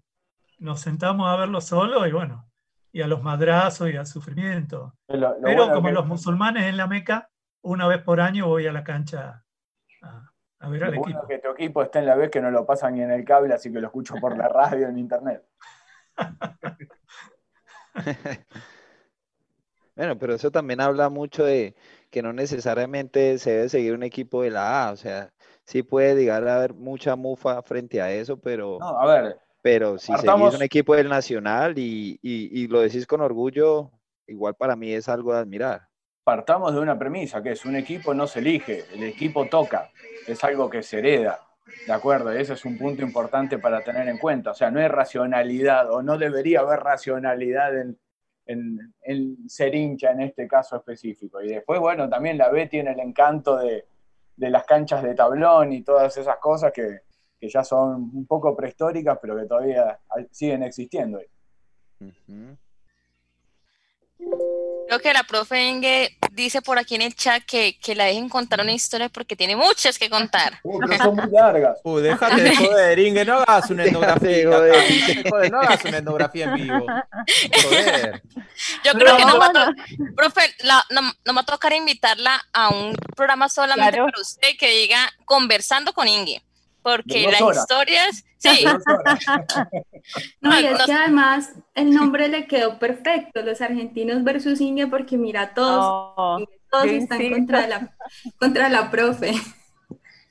Nos 0.59 0.81
sentamos 0.81 1.29
a 1.29 1.37
verlo 1.37 1.61
solo 1.61 2.07
y 2.07 2.12
bueno, 2.12 2.49
y 2.93 3.01
a 3.03 3.07
los 3.07 3.23
madrazos 3.23 3.91
y 3.91 3.97
al 3.97 4.07
sufrimiento. 4.07 4.95
Pero 5.07 5.73
como 5.73 5.91
los 5.91 6.07
musulmanes 6.07 6.64
en 6.64 6.77
la 6.77 6.87
Meca, 6.87 7.31
una 7.62 7.87
vez 7.87 8.03
por 8.03 8.21
año 8.21 8.47
voy 8.47 8.67
a 8.67 8.73
la 8.73 8.85
cancha 8.85 9.45
a, 10.03 10.28
a 10.61 10.68
ver 10.68 10.85
al 10.85 10.94
equipo. 10.94 11.27
que 11.27 11.38
tu 11.38 11.51
equipo 11.51 11.83
está 11.83 12.01
en 12.01 12.07
la 12.07 12.16
vez 12.16 12.31
que 12.31 12.40
no 12.40 12.51
lo 12.51 12.66
pasan 12.66 12.94
ni 12.94 13.03
en 13.03 13.11
el 13.11 13.25
cable, 13.25 13.55
así 13.55 13.73
que 13.73 13.81
lo 13.81 13.87
escucho 13.87 14.14
por 14.21 14.37
la 14.37 14.49
radio 14.49 14.88
en 14.88 14.99
internet. 14.99 15.42
bueno, 19.97 20.18
pero 20.18 20.35
eso 20.35 20.51
también 20.51 20.81
habla 20.81 21.09
mucho 21.09 21.44
de 21.44 21.77
que 22.11 22.23
no 22.23 22.33
necesariamente 22.33 23.38
se 23.38 23.53
debe 23.53 23.68
seguir 23.68 23.94
un 23.94 24.03
equipo 24.03 24.42
de 24.42 24.51
la 24.51 24.88
A, 24.88 24.92
o 24.92 24.97
sea, 24.97 25.33
sí 25.64 25.83
puede 25.83 26.16
llegar 26.16 26.47
a 26.49 26.57
haber 26.57 26.75
mucha 26.75 27.14
mufa 27.14 27.62
frente 27.62 28.03
a 28.03 28.11
eso, 28.11 28.38
pero... 28.38 28.79
No, 28.81 28.99
a 28.99 29.07
ver. 29.07 29.38
Pero 29.61 29.99
si 29.99 30.16
seguís 30.16 30.55
un 30.55 30.62
equipo 30.62 30.94
del 30.94 31.09
Nacional 31.09 31.79
y, 31.79 32.18
y 32.23 32.68
lo 32.68 32.81
decís 32.81 33.07
con 33.07 33.21
orgullo, 33.21 33.90
igual 34.27 34.55
para 34.55 34.77
mí 34.77 34.92
es 34.92 35.09
algo 35.09 35.35
de 35.35 35.40
admirar 35.40 35.88
partamos 36.29 36.75
de 36.75 36.81
una 36.81 36.99
premisa, 36.99 37.43
que 37.43 37.53
es 37.53 37.64
un 37.64 37.75
equipo 37.75 38.12
no 38.12 38.27
se 38.27 38.41
elige, 38.41 38.85
el 38.93 39.03
equipo 39.05 39.47
toca, 39.47 39.91
es 40.27 40.45
algo 40.45 40.69
que 40.69 40.83
se 40.83 40.99
hereda, 40.99 41.41
¿de 41.87 41.93
acuerdo? 41.95 42.31
Ese 42.33 42.53
es 42.53 42.67
un 42.67 42.77
punto 42.77 43.01
importante 43.01 43.59
para 43.59 43.81
tener 43.81 44.07
en 44.09 44.19
cuenta, 44.19 44.51
o 44.51 44.55
sea, 44.55 44.71
no 44.71 44.79
hay 44.79 44.88
racionalidad 44.88 45.91
o 45.91 46.03
no 46.03 46.19
debería 46.19 46.61
haber 46.61 46.81
racionalidad 46.81 47.73
en, 47.79 47.99
ser 49.49 49.75
hincha 49.75 50.11
en 50.11 50.21
este 50.21 50.47
caso 50.47 50.77
específico. 50.77 51.41
Y 51.41 51.49
después, 51.49 51.81
bueno, 51.81 52.11
también 52.11 52.37
la 52.37 52.51
B 52.51 52.67
tiene 52.67 52.93
el 52.93 53.01
encanto 53.01 53.57
de, 53.57 53.87
las 54.37 54.64
canchas 54.64 55.03
de 55.03 55.14
tablón 55.14 55.73
y 55.73 55.83
todas 55.83 56.14
esas 56.14 56.37
cosas 56.37 56.73
que, 56.75 57.01
ya 57.41 57.64
son 57.64 58.11
un 58.12 58.27
poco 58.27 58.55
prehistóricas, 58.55 59.19
pero 59.19 59.35
que 59.35 59.47
todavía 59.47 59.99
siguen 60.31 60.62
existiendo. 60.62 61.21
Creo 64.88 65.01
que 65.01 65.12
la 65.12 65.22
profe 65.22 65.62
Inge 65.68 66.16
dice 66.33 66.62
por 66.62 66.79
aquí 66.79 66.94
en 66.94 67.03
el 67.03 67.14
chat 67.14 67.44
que, 67.44 67.79
que 67.79 67.94
la 67.94 68.05
dejen 68.05 68.31
contar 68.31 68.62
una 68.62 68.72
historia 68.72 69.11
porque 69.11 69.37
tiene 69.37 69.55
muchas 69.55 69.98
que 69.98 70.09
contar. 70.09 70.59
Uh, 70.68 70.81
son 70.96 71.16
muy 71.16 71.31
largas. 71.31 71.79
Uh, 71.83 71.98
déjate 71.98 72.42
de 72.42 72.57
joder, 72.57 72.98
Inge, 72.98 73.24
no 73.24 73.38
hagas 73.40 73.70
una 73.70 73.85
etnografía. 73.85 74.48
Joder. 74.48 75.51
no 75.51 75.61
hagas 75.61 75.85
una 75.85 75.98
etnografía 75.98 76.44
en 76.44 76.55
vivo. 76.55 76.87
Joder. 77.62 78.22
Yo 78.85 78.92
creo 78.92 79.16
que 79.16 79.24
no, 79.24 79.38
va 79.38 79.46
a 79.46 79.72
profe, 80.16 80.40
la, 80.61 80.85
no, 80.90 81.01
no 81.24 81.35
va 81.35 81.40
a 81.40 81.44
tocar 81.44 81.72
invitarla 81.72 82.40
a 82.53 82.70
un 82.70 82.94
programa 83.16 83.48
solamente 83.48 83.98
para 83.98 84.20
usted 84.20 84.57
que 84.59 84.70
diga 84.70 85.11
conversando 85.24 85.92
con 85.92 86.09
Inge 86.09 86.42
porque 86.83 87.29
las 87.31 87.57
historias, 87.57 88.24
sí. 88.38 88.64
no, 90.40 90.61
y 90.61 90.66
es 90.66 90.83
que 90.85 90.92
además 90.92 91.53
el 91.74 91.90
nombre 91.90 92.29
le 92.29 92.46
quedó 92.46 92.79
perfecto, 92.79 93.42
los 93.42 93.61
argentinos 93.61 94.24
versus 94.24 94.61
Inge, 94.61 94.87
porque 94.87 95.18
mira, 95.18 95.55
todos, 95.55 96.14
oh, 96.16 96.38
todos 96.70 96.87
están 96.87 97.31
contra 97.31 97.66
la, 97.66 97.94
contra 98.38 98.68
la 98.68 98.90
profe. 98.90 99.33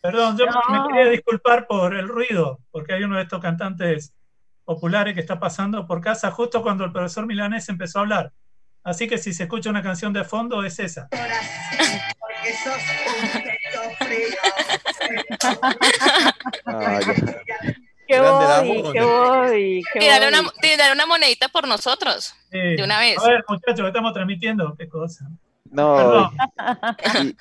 Perdón, 0.02 0.38
yo 0.38 0.46
me 0.46 0.88
quería 0.88 1.12
disculpar 1.12 1.68
por 1.68 1.96
el 1.96 2.08
ruido, 2.08 2.60
porque 2.72 2.94
hay 2.94 3.04
uno 3.04 3.18
de 3.18 3.24
estos 3.24 3.42
cantantes 3.42 4.14
populares 4.64 5.14
que 5.14 5.22
está 5.22 5.40
pasando 5.40 5.88
por 5.88 6.02
casa 6.02 6.30
justo 6.32 6.62
cuando 6.62 6.86
el 6.86 6.92
profesor 6.92 7.26
Milanés 7.26 7.70
empezó 7.70 8.00
a 8.00 8.02
hablar. 8.02 8.34
Así 8.84 9.08
que 9.08 9.18
si 9.18 9.34
se 9.34 9.44
escucha 9.44 9.70
una 9.70 9.84
canción 9.84 10.14
de 10.14 10.24
fondo 10.24 10.64
es 10.64 10.80
esa. 10.80 11.10
Porque 11.10 12.54
sos 12.64 12.76
un 17.76 17.87
Qué 18.08 18.20
voy, 18.20 18.94
qué 18.94 19.02
voy, 19.02 19.84
dale 20.08 20.28
una, 20.30 20.42
una 20.94 21.06
monedita 21.06 21.50
por 21.50 21.68
nosotros, 21.68 22.34
de 22.52 22.82
una 22.84 23.00
vez. 23.00 23.18
A 23.20 23.28
ver, 23.30 23.44
muchachos, 23.48 23.86
estamos 23.86 24.14
transmitiendo, 24.14 24.76
qué 24.78 24.88
cosa. 24.88 25.30
No, 25.70 26.32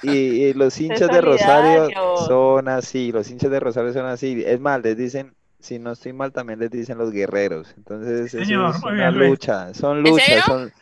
y, 0.02 0.52
los 0.54 0.80
hinchas 0.80 1.08
de 1.08 1.20
Rosario 1.20 1.88
son 2.26 2.68
así, 2.68 3.12
los 3.12 3.30
hinchas 3.30 3.50
de 3.50 3.60
Rosario 3.60 3.92
son 3.92 4.06
así. 4.06 4.42
Es 4.44 4.60
mal, 4.60 4.82
les 4.82 4.96
dicen, 4.96 5.34
si 5.60 5.78
no 5.78 5.92
estoy 5.92 6.12
mal, 6.12 6.32
también 6.32 6.58
les 6.58 6.70
dicen 6.70 6.98
los 6.98 7.12
guerreros. 7.12 7.72
Entonces, 7.76 8.34
es 8.34 8.48
una 8.48 9.10
lucha, 9.10 9.72
son 9.74 10.02
luchas, 10.02 10.44
son... 10.44 10.72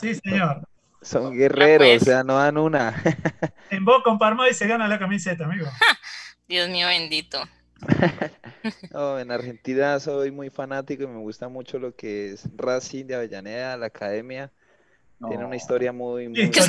Sí, 0.00 0.14
señor. 0.16 0.66
Son 1.00 1.32
guerreros, 1.36 1.86
pues. 1.86 2.02
o 2.02 2.04
sea, 2.04 2.24
no 2.24 2.36
dan 2.36 2.58
una. 2.58 3.00
en 3.70 3.84
vos 3.84 4.02
con 4.02 4.18
Parma 4.18 4.48
y 4.48 4.54
se 4.54 4.66
gana 4.66 4.88
la 4.88 4.98
camiseta, 4.98 5.44
amigo. 5.44 5.66
Dios 6.48 6.68
mío 6.68 6.88
bendito. 6.88 7.38
en 9.20 9.30
Argentina 9.30 10.00
soy 10.00 10.30
muy 10.30 10.50
fanático 10.50 11.02
y 11.04 11.06
me 11.06 11.18
gusta 11.18 11.48
mucho 11.48 11.78
lo 11.78 11.94
que 11.94 12.32
es 12.32 12.48
Racing 12.56 13.06
de 13.06 13.14
Avellaneda, 13.16 13.76
la 13.76 13.86
academia. 13.86 14.50
Tiene 15.28 15.44
una 15.44 15.56
historia 15.56 15.92
muy... 15.92 16.28
muy... 16.28 16.50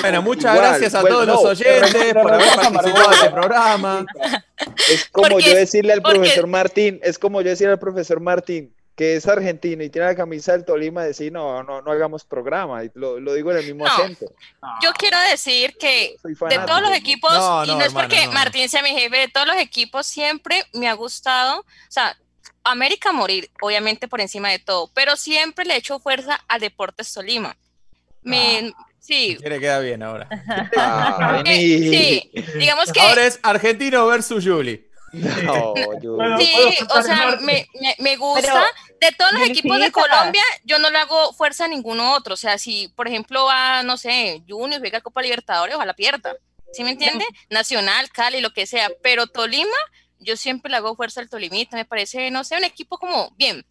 Bueno, 0.00 0.22
muchas 0.22 0.56
gracias 0.56 0.94
a 0.94 1.02
todos 1.02 1.26
los 1.26 1.44
oyentes 1.44 2.14
por 2.14 2.32
haber 2.32 2.46
participado 2.54 3.10
de 3.10 3.16
este 3.16 3.30
programa. 3.30 4.06
Es 4.88 5.08
como 5.10 5.40
yo 5.40 5.54
decirle 5.56 5.92
al 5.92 6.02
profesor 6.02 6.46
Martín, 6.46 7.00
es 7.02 7.18
como 7.18 7.42
yo 7.42 7.50
decirle 7.50 7.72
al 7.72 7.80
profesor 7.80 8.20
Martín 8.20 8.72
que 8.94 9.16
es 9.16 9.26
argentino 9.26 9.82
y 9.82 9.90
tiene 9.90 10.08
la 10.08 10.14
camisa 10.14 10.52
del 10.52 10.64
Tolima, 10.64 11.04
decir 11.04 11.32
no, 11.32 11.62
no, 11.62 11.80
no 11.80 11.90
hagamos 11.90 12.24
programa, 12.24 12.84
y 12.84 12.90
lo, 12.94 13.16
digo 13.34 13.50
en 13.52 13.58
el 13.58 13.66
mismo 13.66 13.86
acento. 13.86 14.26
Yo 14.82 14.92
quiero 14.92 15.18
decir 15.30 15.76
que 15.78 16.16
de 16.22 16.58
todos 16.66 16.82
los 16.82 16.92
equipos, 16.92 17.32
y 17.66 17.74
no, 17.74 17.80
es 17.80 17.92
porque 17.92 18.28
Martín 18.28 18.68
sea 18.68 18.82
mi 18.82 18.90
jefe, 18.90 19.16
de 19.16 19.28
todos 19.28 19.46
los 19.46 19.56
equipos 19.56 20.06
siempre 20.06 20.64
me 20.74 20.88
ha 20.88 20.94
gustado, 20.94 21.60
o 21.60 21.64
sea, 21.88 22.16
América 22.64 23.12
morir, 23.12 23.50
obviamente 23.60 24.08
por 24.08 24.20
encima 24.20 24.50
de 24.50 24.58
todo, 24.58 24.90
pero 24.94 25.16
siempre 25.16 25.64
le 25.64 25.76
echo 25.76 25.98
fuerza 25.98 26.40
al 26.48 26.60
Deportes 26.60 27.12
Tolima. 27.12 27.56
Me, 28.22 28.72
ah. 28.76 28.86
Sí. 29.02 29.36
le 29.42 29.58
queda 29.58 29.80
bien 29.80 30.00
ahora. 30.02 30.28
sí, 31.44 32.30
digamos 32.56 32.92
que. 32.92 33.00
Ahora 33.00 33.26
es 33.26 33.40
argentino 33.42 34.06
versus 34.06 34.46
Juli. 34.46 34.86
No, 35.12 35.74
sí, 36.38 36.54
o 36.88 37.02
sea, 37.02 37.36
me, 37.42 37.68
me, 37.98 38.16
gusta. 38.16 38.64
de 39.00 39.12
todos 39.12 39.32
los 39.32 39.42
equipos 39.42 39.78
de 39.78 39.92
Colombia, 39.92 40.42
yo 40.64 40.78
no 40.78 40.90
le 40.90 40.98
hago 40.98 41.32
fuerza 41.34 41.66
a 41.66 41.68
ninguno 41.68 42.14
otro. 42.14 42.34
O 42.34 42.36
sea, 42.36 42.56
si, 42.56 42.88
por 42.96 43.08
ejemplo, 43.08 43.44
va, 43.44 43.82
no 43.82 43.98
sé, 43.98 44.42
Junior, 44.48 44.80
juega 44.80 45.02
Copa 45.02 45.22
Libertadores, 45.22 45.74
ojalá 45.74 45.92
pierda. 45.94 46.34
¿Sí 46.72 46.82
me 46.84 46.92
entiende? 46.92 47.26
Nacional, 47.50 48.10
Cali, 48.10 48.40
lo 48.40 48.52
que 48.52 48.66
sea. 48.66 48.90
Pero 49.02 49.26
Tolima, 49.26 49.76
yo 50.18 50.36
siempre 50.36 50.70
le 50.70 50.78
hago 50.78 50.96
fuerza 50.96 51.20
al 51.20 51.28
Tolimita. 51.28 51.76
Me 51.76 51.84
parece, 51.84 52.30
no 52.30 52.44
sé, 52.44 52.56
un 52.56 52.64
equipo 52.64 52.96
como 52.98 53.30
bien. 53.36 53.66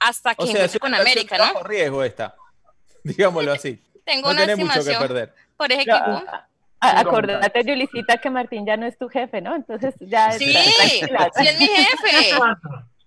Hasta 0.00 0.34
que 0.34 0.44
o 0.44 0.80
con 0.80 0.94
América, 0.94 1.36
¿no? 1.36 1.62
riesgo 1.62 2.02
esta. 2.02 2.34
Digámoslo 3.04 3.52
así. 3.52 3.78
Tengo 4.06 4.30
una 4.30 4.44
estimación 4.44 4.98
perder. 4.98 5.34
por 5.56 5.70
ese 5.70 5.82
equipo. 5.82 6.24
Acordate, 6.90 7.62
Julicita, 7.64 8.18
que 8.18 8.30
Martín 8.30 8.66
ya 8.66 8.76
no 8.76 8.86
es 8.86 8.98
tu 8.98 9.08
jefe, 9.08 9.40
¿no? 9.40 9.54
Entonces 9.54 9.94
ya. 10.00 10.32
Sí, 10.32 10.52
sí 10.52 10.56
es 10.56 11.58
mi 11.58 11.66
jefe. 11.66 12.30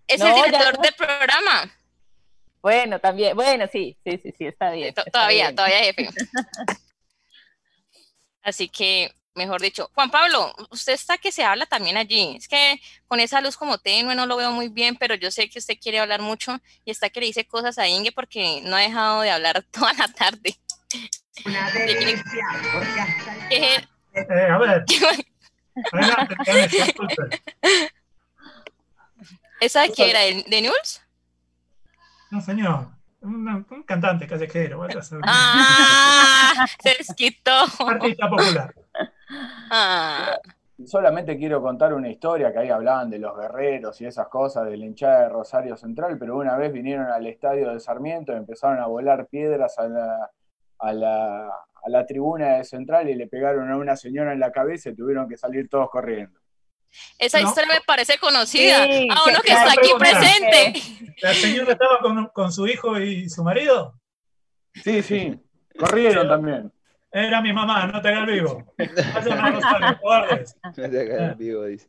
Es 0.07 0.21
el 0.21 0.33
director 0.33 0.79
del 0.79 0.93
programa. 0.93 1.71
Bueno, 2.61 2.99
también, 2.99 3.35
bueno, 3.35 3.65
sí, 3.71 3.97
sí, 4.03 4.19
sí, 4.21 4.33
sí, 4.37 4.45
está 4.47 4.71
bien. 4.71 4.93
todavía, 5.11 5.53
todavía 5.53 5.79
jefe. 5.79 6.09
Así 8.41 8.69
que, 8.69 9.13
mejor 9.35 9.61
dicho, 9.61 9.89
Juan 9.93 10.09
Pablo, 10.09 10.53
usted 10.69 10.93
está 10.93 11.17
que 11.17 11.31
se 11.31 11.43
habla 11.43 11.65
también 11.65 11.97
allí. 11.97 12.35
Es 12.37 12.47
que 12.47 12.79
con 13.07 13.19
esa 13.19 13.41
luz 13.41 13.57
como 13.57 13.77
tenue 13.77 14.15
no 14.15 14.25
lo 14.25 14.37
veo 14.37 14.51
muy 14.51 14.69
bien, 14.69 14.95
pero 14.95 15.15
yo 15.15 15.31
sé 15.31 15.49
que 15.49 15.59
usted 15.59 15.77
quiere 15.79 15.99
hablar 15.99 16.21
mucho 16.21 16.57
y 16.85 16.91
está 16.91 17.09
que 17.09 17.19
le 17.19 17.27
dice 17.27 17.45
cosas 17.45 17.77
a 17.77 17.87
Inge 17.87 18.11
porque 18.11 18.61
no 18.63 18.75
ha 18.75 18.81
dejado 18.81 19.21
de 19.21 19.31
hablar 19.31 19.63
toda 19.71 19.93
la 19.93 20.07
tarde. 20.07 20.55
Una 21.45 21.71
delicia, 21.73 22.45
porque 22.73 22.99
hasta 22.99 23.35
el... 23.49 23.87
Eh, 24.13 24.49
a 24.49 24.57
ver. 24.57 24.85
¿Esa 29.59 29.81
de 29.81 29.91
qué 29.91 30.09
era? 30.09 30.21
¿De 30.21 30.61
News? 30.61 31.01
No, 32.31 32.41
señor. 32.41 32.87
Un, 33.21 33.47
un 33.47 33.83
cantante 33.83 34.27
callejero. 34.27 34.87
Ah, 35.23 36.65
se 36.79 36.95
desquitó. 36.97 37.65
Artista 37.85 38.29
popular. 38.29 38.73
Ah. 39.69 40.37
Solamente 40.85 41.37
quiero 41.37 41.61
contar 41.61 41.93
una 41.93 42.09
historia 42.09 42.51
que 42.51 42.59
ahí 42.59 42.69
hablaban 42.69 43.09
de 43.09 43.17
los 43.17 43.35
guerreros 43.35 43.99
y 44.01 44.05
esas 44.05 44.27
cosas, 44.27 44.65
de 44.67 44.77
la 44.77 44.85
hinchada 44.85 45.21
de 45.23 45.29
Rosario 45.29 45.75
Central, 45.75 46.17
pero 46.19 46.37
una 46.37 46.55
vez 46.55 46.71
vinieron 46.71 47.07
al 47.07 47.25
estadio 47.25 47.73
de 47.73 47.79
Sarmiento 47.79 48.31
y 48.31 48.35
empezaron 48.35 48.79
a 48.79 48.85
volar 48.85 49.25
piedras 49.27 49.79
a 49.79 49.87
la, 49.87 50.31
a 50.79 50.93
la, 50.93 51.47
a 51.47 51.89
la 51.89 52.05
tribuna 52.05 52.57
de 52.57 52.63
Central 52.63 53.09
y 53.09 53.15
le 53.15 53.27
pegaron 53.27 53.71
a 53.71 53.77
una 53.77 53.95
señora 53.95 54.33
en 54.33 54.39
la 54.39 54.51
cabeza 54.51 54.89
y 54.89 54.95
tuvieron 54.95 55.27
que 55.27 55.37
salir 55.37 55.69
todos 55.69 55.89
corriendo. 55.89 56.39
Esa 57.19 57.41
historia 57.41 57.73
me 57.73 57.81
parece 57.81 58.17
conocida. 58.17 58.83
a 58.83 59.23
uno 59.27 59.39
que 59.43 59.51
está 59.51 59.71
aquí 59.71 59.89
presente. 59.97 60.73
¿La 61.21 61.33
señora 61.33 61.73
estaba 61.73 61.99
con, 61.99 62.27
con, 62.27 62.51
su 62.51 62.67
hijo 62.67 62.99
y 62.99 63.29
su 63.29 63.43
marido? 63.43 63.99
Sí, 64.73 65.01
sí. 65.01 65.39
Corrieron 65.77 66.27
también. 66.27 66.71
Era 67.11 67.41
mi 67.41 67.53
mamá, 67.53 67.87
no 67.87 68.01
te 68.01 68.09
hagas 68.09 68.27
vivo. 68.27 68.73
No 68.77 70.89
te 70.89 71.01
hagas 71.01 71.37
vivo, 71.37 71.65
dice. 71.65 71.87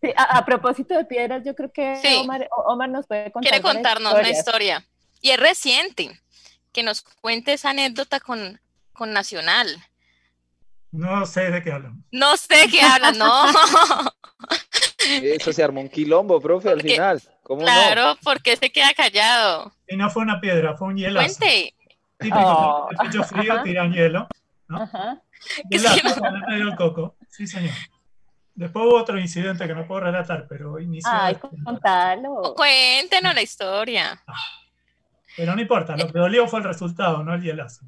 Sí, 0.00 0.12
a, 0.16 0.44
propósito 0.44 0.94
de 0.94 1.04
piedras, 1.04 1.42
yo 1.44 1.54
creo 1.54 1.70
que 1.70 2.00
Omar, 2.20 2.48
Omar, 2.66 2.88
nos 2.88 3.06
puede 3.06 3.30
contar. 3.30 3.50
Quiere 3.50 3.62
contarnos 3.62 4.14
una 4.14 4.30
historia. 4.30 4.86
Y 5.20 5.30
es 5.30 5.38
reciente 5.38 6.18
que 6.74 6.82
nos 6.82 7.02
cuente 7.02 7.54
esa 7.54 7.70
anécdota 7.70 8.20
con, 8.20 8.60
con 8.92 9.12
Nacional. 9.12 9.68
No 10.90 11.24
sé 11.24 11.50
de 11.50 11.62
qué 11.62 11.72
hablan. 11.72 12.04
No 12.10 12.36
sé 12.36 12.56
de 12.56 12.68
qué 12.68 12.82
hablan, 12.82 13.16
no. 13.16 13.44
Eso 14.98 15.52
se 15.52 15.62
armó 15.62 15.80
un 15.80 15.88
quilombo, 15.88 16.40
profe, 16.40 16.70
al 16.70 16.82
final. 16.82 17.22
¿Cómo 17.42 17.62
claro, 17.62 18.16
porque 18.22 18.56
se 18.56 18.70
queda 18.70 18.92
callado. 18.94 19.72
Y 19.88 19.96
no 19.96 20.10
fue 20.10 20.22
una 20.22 20.40
piedra, 20.40 20.76
fue 20.76 20.88
un 20.88 20.96
hielo. 20.96 21.20
Cuente. 21.20 21.74
Típico, 22.18 22.38
oh. 22.38 22.88
el 22.90 22.96
pecho 22.96 23.22
frío, 23.22 23.62
tiran 23.62 23.92
hielo. 23.92 24.28
¿no? 24.68 24.82
Ajá. 24.82 25.22
Y 25.70 25.76
el 25.76 25.82
medio 26.48 26.66
del 26.66 26.76
coco. 26.76 27.16
Sí, 27.28 27.46
señor. 27.46 27.74
Después 28.54 28.86
hubo 28.86 28.96
otro 28.96 29.18
incidente 29.18 29.66
que 29.66 29.74
no 29.74 29.86
puedo 29.86 30.00
relatar, 30.00 30.46
pero 30.48 30.78
inició. 30.80 31.10
Ay, 31.12 31.36
contalo. 31.64 32.54
Cuéntenos 32.56 33.34
la 33.34 33.42
historia. 33.42 34.22
Ah. 34.26 34.34
Pero 35.36 35.54
no 35.54 35.60
importa, 35.60 35.96
lo 35.96 36.10
que 36.12 36.18
dolió 36.18 36.46
fue 36.46 36.60
el 36.60 36.64
resultado, 36.64 37.22
no 37.22 37.34
el 37.34 37.42
hielazo. 37.42 37.84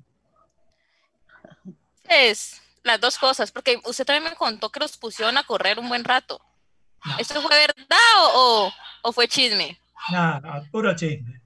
Es 2.09 2.63
las 2.83 3.01
dos 3.01 3.19
cosas, 3.19 3.51
porque 3.51 3.81
usted 3.85 4.05
también 4.05 4.25
me 4.25 4.37
contó 4.37 4.71
que 4.71 4.81
los 4.81 4.97
pusieron 4.97 5.37
a 5.37 5.45
correr 5.45 5.79
un 5.79 5.89
buen 5.89 6.05
rato. 6.05 6.41
¿Esto 7.19 7.41
fue 7.41 7.55
verdad 7.57 7.99
o, 8.35 8.73
o 9.03 9.13
fue 9.13 9.29
chisme? 9.29 9.79
Nada, 10.11 10.63
puro 10.71 10.95
chisme. 10.95 11.41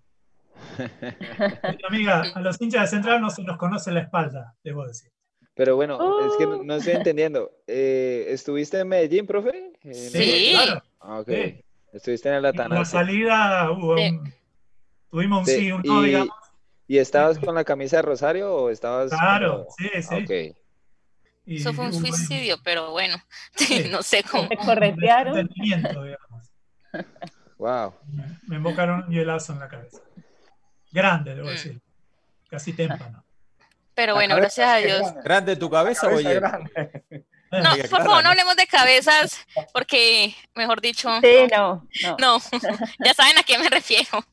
amiga, 1.88 2.22
a 2.34 2.40
los 2.40 2.60
hinchas 2.60 2.82
de 2.82 2.96
Central 2.96 3.20
no 3.20 3.30
se 3.30 3.42
nos 3.42 3.56
conoce 3.56 3.90
la 3.90 4.00
espalda, 4.00 4.54
debo 4.62 4.86
decir. 4.86 5.10
Pero 5.54 5.76
bueno, 5.76 5.98
es 6.26 6.36
que 6.36 6.46
no, 6.46 6.74
estoy 6.74 6.94
entendiendo. 6.94 7.50
Eh, 7.66 8.26
¿Estuviste 8.28 8.78
en 8.78 8.88
Medellín, 8.88 9.26
profe? 9.26 9.72
sí, 9.92 10.52
claro. 10.52 10.82
Ah, 11.00 11.22
Estuviste 11.92 12.28
en 12.28 12.36
el 12.36 12.46
Atanasio. 12.46 12.74
En 12.76 12.78
la 12.78 12.84
salida 12.84 13.70
hubo 13.72 13.94
un 13.94 14.32
Tuvimos 15.10 15.40
un 15.40 15.46
sí, 15.46 15.72
un 15.72 15.82
no, 15.82 16.02
digamos. 16.02 16.34
¿Y 16.86 16.98
estabas 16.98 17.38
con 17.38 17.54
la 17.54 17.64
camisa 17.64 17.96
de 17.96 18.02
Rosario 18.02 18.52
o 18.52 18.70
estabas.? 18.70 19.10
Claro, 19.10 19.66
sí, 19.76 19.88
sí. 20.02 20.14
Okay. 20.24 20.56
Eso 21.46 21.72
fue 21.72 21.86
un 21.86 21.92
suicidio, 21.92 22.58
pero 22.62 22.90
bueno, 22.90 23.16
no 23.90 24.02
sé 24.02 24.22
cómo. 24.22 24.48
Me 24.48 24.56
corretearon. 24.56 25.48
Wow. 27.58 27.94
Me, 28.46 28.56
invocaron 28.56 29.04
un 29.04 29.10
hielazo 29.10 29.52
en 29.52 29.60
la 29.60 29.68
cabeza. 29.68 30.00
Grande, 30.92 31.34
debo 31.34 31.48
mm. 31.48 31.50
decir. 31.50 31.80
Casi 32.48 32.72
témpano. 32.72 33.24
Pero 33.94 34.14
bueno, 34.14 34.36
gracias 34.36 34.68
a 34.68 34.76
Dios. 34.76 35.02
¿Grande 35.22 35.56
tu 35.56 35.68
cabeza, 35.68 36.08
o 36.08 36.14
oye? 36.14 36.40
No, 36.40 37.76
por 37.76 37.88
favor, 37.88 38.22
no 38.22 38.30
hablemos 38.30 38.56
de 38.56 38.66
cabezas, 38.66 39.44
porque, 39.72 40.34
mejor 40.54 40.80
dicho. 40.80 41.10
Sí, 41.20 41.48
no. 41.50 41.86
No, 42.02 42.16
no. 42.18 42.38
ya 43.04 43.14
saben 43.14 43.38
a 43.38 43.42
qué 43.42 43.58
me 43.58 43.68
refiero. 43.68 44.24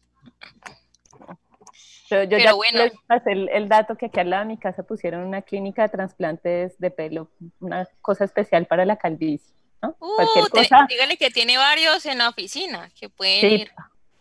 Yo, 2.10 2.24
yo 2.24 2.38
ya 2.38 2.54
bueno. 2.54 2.86
les 2.86 2.93
pasé 3.06 3.32
el, 3.34 3.67
dato 3.67 3.96
que 3.96 4.06
aquí 4.06 4.20
al 4.20 4.30
lado 4.30 4.43
de 4.43 4.48
mi 4.48 4.58
casa 4.58 4.84
pusieron 4.84 5.26
una 5.26 5.41
clínica 5.41 5.84
de 5.84 5.89
trasplantes 5.89 6.78
de 6.80 6.89
pelo, 6.89 7.30
una 7.60 7.88
cosa 8.02 8.24
especial 8.24 8.65
para 8.65 8.86
la 8.86 8.96
calvicie. 8.96 9.54
¿no? 9.82 9.96
Uh, 10.00 10.48
cosa. 10.50 10.86
dígale 10.88 11.17
que 11.17 11.30
tiene 11.32 11.58
varios 11.58 12.06
en 12.06 12.20
la 12.20 12.30
oficina, 12.30 12.89
que 12.98 13.10
pueden 13.10 13.52
ir 13.52 13.72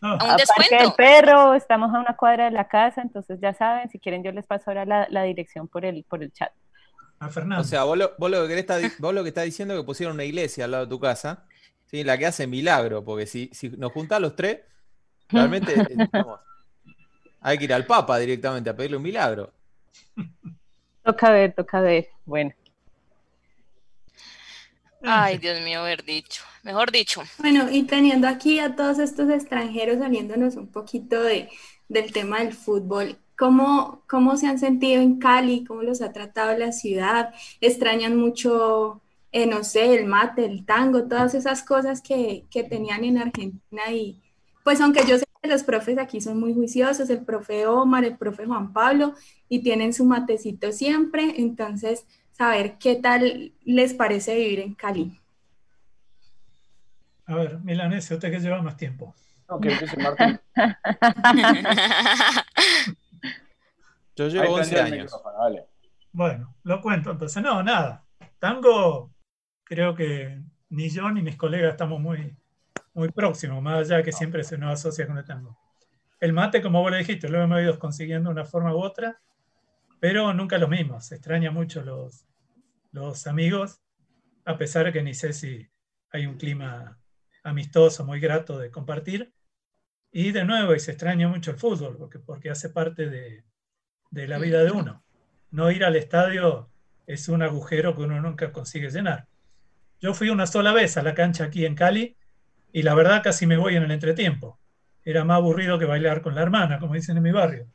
a 0.00 0.14
un 0.14 0.20
Aparte 0.20 0.42
descuento. 0.42 0.84
del 0.84 0.92
perro, 0.94 1.54
estamos 1.54 1.94
a 1.94 2.00
una 2.00 2.16
cuadra 2.16 2.46
de 2.46 2.50
la 2.50 2.66
casa, 2.66 3.02
entonces 3.02 3.38
ya 3.40 3.54
saben, 3.54 3.88
si 3.88 3.98
quieren 4.00 4.24
yo 4.24 4.32
les 4.32 4.46
paso 4.46 4.64
ahora 4.70 4.84
la, 4.84 5.06
la 5.10 5.22
dirección 5.22 5.68
por 5.68 5.84
el, 5.84 6.04
por 6.04 6.22
el 6.22 6.32
chat. 6.32 6.52
A 7.20 7.28
Fernando. 7.28 7.62
O 7.62 7.64
sea, 7.64 7.84
vos 7.84 7.96
lo, 7.96 8.12
vos 8.18 8.30
lo 8.30 8.46
que 8.46 8.58
está, 8.58 8.78
vos 8.98 9.14
lo 9.14 9.22
que 9.22 9.28
estás 9.28 9.44
diciendo 9.44 9.74
es 9.74 9.80
que 9.80 9.86
pusieron 9.86 10.14
una 10.14 10.24
iglesia 10.24 10.64
al 10.64 10.72
lado 10.72 10.84
de 10.86 10.90
tu 10.90 11.00
casa, 11.00 11.46
¿sí? 11.86 12.02
la 12.02 12.18
que 12.18 12.26
hace 12.26 12.46
milagro, 12.48 13.04
porque 13.04 13.26
si, 13.26 13.48
si 13.52 13.70
nos 13.70 13.92
juntás 13.92 14.20
los 14.20 14.34
tres, 14.34 14.60
realmente 15.28 15.72
estamos, 15.98 16.40
hay 17.46 17.58
que 17.58 17.64
ir 17.64 17.72
al 17.72 17.86
Papa 17.86 18.18
directamente 18.18 18.68
a 18.68 18.74
pedirle 18.74 18.96
un 18.96 19.04
milagro. 19.04 19.52
Toca 21.04 21.30
ver, 21.30 21.54
toca 21.54 21.80
ver. 21.80 22.08
Bueno. 22.24 22.52
Ay, 25.00 25.38
Dios 25.38 25.60
mío, 25.60 25.78
haber 25.82 26.04
dicho. 26.04 26.42
Mejor 26.64 26.90
dicho. 26.90 27.22
Bueno, 27.38 27.70
y 27.70 27.84
teniendo 27.84 28.26
aquí 28.26 28.58
a 28.58 28.74
todos 28.74 28.98
estos 28.98 29.30
extranjeros 29.30 29.98
saliéndonos 29.98 30.56
un 30.56 30.66
poquito 30.66 31.22
de, 31.22 31.48
del 31.88 32.10
tema 32.10 32.40
del 32.40 32.52
fútbol, 32.52 33.16
¿cómo, 33.38 34.02
¿cómo 34.08 34.36
se 34.36 34.48
han 34.48 34.58
sentido 34.58 35.00
en 35.00 35.20
Cali? 35.20 35.64
¿Cómo 35.64 35.82
los 35.82 36.02
ha 36.02 36.12
tratado 36.12 36.58
la 36.58 36.72
ciudad? 36.72 37.32
¿Extrañan 37.60 38.16
mucho, 38.16 39.02
eh, 39.30 39.46
no 39.46 39.62
sé, 39.62 39.94
el 39.94 40.06
mate, 40.06 40.44
el 40.44 40.66
tango, 40.66 41.04
todas 41.04 41.34
esas 41.34 41.62
cosas 41.62 42.02
que, 42.02 42.46
que 42.50 42.64
tenían 42.64 43.04
en 43.04 43.18
Argentina 43.18 43.92
y, 43.92 44.20
pues 44.66 44.80
aunque 44.80 45.06
yo 45.06 45.16
sé 45.16 45.24
que 45.40 45.48
los 45.48 45.62
profes 45.62 45.96
aquí 45.96 46.20
son 46.20 46.40
muy 46.40 46.52
juiciosos, 46.52 47.08
el 47.08 47.24
profe 47.24 47.68
Omar, 47.68 48.04
el 48.04 48.16
profe 48.16 48.46
Juan 48.46 48.72
Pablo, 48.72 49.14
y 49.48 49.62
tienen 49.62 49.92
su 49.92 50.04
matecito 50.04 50.72
siempre, 50.72 51.34
entonces 51.36 52.04
saber 52.32 52.76
qué 52.76 52.96
tal 52.96 53.52
les 53.64 53.94
parece 53.94 54.34
vivir 54.34 54.58
en 54.58 54.74
Cali. 54.74 55.20
A 57.26 57.36
ver, 57.36 57.60
Milanese, 57.60 58.14
usted 58.14 58.28
que 58.28 58.40
lleva 58.40 58.60
más 58.60 58.76
tiempo. 58.76 59.14
Ok, 59.46 59.66
Martín. 59.98 60.40
Yo 64.16 64.26
llevo 64.26 64.52
11 64.52 64.80
años. 64.80 65.12
Bueno, 66.10 66.56
lo 66.64 66.82
cuento 66.82 67.12
entonces. 67.12 67.40
No, 67.40 67.62
nada. 67.62 68.04
Tango, 68.40 69.12
creo 69.62 69.94
que 69.94 70.42
ni 70.70 70.88
yo 70.88 71.08
ni 71.12 71.22
mis 71.22 71.36
colegas 71.36 71.70
estamos 71.70 72.00
muy, 72.00 72.36
muy 72.94 73.10
próximos, 73.10 73.62
más 73.62 73.90
allá 73.90 74.02
que 74.02 74.12
siempre 74.12 74.42
se 74.42 74.56
nos 74.58 74.72
asocia 74.72 75.06
con 75.06 75.18
el 75.18 75.24
tango. 75.24 75.58
El 76.18 76.32
mate, 76.32 76.62
como 76.62 76.80
vos 76.80 76.90
le 76.90 76.98
dijiste, 76.98 77.28
lo 77.28 77.42
hemos 77.42 77.60
ido 77.60 77.78
consiguiendo 77.78 78.30
de 78.30 78.34
una 78.34 78.44
forma 78.46 78.74
u 78.74 78.78
otra, 78.78 79.20
pero 80.00 80.32
nunca 80.32 80.58
lo 80.58 80.68
mismo. 80.68 81.00
Se 81.00 81.16
extraña 81.16 81.50
mucho 81.50 81.82
los, 81.82 82.26
los 82.92 83.26
amigos, 83.26 83.80
a 84.44 84.56
pesar 84.56 84.86
de 84.86 84.92
que 84.92 85.02
ni 85.02 85.14
sé 85.14 85.32
si 85.32 85.68
hay 86.10 86.26
un 86.26 86.36
clima 86.38 86.98
amistoso, 87.44 88.04
muy 88.04 88.20
grato 88.20 88.58
de 88.58 88.70
compartir. 88.70 89.32
Y 90.10 90.32
de 90.32 90.44
nuevo, 90.44 90.74
y 90.74 90.80
se 90.80 90.92
extraña 90.92 91.28
mucho 91.28 91.50
el 91.50 91.58
fútbol, 91.58 91.96
porque, 91.98 92.18
porque 92.18 92.48
hace 92.48 92.70
parte 92.70 93.10
de, 93.10 93.44
de 94.10 94.28
la 94.28 94.38
vida 94.38 94.64
de 94.64 94.70
uno. 94.70 95.04
No 95.50 95.70
ir 95.70 95.84
al 95.84 95.96
estadio 95.96 96.70
es 97.06 97.28
un 97.28 97.42
agujero 97.42 97.94
que 97.94 98.02
uno 98.02 98.20
nunca 98.20 98.52
consigue 98.52 98.90
llenar. 98.90 99.28
Yo 100.00 100.14
fui 100.14 100.30
una 100.30 100.46
sola 100.46 100.72
vez 100.72 100.96
a 100.96 101.02
la 101.02 101.14
cancha 101.14 101.44
aquí 101.44 101.66
en 101.66 101.74
Cali 101.74 102.16
y 102.76 102.82
la 102.82 102.94
verdad 102.94 103.22
casi 103.24 103.46
me 103.46 103.56
voy 103.56 103.74
en 103.74 103.84
el 103.84 103.90
entretiempo. 103.90 104.60
Era 105.02 105.24
más 105.24 105.36
aburrido 105.36 105.78
que 105.78 105.86
bailar 105.86 106.20
con 106.20 106.34
la 106.34 106.42
hermana, 106.42 106.78
como 106.78 106.92
dicen 106.92 107.16
en 107.16 107.22
mi 107.22 107.32
barrio. 107.32 107.66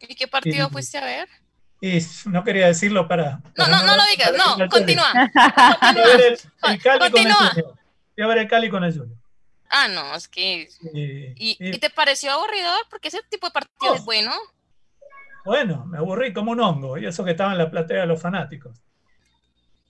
¿Y 0.00 0.16
qué 0.16 0.26
partido 0.26 0.68
fuiste 0.70 0.98
a 0.98 1.04
ver? 1.04 1.28
Y 1.80 2.00
no 2.26 2.42
quería 2.42 2.66
decirlo 2.66 3.06
para... 3.06 3.40
no, 3.56 3.68
no, 3.68 3.84
no, 3.84 3.96
lo 3.96 4.02
digas, 4.10 4.32
no, 4.36 4.68
continúa. 4.68 5.06
Fui 5.12 5.30
a 5.40 5.92
ver 5.92 6.38
el, 6.64 6.82
Cali 6.82 6.98
con 7.12 7.20
el 7.20 7.32
Junior. 7.32 7.78
Fui 8.12 8.24
a 8.24 8.26
ver 8.26 8.38
el 8.38 8.48
Cali 8.48 8.70
con 8.70 8.82
el 8.82 8.92
Junior. 8.92 9.18
Ah, 9.70 9.86
no, 9.86 10.16
es 10.16 10.26
que... 10.26 10.68
¿Y, 10.92 11.78
te 11.78 11.90
pareció 11.90 12.32
aburridor? 12.32 12.86
Porque 12.90 13.06
ese 13.06 13.20
tipo 13.30 13.46
de 13.46 13.52
partido 13.52 13.94
es 13.94 14.04
bueno. 14.04 14.32
Bueno, 15.44 15.86
me 15.86 15.98
aburrí 15.98 16.32
como 16.32 16.50
un 16.50 16.58
hongo, 16.58 16.98
y 16.98 17.06
eso 17.06 17.24
que 17.24 17.30
estaba 17.30 17.52
en 17.52 17.58
la 17.58 17.70
platea 17.70 18.00
de 18.00 18.06
los 18.08 18.20
fanáticos. 18.20 18.76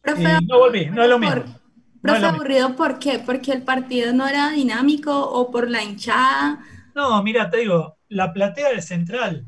y 0.05 0.23
no 0.23 0.59
volví, 0.59 0.91
no 0.91 1.03
es 1.03 1.09
lo 1.09 1.19
mismo. 1.19 1.64
Profe, 2.05 2.27
aburrido, 2.27 2.77
¿por 2.77 2.99
qué? 2.99 3.19
¿Porque 3.19 3.51
el 3.51 3.63
partido 3.63 4.13
no 4.13 4.29
era 4.29 4.51
dinámico 4.51 5.27
o 5.27 5.51
por 5.51 5.71
la 5.71 5.83
hinchada? 5.83 6.63
No, 6.95 7.23
mira, 7.23 7.49
te 7.49 7.61
digo, 7.61 7.97
la 8.11 8.31
platea 8.31 8.75
de 8.75 8.83
Central 8.83 9.47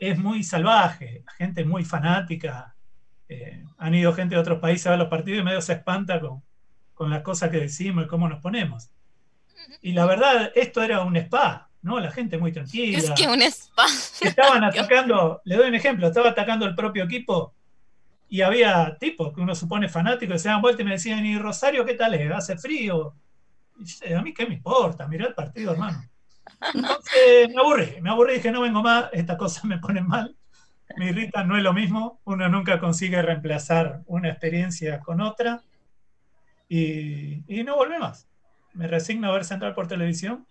es 0.00 0.18
muy 0.18 0.42
salvaje, 0.42 1.22
gente 1.38 1.64
muy 1.64 1.84
fanática. 1.84 2.74
Eh, 3.28 3.62
han 3.78 3.94
ido 3.94 4.12
gente 4.12 4.34
de 4.34 4.40
otros 4.40 4.58
países 4.58 4.88
a 4.88 4.90
ver 4.90 4.98
los 4.98 5.08
partidos 5.08 5.42
y 5.42 5.44
medio 5.44 5.60
se 5.60 5.74
espanta 5.74 6.20
con, 6.20 6.42
con 6.92 7.08
las 7.08 7.22
cosas 7.22 7.50
que 7.50 7.60
decimos 7.60 8.06
y 8.06 8.08
cómo 8.08 8.28
nos 8.28 8.42
ponemos. 8.42 8.90
Y 9.80 9.92
la 9.92 10.06
verdad, 10.06 10.50
esto 10.56 10.82
era 10.82 11.02
un 11.02 11.16
spa, 11.16 11.70
¿no? 11.82 12.00
La 12.00 12.10
gente 12.10 12.36
muy 12.36 12.50
tranquila. 12.50 12.98
Es 12.98 13.10
que 13.12 13.28
un 13.28 13.42
spa. 13.42 13.86
Estaban 14.22 14.64
atacando, 14.64 15.40
le 15.44 15.54
doy 15.54 15.68
un 15.68 15.76
ejemplo, 15.76 16.08
estaba 16.08 16.30
atacando 16.30 16.66
el 16.66 16.74
propio 16.74 17.04
equipo 17.04 17.54
y 18.28 18.40
había 18.40 18.96
tipos 18.98 19.32
que 19.32 19.40
uno 19.40 19.54
supone 19.54 19.88
fanáticos 19.88 20.34
que 20.34 20.38
se 20.38 20.48
dan 20.48 20.60
vuelta 20.60 20.82
y 20.82 20.84
me 20.84 20.92
decían, 20.92 21.24
¿y 21.24 21.38
Rosario 21.38 21.84
qué 21.84 21.94
tal 21.94 22.14
es? 22.14 22.30
¿Hace 22.32 22.58
frío? 22.58 23.14
Y 23.78 24.12
a 24.12 24.22
mí 24.22 24.32
qué 24.34 24.46
me 24.46 24.54
importa, 24.54 25.06
mirá 25.06 25.26
el 25.26 25.34
partido, 25.34 25.72
hermano. 25.72 26.02
Entonces 26.74 27.48
me 27.54 27.60
aburrí, 27.60 28.00
me 28.00 28.10
aburrí, 28.10 28.34
dije, 28.34 28.50
no 28.50 28.62
vengo 28.62 28.82
más, 28.82 29.10
esta 29.12 29.36
cosa 29.36 29.66
me 29.66 29.78
pone 29.78 30.00
mal, 30.00 30.36
me 30.96 31.10
irrita, 31.10 31.44
no 31.44 31.56
es 31.56 31.62
lo 31.62 31.72
mismo, 31.72 32.20
uno 32.24 32.48
nunca 32.48 32.80
consigue 32.80 33.20
reemplazar 33.22 34.02
una 34.06 34.30
experiencia 34.30 35.00
con 35.00 35.20
otra 35.20 35.62
y, 36.68 37.42
y 37.46 37.64
no 37.64 37.76
vuelve 37.76 37.98
más. 37.98 38.28
Me 38.72 38.86
resigno 38.86 39.28
a 39.28 39.32
ver 39.32 39.44
Central 39.44 39.74
por 39.74 39.86
televisión 39.86 40.46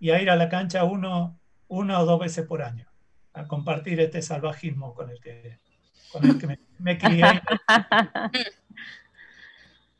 y 0.00 0.10
a 0.10 0.20
ir 0.20 0.30
a 0.30 0.36
la 0.36 0.48
cancha 0.48 0.84
uno, 0.84 1.38
una 1.68 2.00
o 2.00 2.06
dos 2.06 2.18
veces 2.18 2.46
por 2.46 2.62
año, 2.62 2.86
a 3.32 3.46
compartir 3.46 4.00
este 4.00 4.22
salvajismo 4.22 4.94
con 4.94 5.10
el 5.10 5.20
que 5.20 5.60
con 6.12 6.26
el 6.26 6.38
que 6.38 6.46
me, 6.46 6.58
me 6.82 6.98
crié. 6.98 7.24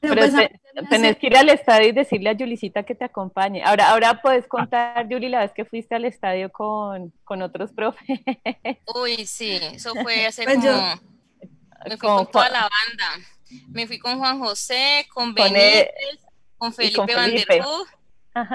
Pero 0.00 0.16
pues, 0.16 0.34
tenés 0.90 1.16
que 1.16 1.28
ir 1.28 1.36
al 1.36 1.48
estadio 1.48 1.88
y 1.88 1.92
decirle 1.92 2.30
a 2.30 2.36
Julicita 2.36 2.82
que 2.82 2.96
te 2.96 3.04
acompañe. 3.04 3.62
Ahora, 3.62 3.90
ahora 3.90 4.20
puedes 4.20 4.48
contar, 4.48 5.06
Juli, 5.08 5.28
la 5.28 5.38
vez 5.40 5.52
que 5.52 5.64
fuiste 5.64 5.94
al 5.94 6.04
estadio 6.04 6.50
con, 6.50 7.12
con 7.22 7.40
otros 7.40 7.70
profes. 7.72 8.02
Uy, 8.96 9.24
sí, 9.26 9.60
eso 9.62 9.94
fue 9.94 10.26
hace 10.26 10.42
pues 10.42 10.56
como... 10.56 10.72
me 11.84 11.96
fui 11.96 11.98
con, 11.98 12.30
toda 12.32 12.48
la 12.48 12.62
banda. 12.62 13.26
Me 13.68 13.86
fui 13.86 14.00
con 14.00 14.18
Juan 14.18 14.40
José, 14.40 15.06
con 15.14 15.34
Benítez, 15.34 15.88
con, 16.58 16.72
Felipe, 16.72 16.96
con 16.96 17.06
Felipe. 17.06 17.60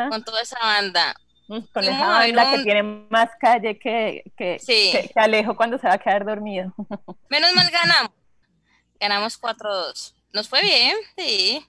con 0.10 0.24
toda 0.26 0.42
esa 0.42 0.60
banda. 0.60 1.16
Mm, 1.48 1.60
con 1.74 1.84
esa 1.86 2.08
banda 2.08 2.52
que 2.52 2.64
tiene 2.64 2.84
más 2.84 3.30
calle 3.40 3.80
que, 3.80 4.24
que, 4.36 4.58
que, 4.66 5.12
Alejo 5.16 5.56
cuando 5.56 5.78
se 5.78 5.88
va 5.88 5.94
a 5.94 5.98
quedar 5.98 6.26
dormido. 6.26 6.74
Menos 7.30 7.54
mal 7.54 7.70
ganamos. 7.72 8.17
Ganamos 9.00 9.40
4-2. 9.40 10.14
Nos 10.34 10.50
fue 10.50 10.62
bien, 10.62 10.96
sí. 11.18 11.66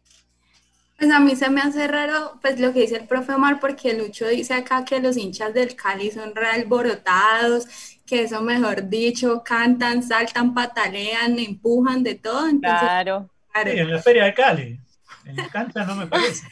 Pues 0.99 1.13
a 1.13 1.21
mí 1.21 1.37
se 1.37 1.49
me 1.49 1.61
hace 1.61 1.87
raro, 1.87 2.39
pues 2.43 2.59
lo 2.59 2.73
que 2.73 2.81
dice 2.81 2.97
el 2.97 3.07
profe 3.07 3.33
Omar, 3.33 3.61
porque 3.61 3.95
Lucho 3.95 4.27
dice 4.27 4.55
acá 4.55 4.85
que 4.85 4.99
los 4.99 5.17
hinchas 5.17 5.55
del 5.55 5.77
Cali 5.77 6.11
son 6.11 6.33
alborotados, 6.37 7.67
que 8.05 8.23
eso 8.23 8.43
mejor 8.43 8.89
dicho, 8.89 9.45
cantan, 9.45 10.03
saltan, 10.03 10.55
patalean, 10.55 11.39
empujan, 11.39 12.03
de 12.03 12.17
todo. 12.17 12.49
claro. 12.61 13.31
claro. 13.53 13.71
Sí, 13.71 13.79
en 13.79 13.91
la 13.91 14.03
feria 14.03 14.25
de 14.25 14.35
Cali. 14.35 14.81
En 15.25 15.39
el 15.39 15.51
cancha 15.51 15.85
no 15.85 15.95
me 15.95 16.07
parece. 16.07 16.49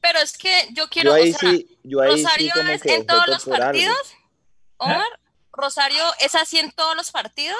Pero 0.00 0.18
es 0.18 0.36
que 0.36 0.68
yo 0.72 0.88
quiero. 0.88 1.16
Yo 1.84 2.04
Rosario 2.04 2.52
es 2.70 2.84
en 2.86 3.06
todos 3.06 3.26
los 3.28 3.44
partidos. 3.44 4.14
Omar, 4.78 5.19
Rosario 5.60 6.02
es 6.20 6.34
así 6.34 6.58
en 6.58 6.70
todos 6.72 6.96
los 6.96 7.10
partidos. 7.10 7.58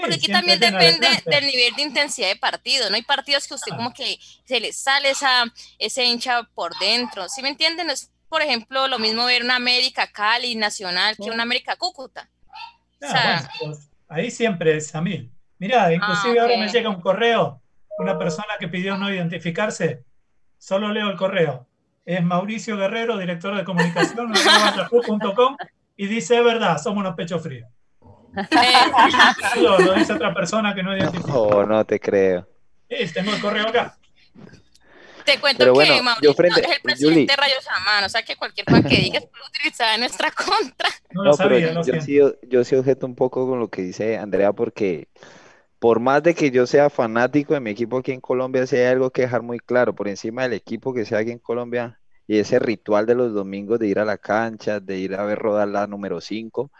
porque 0.00 0.16
aquí 0.16 0.30
también 0.30 0.60
depende 0.60 1.08
del 1.26 1.46
nivel 1.46 1.74
de 1.74 1.82
intensidad 1.82 2.28
de 2.28 2.36
partido. 2.36 2.88
No 2.90 2.96
hay 2.96 3.02
partidos 3.02 3.46
que 3.46 3.54
usted 3.54 3.72
como 3.74 3.92
que 3.92 4.18
se 4.44 4.60
le 4.60 4.72
sale 4.72 5.10
esa, 5.10 5.44
ese 5.78 6.04
hincha 6.04 6.42
por 6.54 6.76
dentro. 6.78 7.28
¿Sí 7.28 7.42
me 7.42 7.48
entienden? 7.48 7.90
Es, 7.90 8.12
por 8.28 8.42
ejemplo, 8.42 8.86
lo 8.88 8.98
mismo 8.98 9.24
ver 9.24 9.42
una 9.42 9.56
América 9.56 10.06
Cali 10.06 10.54
Nacional 10.54 11.16
que 11.16 11.30
una 11.30 11.42
América 11.42 11.76
Cúcuta. 11.76 12.28
Pues, 12.98 13.88
ahí 14.08 14.30
siempre 14.30 14.76
es 14.76 14.94
a 14.94 15.00
mil. 15.00 15.32
Mirá, 15.58 15.92
inclusive 15.92 16.38
ah, 16.38 16.42
ahora 16.42 16.56
me 16.56 16.68
llega 16.68 16.88
un 16.88 17.00
correo, 17.00 17.60
una 17.98 18.18
persona 18.18 18.54
que 18.60 18.68
pidió 18.68 18.96
no 18.96 19.12
identificarse. 19.12 20.04
Solo 20.58 20.92
leo 20.92 21.08
el 21.08 21.16
correo 21.16 21.68
es 22.08 22.24
Mauricio 22.24 22.78
Guerrero, 22.78 23.18
director 23.18 23.54
de 23.54 23.64
comunicación 23.64 24.32
y 26.00 26.06
dice, 26.06 26.38
es 26.38 26.44
verdad, 26.44 26.78
somos 26.80 27.00
unos 27.00 27.16
pechos 27.16 27.42
fríos. 27.42 27.68
lo, 29.60 29.94
dice 29.94 30.12
otra 30.12 30.32
persona 30.32 30.72
que 30.72 30.80
no 30.84 30.96
identifica. 30.96 31.34
Oh, 31.34 31.66
no 31.66 31.84
te 31.84 31.98
creo. 31.98 32.48
Sí, 32.88 33.12
tengo 33.12 33.32
el 33.32 33.40
correo 33.40 33.66
acá. 33.66 33.98
Te 35.24 35.40
cuento 35.40 35.64
que 35.74 36.00
Mauricio 36.00 36.34
frente, 36.34 36.60
es 36.60 36.76
el 36.76 36.82
presidente 36.82 37.32
de 37.32 37.36
Rayos 37.36 37.66
Amano, 37.68 38.06
o 38.06 38.08
sea 38.08 38.22
que 38.22 38.36
cualquier 38.36 38.64
cosa 38.64 38.82
que 38.82 38.96
digas 38.96 39.26
puede 39.26 39.44
utilizar 39.48 39.92
en 39.94 40.00
nuestra 40.00 40.30
contra. 40.30 40.88
No, 41.10 41.24
lo 41.24 41.32
sabía, 41.32 41.74
yo, 41.82 42.00
sí, 42.00 42.20
yo 42.48 42.64
sí 42.64 42.76
objeto 42.76 43.04
un 43.04 43.16
poco 43.16 43.46
con 43.48 43.58
lo 43.58 43.68
que 43.68 43.82
dice 43.82 44.16
Andrea 44.18 44.52
porque 44.52 45.08
por 45.80 45.98
más 45.98 46.22
de 46.22 46.34
que 46.34 46.52
yo 46.52 46.66
sea 46.66 46.90
fanático 46.90 47.54
de 47.54 47.60
mi 47.60 47.70
equipo 47.70 47.98
aquí 47.98 48.12
en 48.12 48.20
Colombia, 48.20 48.66
sí 48.68 48.76
hay 48.76 48.86
algo 48.86 49.10
que 49.10 49.22
dejar 49.22 49.42
muy 49.42 49.58
claro, 49.58 49.94
por 49.94 50.06
encima 50.06 50.44
del 50.44 50.52
equipo 50.52 50.94
que 50.94 51.04
sea 51.04 51.18
aquí 51.18 51.32
en 51.32 51.40
Colombia, 51.40 51.98
y 52.28 52.38
ese 52.38 52.58
ritual 52.58 53.06
de 53.06 53.14
los 53.14 53.32
domingos 53.32 53.78
de 53.78 53.88
ir 53.88 53.98
a 53.98 54.04
la 54.04 54.18
cancha, 54.18 54.80
de 54.80 54.98
ir 54.98 55.14
a 55.16 55.24
ver 55.24 55.38
rodar 55.38 55.66
la 55.66 55.86
número 55.86 56.20
5, 56.20 56.70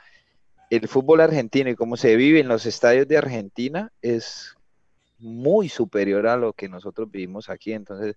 el 0.68 0.86
fútbol 0.88 1.22
argentino 1.22 1.70
y 1.70 1.74
cómo 1.74 1.96
se 1.96 2.14
vive 2.16 2.38
en 2.38 2.48
los 2.48 2.66
estadios 2.66 3.08
de 3.08 3.16
Argentina 3.16 3.90
es 4.02 4.54
muy 5.18 5.70
superior 5.70 6.26
a 6.26 6.36
lo 6.36 6.52
que 6.52 6.68
nosotros 6.68 7.10
vivimos 7.10 7.48
aquí. 7.48 7.72
Entonces, 7.72 8.16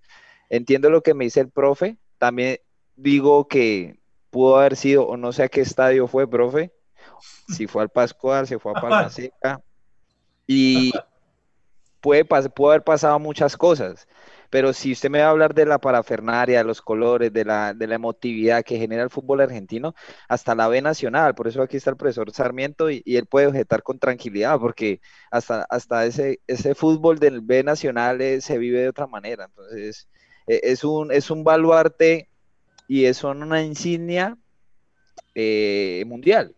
entiendo 0.50 0.90
lo 0.90 1.02
que 1.02 1.14
me 1.14 1.24
dice 1.24 1.40
el 1.40 1.50
profe, 1.50 1.98
también 2.18 2.58
digo 2.98 3.48
que 3.48 3.98
pudo 4.30 4.58
haber 4.58 4.76
sido, 4.76 5.08
o 5.08 5.16
no 5.16 5.32
sé 5.32 5.44
a 5.44 5.50
qué 5.50 5.62
estadio 5.62 6.08
fue, 6.08 6.30
profe, 6.30 6.74
si 7.48 7.66
fue 7.66 7.82
al 7.82 7.90
Pascual, 7.90 8.46
si 8.46 8.58
fue 8.58 8.74
a 8.76 8.76
Palma 8.82 9.10
Seca, 9.10 9.62
y 10.46 10.92
puede, 12.02 12.26
puede 12.26 12.74
haber 12.74 12.84
pasado 12.84 13.20
muchas 13.20 13.56
cosas, 13.56 14.08
pero 14.50 14.74
si 14.74 14.92
usted 14.92 15.10
me 15.10 15.20
va 15.22 15.28
a 15.28 15.30
hablar 15.30 15.54
de 15.54 15.66
la 15.66 15.80
parafernaria, 15.80 16.58
de 16.58 16.64
los 16.66 16.82
colores, 16.82 17.32
de 17.32 17.46
la, 17.46 17.74
de 17.74 17.88
la 17.88 17.96
emotividad 17.96 18.64
que 18.64 18.78
genera 18.78 19.04
el 19.04 19.10
fútbol 19.10 19.40
argentino, 19.40 19.96
hasta 20.28 20.56
la 20.56 20.68
B 20.68 20.82
Nacional, 20.82 21.36
por 21.36 21.48
eso 21.48 21.62
aquí 21.62 21.78
está 21.78 21.92
el 21.92 21.98
profesor 21.98 22.32
Sarmiento 22.32 22.90
y, 22.90 23.02
él 23.06 23.28
puede 23.28 23.48
objetar 23.48 23.82
con 23.82 23.98
tranquilidad, 23.98 24.60
porque 24.60 25.00
hasta, 25.32 25.66
hasta 25.70 26.06
ese, 26.06 26.42
ese 26.48 26.76
fútbol 26.76 27.20
del 27.20 27.40
B 27.42 27.64
Nacional 27.64 28.20
eh, 28.22 28.42
se 28.42 28.58
vive 28.58 28.82
de 28.82 28.90
otra 28.90 29.08
manera. 29.08 29.46
Entonces, 29.46 30.10
eh, 30.48 30.60
es, 30.64 30.84
un, 30.84 31.12
es 31.14 31.32
un 31.32 31.46
baluarte 31.46 32.30
y 32.90 33.14
son 33.14 33.44
una 33.44 33.64
insignia 33.64 34.38
eh, 35.34 36.04
mundial. 36.08 36.56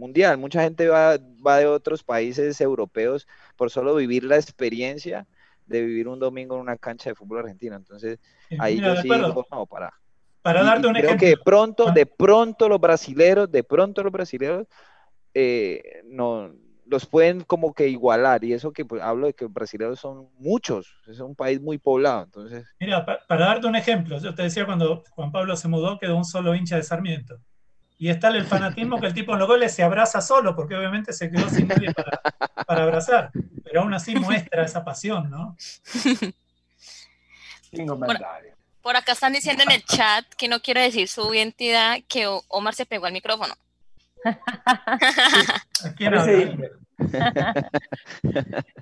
Mundial. 0.00 0.38
Mucha 0.38 0.62
gente 0.62 0.88
va, 0.88 1.16
va 1.46 1.58
de 1.58 1.66
otros 1.66 2.02
países 2.02 2.60
europeos 2.60 3.28
por 3.56 3.70
solo 3.70 3.94
vivir 3.94 4.24
la 4.24 4.36
experiencia 4.36 5.26
de 5.66 5.82
vivir 5.82 6.08
un 6.08 6.18
domingo 6.18 6.56
en 6.56 6.62
una 6.62 6.76
cancha 6.76 7.10
de 7.10 7.14
fútbol 7.14 7.38
argentino. 7.40 7.76
Entonces, 7.76 8.18
ahí 8.58 8.80
yo 8.80 8.96
sí 8.96 9.02
digo, 9.08 9.46
no, 9.52 9.66
para. 9.66 9.92
Para 10.42 10.64
darte 10.64 10.86
un 10.88 10.94
creo 10.94 11.04
ejemplo. 11.04 11.20
que 11.20 11.26
de 11.28 11.36
pronto, 11.36 11.88
Ah. 11.88 11.92
de 11.92 12.06
pronto 12.06 12.68
los 12.68 12.80
brasileros, 12.80 13.52
de 13.52 13.62
pronto 13.62 14.02
los 14.02 14.10
brasileros 14.10 14.66
eh, 15.34 16.02
no 16.06 16.50
los 16.86 17.06
pueden 17.06 17.42
como 17.42 17.72
que 17.72 17.86
igualar. 17.88 18.42
Y 18.42 18.52
eso 18.52 18.72
que 18.72 18.84
pues, 18.84 19.00
hablo 19.02 19.26
de 19.28 19.34
que 19.34 19.44
los 19.44 19.52
brasileros 19.52 20.00
son 20.00 20.28
muchos, 20.38 20.92
es 21.06 21.20
un 21.20 21.36
país 21.36 21.60
muy 21.60 21.78
poblado. 21.78 22.24
Entonces, 22.24 22.64
Mira, 22.80 23.04
pa- 23.06 23.20
para 23.28 23.46
darte 23.46 23.66
un 23.68 23.76
ejemplo, 23.76 24.18
yo 24.18 24.34
te 24.34 24.42
decía 24.42 24.66
cuando 24.66 25.04
Juan 25.10 25.30
Pablo 25.30 25.54
se 25.56 25.68
mudó, 25.68 25.98
quedó 26.00 26.16
un 26.16 26.24
solo 26.24 26.54
hincha 26.54 26.76
de 26.76 26.82
Sarmiento. 26.82 27.36
Y 28.00 28.08
está 28.08 28.28
el 28.28 28.46
fanatismo 28.46 28.98
que 28.98 29.08
el 29.08 29.12
tipo 29.14 29.34
en 29.34 29.40
los 29.40 29.46
goles 29.46 29.74
se 29.74 29.82
abraza 29.82 30.22
solo, 30.22 30.56
porque 30.56 30.74
obviamente 30.74 31.12
se 31.12 31.30
quedó 31.30 31.50
sin 31.50 31.68
nadie 31.68 31.92
para, 31.92 32.22
para 32.66 32.84
abrazar. 32.84 33.30
Pero 33.62 33.82
aún 33.82 33.92
así 33.92 34.14
muestra 34.14 34.64
esa 34.64 34.82
pasión, 34.82 35.28
¿no? 35.28 35.54
Sin 37.70 37.86
comentario. 37.86 38.54
Por 38.80 38.96
acá 38.96 39.12
están 39.12 39.34
diciendo 39.34 39.64
en 39.64 39.72
el 39.72 39.84
chat 39.84 40.24
que 40.38 40.48
no 40.48 40.60
quiere 40.60 40.80
decir 40.80 41.08
su 41.08 41.34
identidad 41.34 41.98
que 42.08 42.26
Omar 42.48 42.74
se 42.74 42.86
pegó 42.86 43.04
al 43.04 43.12
micrófono. 43.12 43.54
Sí, 45.84 46.48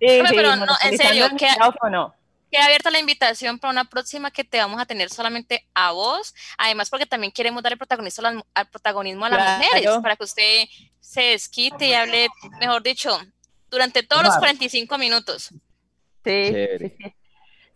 sí, 0.00 0.22
pero 0.30 0.56
no, 0.56 0.66
en 0.84 0.96
serio, 0.96 1.24
monopolizando 1.24 1.26
el 1.26 1.36
¿qué- 1.36 1.50
micrófono. 1.50 2.14
Queda 2.50 2.64
abierta 2.64 2.90
la 2.90 2.98
invitación 2.98 3.58
para 3.58 3.70
una 3.72 3.84
próxima 3.84 4.30
que 4.30 4.44
te 4.44 4.58
vamos 4.58 4.80
a 4.80 4.86
tener 4.86 5.10
solamente 5.10 5.66
a 5.74 5.92
vos. 5.92 6.34
Además, 6.56 6.88
porque 6.90 7.06
también 7.06 7.32
queremos 7.32 7.62
dar 7.62 7.72
el 7.72 7.78
protagonismo 7.78 8.26
a 8.26 8.32
las, 8.32 8.44
al 8.54 8.68
protagonismo 8.70 9.24
a 9.26 9.28
las 9.30 9.38
Claro. 9.38 9.58
mujeres, 9.64 9.90
para 10.02 10.16
que 10.16 10.24
usted 10.24 10.64
se 11.00 11.22
desquite 11.22 11.86
y 11.88 11.92
hable, 11.94 12.28
mejor 12.60 12.82
dicho, 12.82 13.18
durante 13.70 14.02
todos 14.02 14.22
los 14.22 14.30
Claro. 14.30 14.40
45 14.40 14.98
minutos. 14.98 15.50
Sí, 16.24 16.52
sí, 16.78 16.88
sí. 16.98 17.14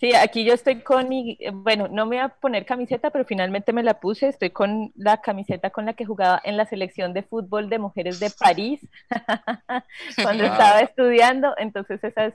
Sí, 0.02 0.16
aquí 0.16 0.44
yo 0.44 0.52
estoy 0.52 0.80
con 0.80 1.08
mi, 1.08 1.38
bueno, 1.52 1.86
no 1.86 2.06
me 2.06 2.16
voy 2.16 2.24
a 2.24 2.28
poner 2.28 2.66
camiseta, 2.66 3.10
pero 3.10 3.24
finalmente 3.24 3.72
me 3.72 3.84
la 3.84 4.00
puse. 4.00 4.26
Estoy 4.26 4.50
con 4.50 4.90
la 4.96 5.18
camiseta 5.18 5.70
con 5.70 5.86
la 5.86 5.92
que 5.92 6.04
jugaba 6.04 6.40
en 6.42 6.56
la 6.56 6.66
selección 6.66 7.12
de 7.12 7.22
fútbol 7.22 7.70
de 7.70 7.78
mujeres 7.78 8.18
de 8.18 8.28
París 8.30 8.80
cuando 10.20 10.42
estaba 10.42 10.80
estudiando. 10.80 11.54
Entonces, 11.56 12.02
esa 12.02 12.24
es 12.26 12.34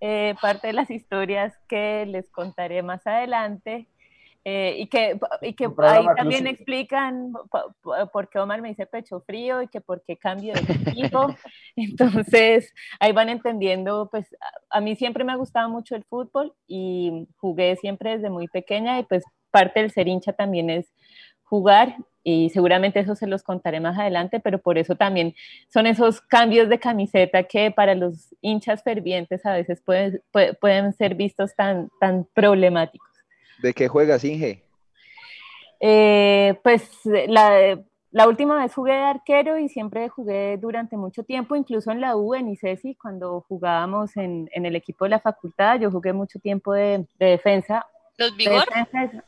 eh, 0.00 0.34
parte 0.42 0.66
de 0.66 0.72
las 0.72 0.90
historias 0.90 1.54
que 1.68 2.04
les 2.04 2.28
contaré 2.32 2.82
más 2.82 3.06
adelante. 3.06 3.86
Eh, 4.44 4.74
y 4.78 4.86
que, 4.88 5.18
y 5.40 5.54
que 5.54 5.64
ahí 5.88 6.04
también 6.16 6.44
explican 6.50 7.32
po- 7.50 7.74
po- 7.82 8.06
por 8.12 8.28
qué 8.28 8.38
Omar 8.38 8.60
me 8.60 8.68
dice 8.68 8.84
pecho 8.86 9.20
frío 9.20 9.62
y 9.62 9.68
que 9.68 9.80
por 9.80 10.02
qué 10.04 10.16
cambio 10.16 10.52
de 10.54 10.60
equipo. 10.90 11.34
Entonces, 11.76 12.72
ahí 13.00 13.12
van 13.12 13.28
entendiendo, 13.30 14.08
pues 14.10 14.34
a, 14.70 14.78
a 14.78 14.80
mí 14.80 14.96
siempre 14.96 15.24
me 15.24 15.32
ha 15.32 15.36
gustado 15.36 15.68
mucho 15.68 15.96
el 15.96 16.04
fútbol 16.04 16.52
y 16.66 17.26
jugué 17.38 17.76
siempre 17.76 18.10
desde 18.16 18.30
muy 18.30 18.48
pequeña 18.48 18.98
y 18.98 19.04
pues 19.04 19.24
parte 19.50 19.80
del 19.80 19.90
ser 19.90 20.08
hincha 20.08 20.32
también 20.32 20.68
es 20.70 20.92
jugar 21.44 21.96
y 22.22 22.48
seguramente 22.50 23.00
eso 23.00 23.14
se 23.14 23.26
los 23.26 23.42
contaré 23.42 23.80
más 23.80 23.98
adelante, 23.98 24.40
pero 24.40 24.58
por 24.58 24.78
eso 24.78 24.96
también 24.96 25.34
son 25.68 25.86
esos 25.86 26.20
cambios 26.22 26.68
de 26.68 26.78
camiseta 26.78 27.42
que 27.44 27.70
para 27.70 27.94
los 27.94 28.34
hinchas 28.40 28.82
fervientes 28.82 29.44
a 29.46 29.52
veces 29.52 29.80
pueden, 29.82 30.22
pue- 30.32 30.56
pueden 30.58 30.92
ser 30.94 31.14
vistos 31.14 31.54
tan, 31.54 31.90
tan 32.00 32.24
problemáticos. 32.34 33.08
¿De 33.62 33.74
qué 33.74 33.88
juegas, 33.88 34.24
Inge? 34.24 34.62
Eh, 35.80 36.58
pues 36.62 36.88
la, 37.04 37.78
la 38.10 38.28
última 38.28 38.56
vez 38.56 38.74
jugué 38.74 38.92
de 38.92 39.02
arquero 39.02 39.58
y 39.58 39.68
siempre 39.68 40.08
jugué 40.08 40.56
durante 40.56 40.96
mucho 40.96 41.24
tiempo, 41.24 41.56
incluso 41.56 41.90
en 41.90 42.00
la 42.00 42.16
U, 42.16 42.34
en 42.34 42.48
ICESI, 42.48 42.94
cuando 42.94 43.44
jugábamos 43.48 44.16
en, 44.16 44.48
en 44.52 44.66
el 44.66 44.76
equipo 44.76 45.04
de 45.04 45.10
la 45.10 45.20
facultad, 45.20 45.80
yo 45.80 45.90
jugué 45.90 46.12
mucho 46.12 46.38
tiempo 46.38 46.72
de, 46.72 47.06
de 47.18 47.26
defensa. 47.26 47.86
¿Los 48.16 48.36
de 48.36 48.44
vigor? 48.44 48.64
defensa 48.74 49.24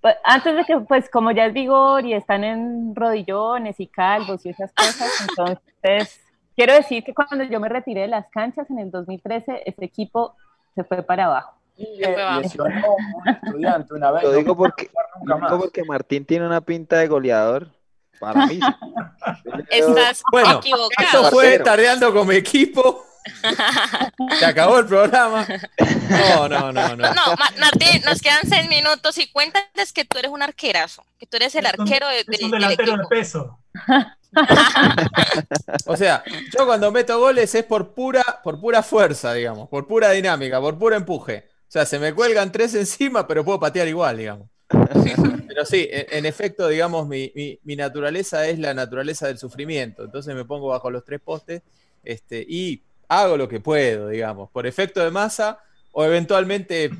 pues, 0.00 0.16
antes 0.24 0.54
de 0.54 0.64
que, 0.64 0.80
pues 0.80 1.10
como 1.10 1.32
ya 1.32 1.46
es 1.46 1.52
vigor 1.52 2.04
y 2.04 2.14
están 2.14 2.44
en 2.44 2.94
rodillones 2.94 3.80
y 3.80 3.88
calvos 3.88 4.44
y 4.46 4.50
esas 4.50 4.72
cosas, 4.72 5.08
entonces 5.28 6.24
quiero 6.54 6.74
decir 6.74 7.02
que 7.02 7.14
cuando 7.14 7.44
yo 7.44 7.58
me 7.60 7.68
retiré 7.68 8.02
de 8.02 8.08
las 8.08 8.28
canchas 8.28 8.70
en 8.70 8.78
el 8.78 8.90
2013, 8.90 9.62
ese 9.66 9.84
equipo 9.84 10.36
se 10.74 10.84
fue 10.84 11.02
para 11.02 11.26
abajo. 11.26 11.57
Lesionó 11.78 12.86
a 12.86 12.90
un 12.90 13.28
estudiante 13.28 13.94
una 13.94 14.10
vez. 14.10 14.22
Lo 14.24 14.32
digo 14.32 14.56
porque, 14.56 14.84
nunca 14.86 15.00
lo 15.14 15.20
digo 15.36 15.38
más. 15.38 15.52
porque 15.62 15.84
Martín 15.84 16.24
tiene 16.24 16.46
una 16.46 16.60
pinta 16.60 16.96
de 16.96 17.06
goleador. 17.08 17.68
Para 18.18 18.46
mí. 18.46 18.58
Estás 19.70 20.22
Bueno, 20.32 20.58
equivocado. 20.58 21.06
Esto 21.06 21.30
fue 21.30 21.58
tardeando 21.60 22.12
con 22.12 22.26
mi 22.26 22.34
equipo. 22.34 23.04
Se 24.38 24.44
acabó 24.44 24.78
el 24.80 24.86
programa. 24.86 25.46
No, 26.10 26.48
no, 26.48 26.72
no, 26.72 26.96
no. 26.96 27.14
No, 27.14 27.36
Ma- 27.38 27.52
Martín, 27.60 28.02
nos 28.04 28.20
quedan 28.20 28.40
seis 28.48 28.68
minutos 28.68 29.18
y 29.18 29.30
cuéntales 29.30 29.92
que 29.92 30.04
tú 30.04 30.18
eres 30.18 30.30
un 30.32 30.42
arquerazo, 30.42 31.04
que 31.18 31.26
tú 31.26 31.36
eres 31.36 31.54
el 31.54 31.66
arquero 31.66 32.08
de- 32.08 32.24
del 32.26 32.50
delantero 32.50 32.84
de 32.92 32.92
equipo. 32.94 33.08
peso. 33.08 33.58
O 35.86 35.96
sea, 35.96 36.22
yo 36.56 36.66
cuando 36.66 36.90
meto 36.92 37.18
goles 37.18 37.54
es 37.54 37.64
por 37.64 37.94
pura, 37.94 38.22
por 38.42 38.60
pura 38.60 38.82
fuerza, 38.82 39.32
digamos, 39.32 39.68
por 39.68 39.86
pura 39.86 40.10
dinámica, 40.10 40.60
por 40.60 40.78
puro 40.78 40.94
empuje. 40.96 41.48
O 41.68 41.70
sea, 41.70 41.84
se 41.84 41.98
me 41.98 42.14
cuelgan 42.14 42.50
tres 42.50 42.74
encima, 42.74 43.26
pero 43.26 43.44
puedo 43.44 43.60
patear 43.60 43.86
igual, 43.88 44.16
digamos. 44.16 44.48
Pero 45.46 45.64
sí, 45.66 45.86
en, 45.90 46.06
en 46.10 46.26
efecto, 46.26 46.66
digamos, 46.68 47.06
mi, 47.06 47.30
mi- 47.34 47.58
mi 47.62 47.76
naturaleza 47.76 48.46
es 48.48 48.58
la 48.58 48.72
naturaleza 48.74 49.26
del 49.26 49.38
sufrimiento. 49.38 50.04
Entonces 50.04 50.34
me 50.34 50.44
pongo 50.44 50.68
bajo 50.68 50.90
los 50.90 51.04
tres 51.04 51.20
postes 51.20 51.62
este, 52.04 52.44
y 52.48 52.82
hago 53.08 53.36
lo 53.36 53.48
que 53.48 53.60
puedo, 53.60 54.08
digamos, 54.08 54.50
por 54.50 54.66
efecto 54.66 55.02
de 55.02 55.10
masa 55.10 55.58
o 55.92 56.04
eventualmente 56.04 56.90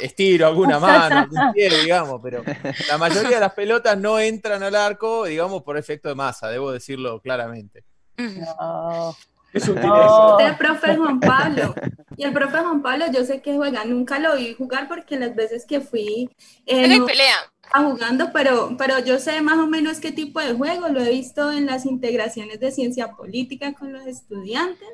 estiro 0.00 0.46
alguna 0.46 0.78
mano, 0.78 1.28
pie, 1.54 1.68
digamos, 1.82 2.20
pero 2.22 2.42
la 2.88 2.98
mayoría 2.98 3.30
de 3.36 3.40
las 3.40 3.52
pelotas 3.52 3.98
no 3.98 4.18
entran 4.18 4.62
al 4.62 4.74
arco, 4.74 5.24
digamos, 5.26 5.62
por 5.62 5.76
efecto 5.76 6.08
de 6.08 6.14
masa, 6.14 6.48
debo 6.48 6.70
decirlo 6.72 7.20
claramente. 7.20 7.84
Mm. 8.16 8.40
No. 8.40 9.16
Qué 9.56 9.60
sutileza. 9.60 9.88
No. 9.90 10.38
El 10.38 10.56
profe 10.56 10.96
Juan 10.96 11.18
Pablo. 11.18 11.74
Y 12.18 12.24
el 12.24 12.32
profe 12.32 12.58
Juan 12.58 12.82
Pablo, 12.82 13.06
yo 13.12 13.24
sé 13.24 13.40
que 13.40 13.54
juega, 13.56 13.84
nunca 13.86 14.18
lo 14.18 14.36
vi 14.36 14.52
jugar 14.54 14.86
porque 14.86 15.18
las 15.18 15.34
veces 15.34 15.64
que 15.66 15.80
fui 15.80 16.28
eh, 16.66 16.98
no 16.98 17.06
pelea. 17.06 17.34
estaba 17.62 17.90
jugando, 17.90 18.30
pero, 18.34 18.74
pero 18.76 18.98
yo 18.98 19.18
sé 19.18 19.40
más 19.40 19.58
o 19.58 19.66
menos 19.66 19.98
qué 20.00 20.12
tipo 20.12 20.40
de 20.40 20.52
juego, 20.52 20.88
lo 20.88 21.00
he 21.00 21.10
visto 21.10 21.50
en 21.52 21.64
las 21.66 21.86
integraciones 21.86 22.60
de 22.60 22.70
ciencia 22.70 23.12
política 23.12 23.72
con 23.72 23.92
los 23.94 24.06
estudiantes, 24.06 24.88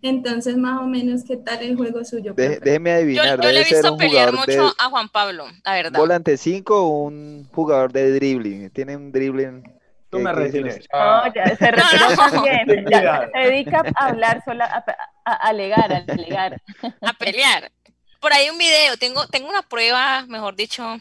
entonces 0.00 0.56
más 0.56 0.80
o 0.80 0.86
menos 0.86 1.24
qué 1.24 1.36
tal 1.36 1.62
el 1.62 1.76
juego 1.76 2.04
suyo. 2.04 2.32
De- 2.34 2.60
déjeme 2.60 2.90
Yo, 2.90 2.96
adivinar. 2.96 3.40
yo 3.40 3.48
le 3.48 3.58
debe 3.58 3.60
he 3.60 3.74
visto 3.74 3.92
un 3.92 3.98
pelear 3.98 4.30
jugador 4.30 4.46
de 4.48 4.56
mucho 4.58 4.74
a 4.78 4.88
Juan 4.90 5.08
Pablo, 5.10 5.44
la 5.64 5.72
verdad. 5.74 5.98
volante 5.98 6.36
5 6.36 6.82
o 6.82 6.88
un 7.04 7.46
jugador 7.52 7.92
de 7.92 8.12
dribbling. 8.12 8.70
Tiene 8.70 8.96
un 8.96 9.10
dribbling. 9.12 9.62
Tú 10.10 10.18
me 10.20 10.32
retiré. 10.32 10.80
No, 10.92 11.34
ya 11.34 11.56
se 11.56 11.70
retiró 11.70 12.06
también. 12.16 12.86
Ya, 12.90 13.28
se 13.32 13.38
dedica 13.40 13.82
a 13.94 14.06
hablar 14.06 14.42
sola, 14.44 14.64
a, 14.64 14.78
a- 15.24 15.32
a 15.32 15.48
alegar, 15.48 15.92
a 15.92 15.96
alegar. 16.12 16.60
a 17.02 17.12
pelear. 17.12 17.70
Por 18.20 18.32
ahí 18.32 18.48
un 18.50 18.58
video, 18.58 18.96
tengo, 18.96 19.26
tengo 19.28 19.48
una 19.48 19.62
prueba, 19.62 20.24
mejor 20.26 20.56
dicho, 20.56 20.98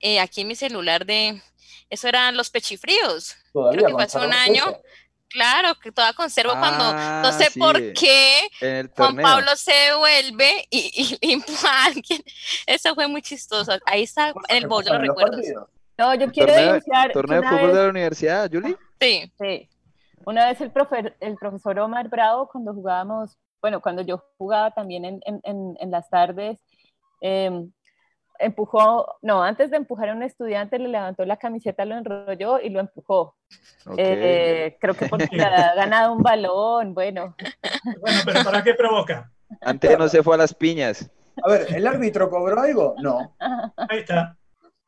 eh, 0.00 0.20
aquí 0.20 0.42
en 0.42 0.48
mi 0.48 0.54
celular 0.54 1.04
de, 1.04 1.42
eso 1.90 2.08
eran 2.08 2.36
los 2.36 2.48
pechifríos. 2.50 3.36
Todavía 3.52 3.78
Creo 3.78 3.88
que 3.88 3.94
fue 3.94 4.04
hace 4.04 4.18
un 4.18 4.32
año. 4.32 4.62
eso. 4.70 4.82
Claro, 5.30 5.74
que 5.78 5.92
toda 5.92 6.14
conservo 6.14 6.52
cuando, 6.58 6.84
no 6.90 6.98
Ah, 6.98 7.32
sé 7.36 7.50
sí, 7.50 7.58
por 7.58 7.74
qué, 7.92 8.48
Juan. 8.96 9.14
Pablo 9.16 9.54
se 9.56 9.72
devuelve 9.74 10.66
y, 10.70 11.18
y 11.20 11.32
empuja 11.34 11.68
a 11.68 11.84
alguien. 11.86 12.22
Eso 12.66 12.94
fue 12.94 13.08
muy 13.08 13.20
chistoso. 13.20 13.72
Ahí 13.84 14.04
está 14.04 14.28
en 14.48 14.56
el 14.56 14.66
baúl 14.68 14.84
de 14.84 14.90
los 14.90 15.00
¿En 15.00 15.06
recuerdos. 15.08 15.36
partidos? 15.36 15.68
No, 15.98 16.14
yo 16.14 16.30
quiero 16.30 16.52
torneo, 16.52 16.66
denunciar 16.66 17.12
torneo 17.12 17.40
de 17.40 17.46
fútbol 17.48 17.66
vez, 17.66 17.74
de 17.76 17.82
la 17.82 17.90
universidad, 17.90 18.50
Juli. 18.52 18.76
Sí. 19.00 19.32
sí, 19.40 19.68
una 20.24 20.46
vez 20.46 20.60
el, 20.60 20.72
profe- 20.72 21.14
el 21.20 21.34
profesor 21.36 21.78
Omar 21.80 22.08
Bravo, 22.08 22.48
cuando 22.48 22.72
jugábamos, 22.72 23.36
bueno, 23.60 23.80
cuando 23.80 24.02
yo 24.02 24.22
jugaba 24.38 24.70
también 24.70 25.04
en, 25.04 25.20
en- 25.26 25.40
en- 25.42 25.76
en 25.80 25.90
las 25.90 26.08
tardes, 26.08 26.58
em, 27.20 27.70
empujó, 28.38 29.16
no, 29.22 29.42
antes 29.42 29.70
de 29.70 29.76
empujar 29.78 30.10
a 30.10 30.12
un 30.12 30.22
estudiante, 30.22 30.78
le 30.78 30.88
levantó 30.88 31.24
la 31.24 31.36
camiseta, 31.36 31.84
lo 31.84 31.96
enrolló 31.96 32.60
y 32.60 32.68
lo 32.70 32.78
empujó. 32.80 33.34
Ok. 33.86 33.94
Eh, 33.98 34.76
creo 34.80 34.94
que 34.94 35.06
porque 35.08 35.28
le 35.36 35.42
ha 35.44 35.74
ganado 35.74 36.12
un 36.12 36.22
balón, 36.22 36.94
bueno. 36.94 37.34
Bueno, 38.00 38.18
pero 38.24 38.44
¿para 38.44 38.62
qué 38.62 38.74
provoca? 38.74 39.32
Antes 39.60 39.98
no 39.98 40.06
se 40.08 40.22
fue 40.22 40.34
a 40.36 40.38
las 40.38 40.54
piñas. 40.54 41.10
A 41.42 41.48
ver, 41.48 41.66
¿el 41.74 41.86
árbitro 41.86 42.30
cobró 42.30 42.60
algo? 42.60 42.94
No. 42.98 43.34
Ahí 43.88 43.98
está. 44.00 44.36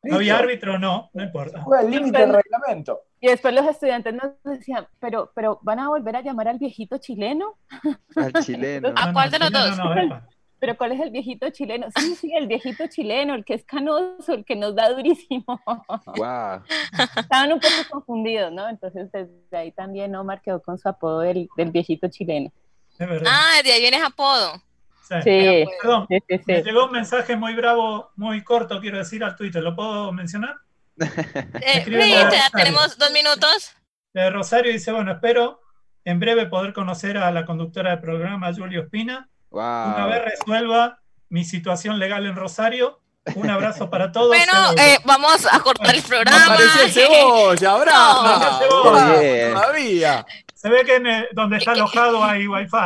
Listo. 0.03 0.17
¿Había 0.17 0.39
árbitro? 0.39 0.79
No, 0.79 1.11
no 1.13 1.23
importa. 1.23 1.63
Fue 1.63 1.81
el 1.83 1.91
límite 1.91 2.19
del 2.19 2.35
reglamento. 2.35 3.03
Y 3.21 3.29
después 3.29 3.53
los 3.55 3.67
estudiantes 3.67 4.15
nos 4.15 4.33
decían, 4.45 4.87
pero, 4.99 5.31
pero 5.35 5.59
¿van 5.63 5.79
a 5.79 5.89
volver 5.89 6.17
a 6.17 6.23
llamar 6.23 6.49
al 6.49 6.59
viejito 6.59 6.97
chileno? 6.99 7.59
Al 8.17 8.33
chileno. 8.45 8.93
¿A 8.97 9.13
cuál 9.13 9.31
de 9.31 9.39
los 9.39 9.51
dos? 9.51 9.77
No, 9.77 9.95
no, 9.95 10.01
epa. 10.01 10.27
Pero 10.59 10.77
¿cuál 10.77 10.93
es 10.93 11.01
el 11.01 11.11
viejito 11.11 11.49
chileno? 11.51 11.87
Sí, 11.97 12.15
sí, 12.15 12.33
el 12.35 12.47
viejito 12.47 12.87
chileno, 12.87 13.35
el 13.35 13.47
que 13.47 13.55
es 13.55 13.65
canoso, 13.65 14.35
el 14.35 14.45
que 14.45 14.57
nos 14.57 14.75
da 14.75 14.91
durísimo. 14.91 15.45
Wow. 16.17 16.63
Estaban 17.17 17.53
un 17.53 17.61
poco 17.61 17.75
confundidos, 17.91 18.53
¿no? 18.53 18.69
Entonces 18.69 19.11
desde 19.11 19.57
ahí 19.57 19.73
también 19.73 20.15
Omar 20.15 20.43
quedó 20.43 20.61
con 20.61 20.79
su 20.79 20.87
apodo 20.87 21.21
del, 21.21 21.49
del 21.57 21.71
viejito 21.71 22.09
chileno. 22.09 22.53
Es 22.99 23.09
verdad. 23.09 23.33
Ah, 23.33 23.61
de 23.65 23.73
ahí 23.73 23.81
vienes 23.81 24.03
apodo. 24.03 24.63
Sí. 25.11 25.21
Sí, 25.25 25.65
Perdón, 25.83 26.07
sí, 26.09 26.19
sí, 26.29 26.41
me 26.47 26.63
llegó 26.63 26.85
un 26.87 26.93
mensaje 26.93 27.37
muy 27.37 27.55
bravo, 27.55 28.13
muy 28.17 28.43
corto, 28.45 28.81
quiero 28.81 28.99
decir, 28.99 29.25
al 29.25 29.35
Twitter. 29.37 29.63
¿Lo 29.63 29.75
puedo 29.75 30.13
mencionar? 30.13 30.57
Eh, 31.01 31.83
sí, 31.85 31.91
Rosario. 31.95 32.29
tenemos 32.55 32.99
dos 32.99 33.11
minutos. 33.13 33.73
Eh, 34.15 34.31
Rosario 34.31 34.73
dice, 34.73 34.93
bueno, 34.93 35.13
espero 35.13 35.61
en 36.05 36.19
breve 36.21 36.47
poder 36.47 36.73
conocer 36.73 37.17
a 37.19 37.31
la 37.31 37.45
conductora 37.45 37.91
del 37.91 38.01
programa, 38.01 38.53
Julio 38.55 38.83
Espina. 38.83 39.29
Una 39.51 40.07
vez 40.07 40.19
Wow. 40.21 40.25
resuelva 40.31 41.01
mi 41.29 41.45
situación 41.45 41.99
legal 41.99 42.27
en 42.27 42.37
Rosario. 42.37 43.01
Un 43.35 43.51
abrazo 43.51 43.91
para 43.91 44.11
todos. 44.13 44.29
Bueno, 44.29 44.53
eh, 44.79 44.97
vamos 45.05 45.47
a 45.51 45.61
cortar 45.61 45.95
el 45.95 46.03
programa. 46.03 46.45
Apareció 46.45 46.83
el 46.83 46.91
cebolla. 46.91 47.77
Bien. 49.21 49.53
Todavía. 49.53 50.27
Se 50.55 50.69
ve 50.69 50.85
que 50.85 50.97
en, 50.97 51.07
eh, 51.07 51.29
donde 51.33 51.57
está 51.59 51.73
alojado 51.73 52.23
hay 52.25 52.47
wifi. 52.47 52.77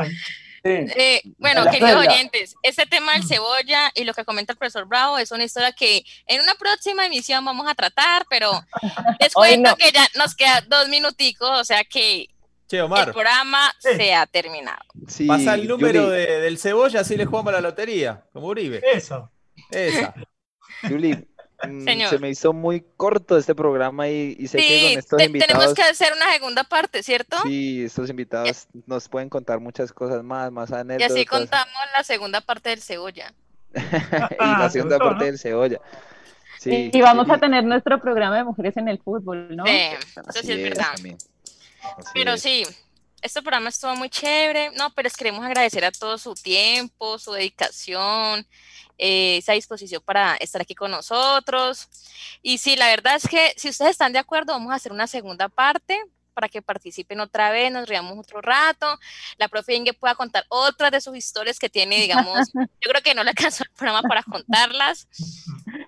Eh, 0.67 1.21
bueno, 1.37 1.65
queridos 1.71 2.07
oyentes, 2.07 2.55
este 2.63 2.87
tema 2.87 3.13
del 3.13 3.25
cebolla 3.27 3.93
y 3.95 4.05
lo 4.05 4.15
que 4.15 4.25
comenta 4.25 4.53
el 4.53 4.59
profesor 4.59 4.87
Bravo 4.87 5.19
es 5.19 5.31
una 5.31 5.45
historia 5.45 5.73
que 5.73 6.03
en 6.27 6.41
una 6.41 6.55
próxima 6.55 7.05
emisión 7.05 7.45
vamos 7.45 7.67
a 7.69 7.75
tratar, 7.75 8.25
pero 8.31 8.51
les 9.21 9.35
cuento 9.35 9.71
no. 9.71 9.77
que 9.77 9.93
ya 9.93 10.09
nos 10.17 10.35
queda 10.35 10.63
dos 10.67 10.89
minuticos, 10.89 11.51
o 11.61 11.65
sea 11.65 11.85
que 11.85 12.29
Che, 12.67 12.79
el 12.79 12.85
Omar, 12.85 13.13
programa 13.13 13.75
Sí. 13.79 13.91
se 13.97 14.15
ha 14.15 14.25
terminado. 14.27 14.81
Sí, 15.07 15.27
pasa 15.27 15.53
el 15.55 15.69
número 15.69 16.09
de- 16.09 16.41
del 16.41 16.59
cebolla, 16.59 17.01
así 17.01 17.15
le 17.17 17.27
jugamos 17.27 17.51
a 17.53 17.57
la 17.57 17.61
lotería, 17.61 18.25
como 18.33 18.47
Uribe. 18.47 18.81
Eso. 18.91 19.31
Esa. 19.71 20.15
Juli, 20.89 21.13
mm, 21.15 21.27
Señor. 21.63 22.11
se 22.11 22.19
me 22.19 22.29
hizo 22.31 22.53
muy 22.53 22.85
corto 22.97 23.39
este 23.39 23.55
programa 23.55 24.09
y, 24.09 24.37
y 24.39 24.49
sé 24.49 24.59
que 24.59 24.83
con 24.91 24.99
estos 24.99 25.17
te- 25.19 25.25
invitados, 25.25 25.53
tenemos 25.55 25.75
que 25.75 25.83
hacer 25.83 26.13
una 26.15 26.33
segunda 26.33 26.65
parte, 26.65 27.03
¿cierto? 27.03 27.37
sí, 27.45 27.85
estos 27.85 28.11
invitados 28.11 28.67
nos 28.87 29.09
pueden 29.09 29.29
contar 29.29 29.61
muchas 29.61 29.93
cosas 29.93 30.23
más, 30.23 30.51
más 30.53 30.71
Y 30.71 30.75
anécdotas. 30.75 31.13
así 31.13 31.25
contamos 31.25 31.75
la 31.97 32.03
segunda 32.05 32.41
parte 32.41 32.71
del 32.71 32.83
cebolla. 32.83 33.33
y 33.75 34.45
la 34.45 34.69
segunda 34.71 34.99
parte 34.99 35.25
del 35.27 35.39
cebolla. 35.39 35.81
Sí, 36.61 36.91
y 36.93 37.01
vamos 37.01 37.29
a 37.31 37.37
y- 37.37 37.41
tener 37.41 37.65
nuestro 37.65 38.01
programa 38.01 38.37
de 38.37 38.45
mujeres 38.45 38.77
en 38.77 38.89
el 38.89 38.99
fútbol, 38.99 39.55
¿no? 39.57 39.65
Sí, 39.67 39.73
eso 39.73 40.41
sí 40.43 40.53
es 40.53 40.63
verdad. 40.63 40.95
Pero 42.15 42.33
es. 42.35 42.43
sí, 42.43 42.65
este 43.25 43.41
programa 43.43 43.71
estuvo 43.71 43.97
muy 43.97 44.11
chévere. 44.11 44.71
No, 44.77 44.91
pero 44.95 45.07
les 45.07 45.17
queremos 45.17 45.45
agradecer 45.45 45.85
a 45.85 45.91
todos 45.91 46.23
su 46.23 46.35
tiempo, 46.35 47.19
su 47.19 47.33
dedicación, 47.33 48.47
eh, 48.99 49.39
esa 49.39 49.55
disposición 49.55 50.03
para 50.05 50.37
estar 50.37 50.61
aquí 50.61 50.75
con 50.75 50.91
nosotros. 50.91 51.89
Y 52.43 52.59
sí, 52.59 52.77
la 52.77 52.89
verdad 52.89 53.17
es 53.17 53.27
que 53.27 53.55
si 53.57 53.71
ustedes 53.71 53.93
están 53.93 54.13
de 54.13 54.19
acuerdo, 54.19 54.53
vamos 54.53 54.71
a 54.73 54.77
hacer 54.77 54.93
una 54.93 55.07
segunda 55.07 55.49
parte 55.49 55.99
para 56.35 56.49
que 56.49 56.61
participen 56.61 57.21
otra 57.21 57.51
vez, 57.51 57.73
nos 57.73 57.89
riamos 57.89 58.19
otro 58.19 58.41
rato. 58.43 58.99
La 59.39 59.49
profe 59.49 59.75
Inge 59.75 59.95
pueda 59.95 60.15
contar 60.17 60.45
otras 60.49 60.91
de 60.91 61.01
sus 61.01 61.17
historias 61.17 61.59
que 61.59 61.71
tiene, 61.71 61.97
digamos, 62.01 62.39
yo 62.55 62.91
creo 62.91 63.03
que 63.03 63.15
no 63.15 63.23
le 63.25 63.31
alcanzó 63.31 63.65
el 63.65 63.71
programa 63.71 64.03
para 64.03 64.23
contarlas. 64.23 65.09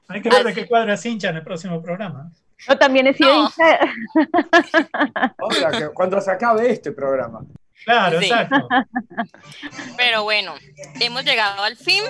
Hay 0.08 0.22
que 0.22 0.30
ver 0.30 0.44
de 0.44 0.52
Así- 0.52 0.60
qué 0.62 0.66
cuadra 0.68 0.94
es 0.94 1.04
hincha 1.04 1.28
en 1.30 1.36
el 1.36 1.44
próximo 1.44 1.82
programa. 1.82 2.30
No, 2.68 2.78
también 2.78 3.06
he 3.06 3.14
sido 3.14 3.32
No. 3.34 3.48
hincha- 3.50 3.78
que 5.78 5.88
cuando 5.94 6.20
se 6.20 6.30
acabe 6.30 6.70
este 6.70 6.92
programa. 6.92 7.40
Claro, 7.84 8.18
Sí. 8.20 8.26
exacto. 8.26 8.66
Pero 9.96 10.22
bueno, 10.22 10.54
hemos 11.00 11.24
llegado 11.24 11.62
al 11.62 11.76
fin, 11.76 12.02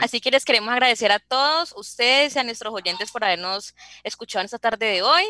así 0.00 0.20
que 0.20 0.30
les 0.30 0.44
queremos 0.44 0.70
agradecer 0.72 1.10
a 1.12 1.18
todos 1.18 1.74
ustedes 1.76 2.36
y 2.36 2.38
a 2.38 2.44
nuestros 2.44 2.72
oyentes 2.72 3.10
por 3.10 3.24
habernos 3.24 3.74
escuchado 4.04 4.42
en 4.42 4.46
esta 4.46 4.58
tarde 4.58 4.86
de 4.86 5.02
hoy. 5.02 5.24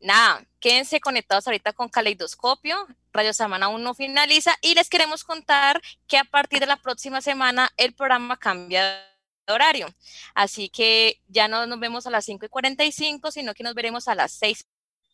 Nada, 0.00 0.42
quédense 0.58 1.00
conectados 1.00 1.46
ahorita 1.46 1.72
con 1.72 1.88
Caleidoscopio. 1.88 2.76
Radio 3.12 3.30
aún 3.62 3.84
no 3.84 3.94
finaliza 3.94 4.52
y 4.60 4.74
les 4.74 4.88
queremos 4.88 5.22
contar 5.22 5.80
que 6.08 6.18
a 6.18 6.24
partir 6.24 6.58
de 6.60 6.66
la 6.66 6.76
próxima 6.76 7.20
semana 7.20 7.70
el 7.76 7.94
programa 7.94 8.36
cambia 8.36 9.06
horario. 9.52 9.86
Así 10.34 10.68
que 10.68 11.20
ya 11.28 11.48
no 11.48 11.66
nos 11.66 11.78
vemos 11.78 12.06
a 12.06 12.10
las 12.10 12.24
5 12.24 12.46
y 12.46 12.48
45, 12.48 13.30
sino 13.30 13.54
que 13.54 13.62
nos 13.62 13.74
veremos 13.74 14.08
a 14.08 14.14
las 14.14 14.32
6 14.32 14.66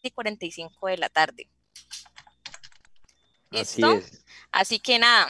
y 0.02 0.10
45 0.10 0.86
de 0.86 0.98
la 0.98 1.08
tarde. 1.08 1.48
Así 3.50 3.82
¿Listo? 3.82 3.92
es. 3.92 4.24
Así 4.50 4.78
que 4.78 4.98
nada, 4.98 5.28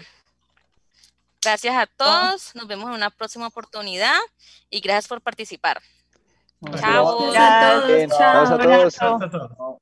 gracias 1.42 1.76
a 1.76 1.86
todos, 1.86 2.54
nos 2.54 2.66
vemos 2.66 2.88
en 2.88 2.94
una 2.94 3.10
próxima 3.10 3.46
oportunidad 3.46 4.18
y 4.70 4.80
gracias 4.80 5.08
por 5.08 5.20
participar. 5.20 5.80
Chao. 6.80 7.30
Gracias 7.30 8.50
a 8.50 8.58
todos. 8.58 8.94
Chao. 8.94 9.80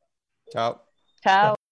Chao. 0.51 0.87
Chao. 1.23 1.66